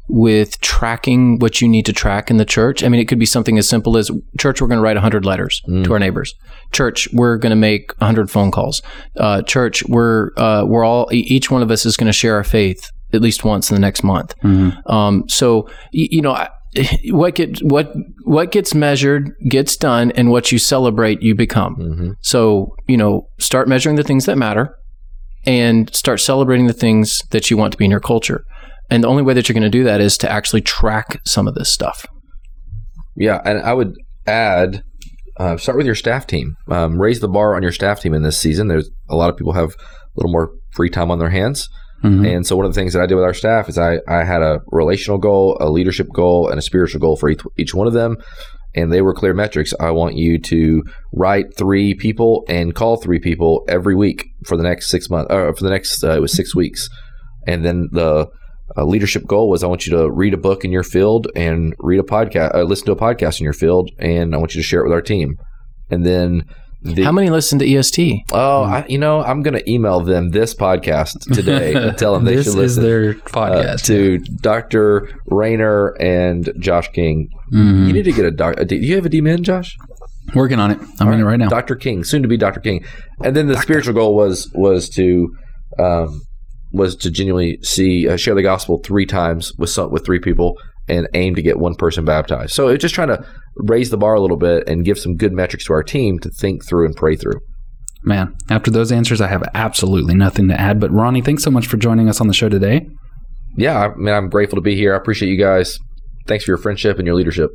with 0.09 0.61
tracking 0.61 1.39
what 1.41 1.61
you 1.61 1.67
need 1.67 1.85
to 1.85 1.93
track 1.93 2.31
in 2.31 2.37
the 2.37 2.45
church. 2.45 2.85
I 2.85 2.89
mean, 2.89 3.01
it 3.01 3.07
could 3.09 3.19
be 3.19 3.27
something 3.27 3.59
as 3.59 3.69
simple 3.69 3.97
as 3.97 4.09
church, 4.39 4.61
we're 4.61 4.69
going 4.69 4.79
to 4.79 4.83
write 4.83 4.95
100 4.95 5.25
letters 5.25 5.61
to 5.67 5.93
our 5.93 5.99
neighbors. 5.99 6.33
Church, 6.71 7.09
we're 7.13 7.37
going 7.39 7.51
to 7.51 7.57
make 7.57 7.91
100 7.99 8.31
phone 8.31 8.53
calls. 8.53 8.83
Uh, 9.17 9.43
church, 9.43 9.83
we're, 9.89 10.31
uh, 10.37 10.65
we're 10.65 10.85
all, 10.85 11.09
each 11.11 11.51
one 11.51 11.61
of 11.61 11.73
us 11.73 11.85
is 11.85 11.97
going 11.97 12.07
to 12.07 12.13
share 12.13 12.37
our 12.37 12.45
faith 12.45 12.89
at 13.13 13.21
least 13.21 13.43
once 13.45 13.69
in 13.69 13.75
the 13.75 13.81
next 13.81 14.05
month. 14.05 14.33
Um, 14.87 15.25
so, 15.29 15.63
y- 15.93 16.09
you 16.13 16.23
know, 16.23 16.33
I, 16.33 16.51
what 17.07 17.35
get 17.35 17.59
what 17.65 17.93
what 18.25 18.53
gets 18.53 18.75
measured 18.75 19.35
gets 19.49 19.77
done, 19.77 20.11
and 20.13 20.31
what 20.31 20.53
you 20.53 20.59
celebrate 20.59 21.21
you 21.23 21.35
become. 21.35 21.75
So 22.21 22.77
you 22.87 22.97
know, 22.99 23.29
start 23.39 23.67
measuring 23.67 23.97
the 23.97 24.05
things 24.05 24.27
that 24.27 24.37
matter, 24.37 24.77
and 25.47 25.95
start 25.95 26.21
celebrating 26.21 26.67
the 26.67 26.73
things 26.73 27.21
that 27.31 27.51
you 27.51 27.57
want 27.57 27.73
to 27.73 27.79
be 27.79 27.85
in 27.85 27.91
your 27.91 28.01
culture. 28.01 28.45
And 28.91 29.05
the 29.05 29.09
only 29.09 29.23
way 29.23 29.35
that 29.35 29.49
you're 29.49 29.55
going 29.55 29.63
to 29.63 29.71
do 29.71 29.85
that 29.85 30.01
is 30.01 30.19
to 30.19 30.31
actually 30.31 30.61
track 30.61 31.21
some 31.25 31.49
of 31.49 31.55
this 31.55 31.73
stuff. 31.73 32.07
Yeah, 33.17 33.41
and 33.45 33.61
I 33.61 33.73
would 33.73 33.95
add, 34.27 34.83
uh, 35.39 35.57
start 35.57 35.79
with 35.79 35.87
your 35.87 35.95
staff 35.95 36.27
team. 36.27 36.57
Um, 36.69 37.01
raise 37.01 37.21
the 37.21 37.29
bar 37.29 37.57
on 37.57 37.63
your 37.63 37.73
staff 37.73 38.01
team 38.01 38.15
in 38.15 38.23
this 38.23 38.39
season. 38.39 38.69
There's 38.69 38.91
a 39.09 39.17
lot 39.17 39.31
of 39.31 39.37
people 39.37 39.53
have 39.55 39.71
a 39.71 40.17
little 40.17 40.31
more 40.31 40.51
free 40.73 40.91
time 40.91 41.11
on 41.11 41.19
their 41.19 41.31
hands. 41.31 41.69
And 42.27 42.47
so 42.47 42.55
one 42.57 42.67
of 42.67 42.75
the 42.75 42.79
things 42.79 42.93
that 42.93 43.03
I 43.03 43.07
did 43.07 43.15
with 43.15 43.25
our 43.25 43.35
staff 43.35 43.69
is 43.69 43.79
I, 43.79 44.01
I 44.07 44.23
had 44.23 44.43
a 44.43 44.61
relational 44.67 45.19
goal, 45.19 45.57
a 45.61 45.71
leadership 45.71 46.09
goal, 46.13 46.49
and 46.49 46.59
a 46.59 46.63
spiritual 46.63 47.01
goal 47.01 47.17
for 47.17 47.29
each, 47.31 47.41
each 47.57 47.75
one 47.75 47.87
of 47.87 47.95
them. 47.95 48.19
And 48.77 48.93
they 48.93 49.01
were 49.01 49.15
clear 49.15 49.33
metrics. 49.33 49.73
I 49.81 49.91
want 49.91 50.17
you 50.17 50.39
to 50.39 50.85
write 51.12 51.57
three 51.57 51.95
people 51.95 52.45
and 52.49 52.75
call 52.75 52.97
three 52.97 53.19
people 53.19 53.65
every 53.69 53.95
week 53.95 54.27
for 54.45 54.57
the 54.57 54.62
next 54.62 54.91
six 54.91 55.09
months, 55.09 55.33
or 55.33 55.55
for 55.55 55.65
the 55.65 55.71
next, 55.71 56.05
uh, 56.05 56.12
it 56.12 56.21
was 56.21 56.33
six 56.33 56.55
weeks. 56.55 56.89
And 57.47 57.65
then 57.65 57.89
the 57.93 58.29
uh, 58.77 58.85
leadership 58.85 59.27
goal 59.27 59.49
was 59.49 59.65
I 59.65 59.69
want 59.69 59.87
you 59.87 59.97
to 59.97 60.11
read 60.11 60.35
a 60.35 60.39
book 60.39 60.65
in 60.65 60.73
your 60.73 60.83
field 60.83 61.29
and 61.35 61.75
read 61.79 62.01
a 62.01 62.03
podcast, 62.03 62.55
uh, 62.55 62.62
listen 62.62 62.87
to 62.87 62.93
a 62.93 62.97
podcast 62.97 63.41
in 63.41 63.45
your 63.45 63.53
field, 63.53 63.91
and 63.99 64.35
I 64.35 64.39
want 64.39 64.55
you 64.55 64.61
to 64.61 64.67
share 64.67 64.81
it 64.81 64.85
with 64.85 64.93
our 64.93 65.03
team. 65.03 65.37
And 65.89 66.05
then 66.05 66.45
the, 66.83 67.03
How 67.03 67.12
many 67.12 67.31
listen 67.31 67.59
to 67.59 67.69
EST? 67.75 68.23
Oh, 68.33 68.62
I, 68.62 68.87
you 68.89 68.99
know, 68.99 69.23
I'm 69.23 69.43
going 69.43 69.55
to 69.55 69.71
email 69.71 70.01
them 70.01 70.31
this 70.31 70.55
podcast 70.55 71.19
today 71.35 71.75
and 71.75 71.97
tell 71.99 72.15
them 72.15 72.25
they 72.25 72.37
should 72.43 72.55
listen. 72.55 72.61
this 72.61 72.71
is 72.73 72.77
their 72.77 73.11
uh, 73.11 73.15
podcast. 73.15 73.85
to 73.87 74.19
Dr. 74.19 75.09
Rainer 75.27 75.89
and 76.01 76.53
Josh 76.59 76.89
King. 76.93 77.29
Mhm. 77.53 77.87
You 77.89 77.93
need 77.93 78.05
to 78.05 78.12
get 78.12 78.25
a 78.25 78.31
doc. 78.31 78.57
Do 78.67 78.77
you 78.77 78.95
have 78.97 79.07
a 79.07 79.11
DMin, 79.11 79.43
Josh? 79.43 79.77
Working 80.35 80.59
on 80.59 80.71
it. 80.73 80.79
I'm 81.01 81.12
in 81.12 81.21
it 81.21 81.25
right 81.25 81.39
now. 81.39 81.49
Dr. 81.49 81.77
King, 81.77 82.03
soon 82.05 82.23
to 82.23 82.29
be 82.29 82.37
Dr. 82.37 82.61
King. 82.61 82.85
And 83.23 83.35
then 83.37 83.47
the 83.47 83.57
spiritual 83.61 83.95
goal 83.95 84.15
was 84.17 84.51
was 84.55 84.89
to 84.91 85.35
um, 85.79 86.23
was 86.73 86.97
to 86.97 87.11
genuinely 87.11 87.59
see 87.62 88.09
uh, 88.09 88.17
share 88.17 88.35
the 88.35 88.43
gospel 88.43 88.81
three 88.85 89.07
times 89.07 89.53
with 89.57 89.71
some, 89.71 89.91
with 89.91 90.05
three 90.05 90.19
people 90.19 90.59
and 90.88 91.09
aim 91.14 91.35
to 91.35 91.42
get 91.42 91.59
one 91.59 91.75
person 91.75 92.05
baptized. 92.05 92.53
So 92.53 92.68
it's 92.68 92.83
just 92.83 92.94
trying 92.94 93.09
to 93.09 93.27
raise 93.57 93.90
the 93.90 93.96
bar 93.96 94.14
a 94.14 94.20
little 94.20 94.37
bit 94.37 94.68
and 94.68 94.85
give 94.85 94.99
some 94.99 95.16
good 95.16 95.33
metrics 95.33 95.64
to 95.66 95.72
our 95.72 95.83
team 95.83 96.18
to 96.20 96.31
think 96.31 96.64
through 96.64 96.87
and 96.87 96.96
pray 96.96 97.16
through. 97.16 97.40
Man, 98.03 98.37
after 98.51 98.70
those 98.70 98.92
answers, 98.92 99.20
I 99.20 99.27
have 99.27 99.42
absolutely 99.55 100.14
nothing 100.14 100.49
to 100.49 100.61
add. 100.61 100.79
But 100.79 100.92
Ronnie, 100.92 101.22
thanks 101.22 101.42
so 101.42 101.51
much 101.51 101.66
for 101.66 101.77
joining 101.77 102.09
us 102.09 102.20
on 102.20 102.29
the 102.29 102.35
show 102.35 102.49
today. 102.49 102.88
Yeah, 103.57 103.79
I 103.79 103.94
mean, 103.96 104.14
I'm 104.14 104.29
grateful 104.29 104.57
to 104.57 104.62
be 104.62 104.77
here. 104.77 104.94
I 104.94 104.96
appreciate 104.96 105.31
you 105.31 105.38
guys. 105.38 105.79
Thanks 106.27 106.44
for 106.44 106.53
your 106.53 106.59
friendship 106.59 106.99
and 106.99 107.07
your 107.07 107.16
leadership. 107.16 107.51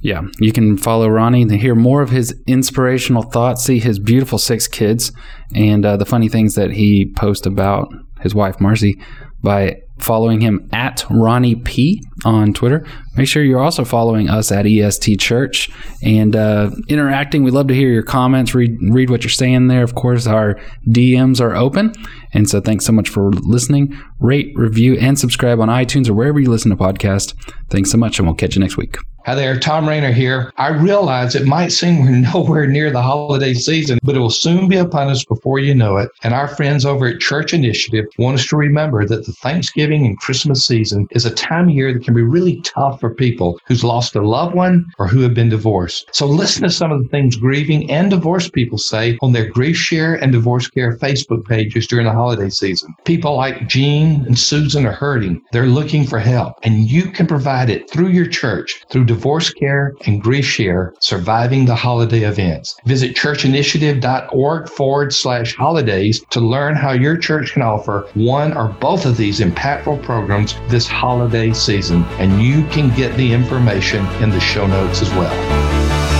Yeah, 0.00 0.22
you 0.40 0.50
can 0.50 0.76
follow 0.76 1.08
Ronnie 1.08 1.46
to 1.46 1.56
hear 1.56 1.76
more 1.76 2.02
of 2.02 2.10
his 2.10 2.34
inspirational 2.48 3.22
thoughts, 3.22 3.64
see 3.64 3.78
his 3.78 4.00
beautiful 4.00 4.38
six 4.38 4.66
kids, 4.66 5.12
and 5.54 5.86
uh, 5.86 5.96
the 5.96 6.06
funny 6.06 6.28
things 6.28 6.56
that 6.56 6.72
he 6.72 7.12
posts 7.14 7.46
about 7.46 7.92
his 8.20 8.34
wife 8.34 8.60
Marcy 8.60 9.00
by 9.42 9.76
following 9.98 10.40
him 10.40 10.68
at 10.72 11.04
Ronnie 11.08 11.54
P 11.54 12.02
on 12.24 12.52
Twitter. 12.52 12.86
Make 13.16 13.28
sure 13.28 13.42
you're 13.42 13.60
also 13.60 13.84
following 13.84 14.28
us 14.28 14.50
at 14.50 14.66
EST 14.66 15.20
Church 15.20 15.70
and 16.02 16.34
uh, 16.34 16.70
interacting. 16.88 17.42
We'd 17.42 17.52
love 17.52 17.68
to 17.68 17.74
hear 17.74 17.90
your 17.90 18.02
comments, 18.02 18.54
read 18.54 18.76
read 18.90 19.10
what 19.10 19.22
you're 19.22 19.30
saying 19.30 19.68
there. 19.68 19.82
Of 19.82 19.94
course, 19.94 20.26
our 20.26 20.54
DMs 20.88 21.40
are 21.40 21.54
open, 21.54 21.92
and 22.32 22.48
so 22.48 22.60
thanks 22.60 22.84
so 22.84 22.92
much 22.92 23.08
for 23.08 23.30
listening. 23.32 23.98
Rate, 24.18 24.52
review, 24.56 24.96
and 24.98 25.18
subscribe 25.18 25.60
on 25.60 25.68
iTunes 25.68 26.08
or 26.08 26.14
wherever 26.14 26.40
you 26.40 26.50
listen 26.50 26.70
to 26.70 26.76
podcasts. 26.76 27.34
Thanks 27.70 27.90
so 27.90 27.98
much, 27.98 28.18
and 28.18 28.26
we'll 28.26 28.36
catch 28.36 28.54
you 28.54 28.60
next 28.60 28.76
week. 28.76 28.96
Hi 29.24 29.36
there, 29.36 29.56
Tom 29.56 29.88
Rainer 29.88 30.10
here. 30.10 30.52
I 30.56 30.70
realize 30.70 31.36
it 31.36 31.46
might 31.46 31.68
seem 31.68 32.00
we're 32.02 32.10
nowhere 32.34 32.66
near 32.66 32.90
the 32.90 33.02
holiday 33.02 33.54
season, 33.54 34.00
but 34.02 34.16
it 34.16 34.18
will 34.18 34.30
soon 34.30 34.68
be 34.68 34.78
upon 34.78 35.10
us 35.10 35.24
before 35.24 35.60
you 35.60 35.76
know 35.76 35.96
it. 35.96 36.10
And 36.24 36.34
our 36.34 36.48
friends 36.48 36.84
over 36.84 37.06
at 37.06 37.20
Church 37.20 37.54
Initiative 37.54 38.06
want 38.18 38.40
us 38.40 38.46
to 38.48 38.56
remember 38.56 39.06
that 39.06 39.24
the 39.24 39.32
Thanksgiving 39.32 40.06
and 40.06 40.18
Christmas 40.18 40.66
season 40.66 41.06
is 41.12 41.24
a 41.24 41.30
time 41.32 41.68
of 41.68 41.74
year 41.74 41.92
that 41.92 42.04
can 42.04 42.11
be 42.14 42.22
really 42.22 42.60
tough 42.62 43.00
for 43.00 43.14
people 43.14 43.60
who's 43.66 43.84
lost 43.84 44.14
a 44.16 44.22
loved 44.22 44.54
one 44.54 44.86
or 44.98 45.06
who 45.06 45.20
have 45.20 45.34
been 45.34 45.48
divorced. 45.48 46.08
So 46.12 46.26
listen 46.26 46.62
to 46.62 46.70
some 46.70 46.92
of 46.92 47.02
the 47.02 47.08
things 47.08 47.36
grieving 47.36 47.90
and 47.90 48.10
divorced 48.10 48.52
people 48.52 48.78
say 48.78 49.18
on 49.22 49.32
their 49.32 49.50
GriefShare 49.50 50.20
and 50.20 50.32
DivorceCare 50.32 50.98
Facebook 50.98 51.44
pages 51.46 51.86
during 51.86 52.06
the 52.06 52.12
holiday 52.12 52.50
season. 52.50 52.94
People 53.04 53.36
like 53.36 53.68
Jean 53.68 54.24
and 54.26 54.38
Susan 54.38 54.86
are 54.86 54.92
hurting. 54.92 55.42
They're 55.52 55.66
looking 55.66 56.06
for 56.06 56.18
help, 56.18 56.54
and 56.62 56.88
you 56.88 57.10
can 57.10 57.26
provide 57.26 57.70
it 57.70 57.90
through 57.90 58.08
your 58.08 58.26
church 58.26 58.84
through 58.90 59.06
DivorceCare 59.06 59.90
and 60.06 60.22
GriefShare 60.22 60.92
surviving 61.00 61.64
the 61.64 61.74
holiday 61.74 62.22
events. 62.22 62.76
Visit 62.84 63.16
churchinitiative.org 63.16 64.68
forward 64.68 65.12
slash 65.12 65.54
holidays 65.54 66.24
to 66.30 66.40
learn 66.40 66.74
how 66.74 66.92
your 66.92 67.16
church 67.16 67.52
can 67.52 67.62
offer 67.62 68.08
one 68.14 68.56
or 68.56 68.68
both 68.68 69.06
of 69.06 69.16
these 69.16 69.40
impactful 69.40 70.02
programs 70.02 70.54
this 70.68 70.86
holiday 70.86 71.52
season. 71.52 72.01
And 72.18 72.42
you 72.42 72.64
can 72.66 72.94
get 72.96 73.16
the 73.16 73.32
information 73.32 74.06
in 74.22 74.30
the 74.30 74.40
show 74.40 74.66
notes 74.66 75.02
as 75.02 75.10
well. 75.10 75.72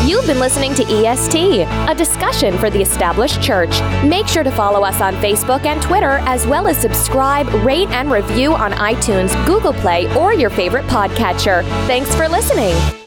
You've 0.07 0.27
been 0.27 0.41
listening 0.41 0.75
to 0.75 0.83
EST, 0.83 1.61
a 1.89 1.95
discussion 1.95 2.59
for 2.59 2.71
the 2.71 2.83
established 2.83 3.41
church. 3.41 3.81
Make 4.05 4.27
sure 4.27 4.43
to 4.43 4.51
follow 4.51 4.83
us 4.83 5.01
on 5.01 5.15
Facebook 5.17 5.65
and 5.65 5.81
Twitter, 5.81 6.19
as 6.27 6.45
well 6.45 6.67
as 6.67 6.77
subscribe, 6.77 7.47
rate, 7.65 7.89
and 7.91 8.11
review 8.11 8.53
on 8.53 8.73
iTunes, 8.73 9.33
Google 9.47 9.73
Play, 9.73 10.13
or 10.17 10.35
your 10.35 10.51
favorite 10.51 10.87
podcatcher. 10.87 11.63
Thanks 11.87 12.13
for 12.17 12.29
listening. 12.29 13.03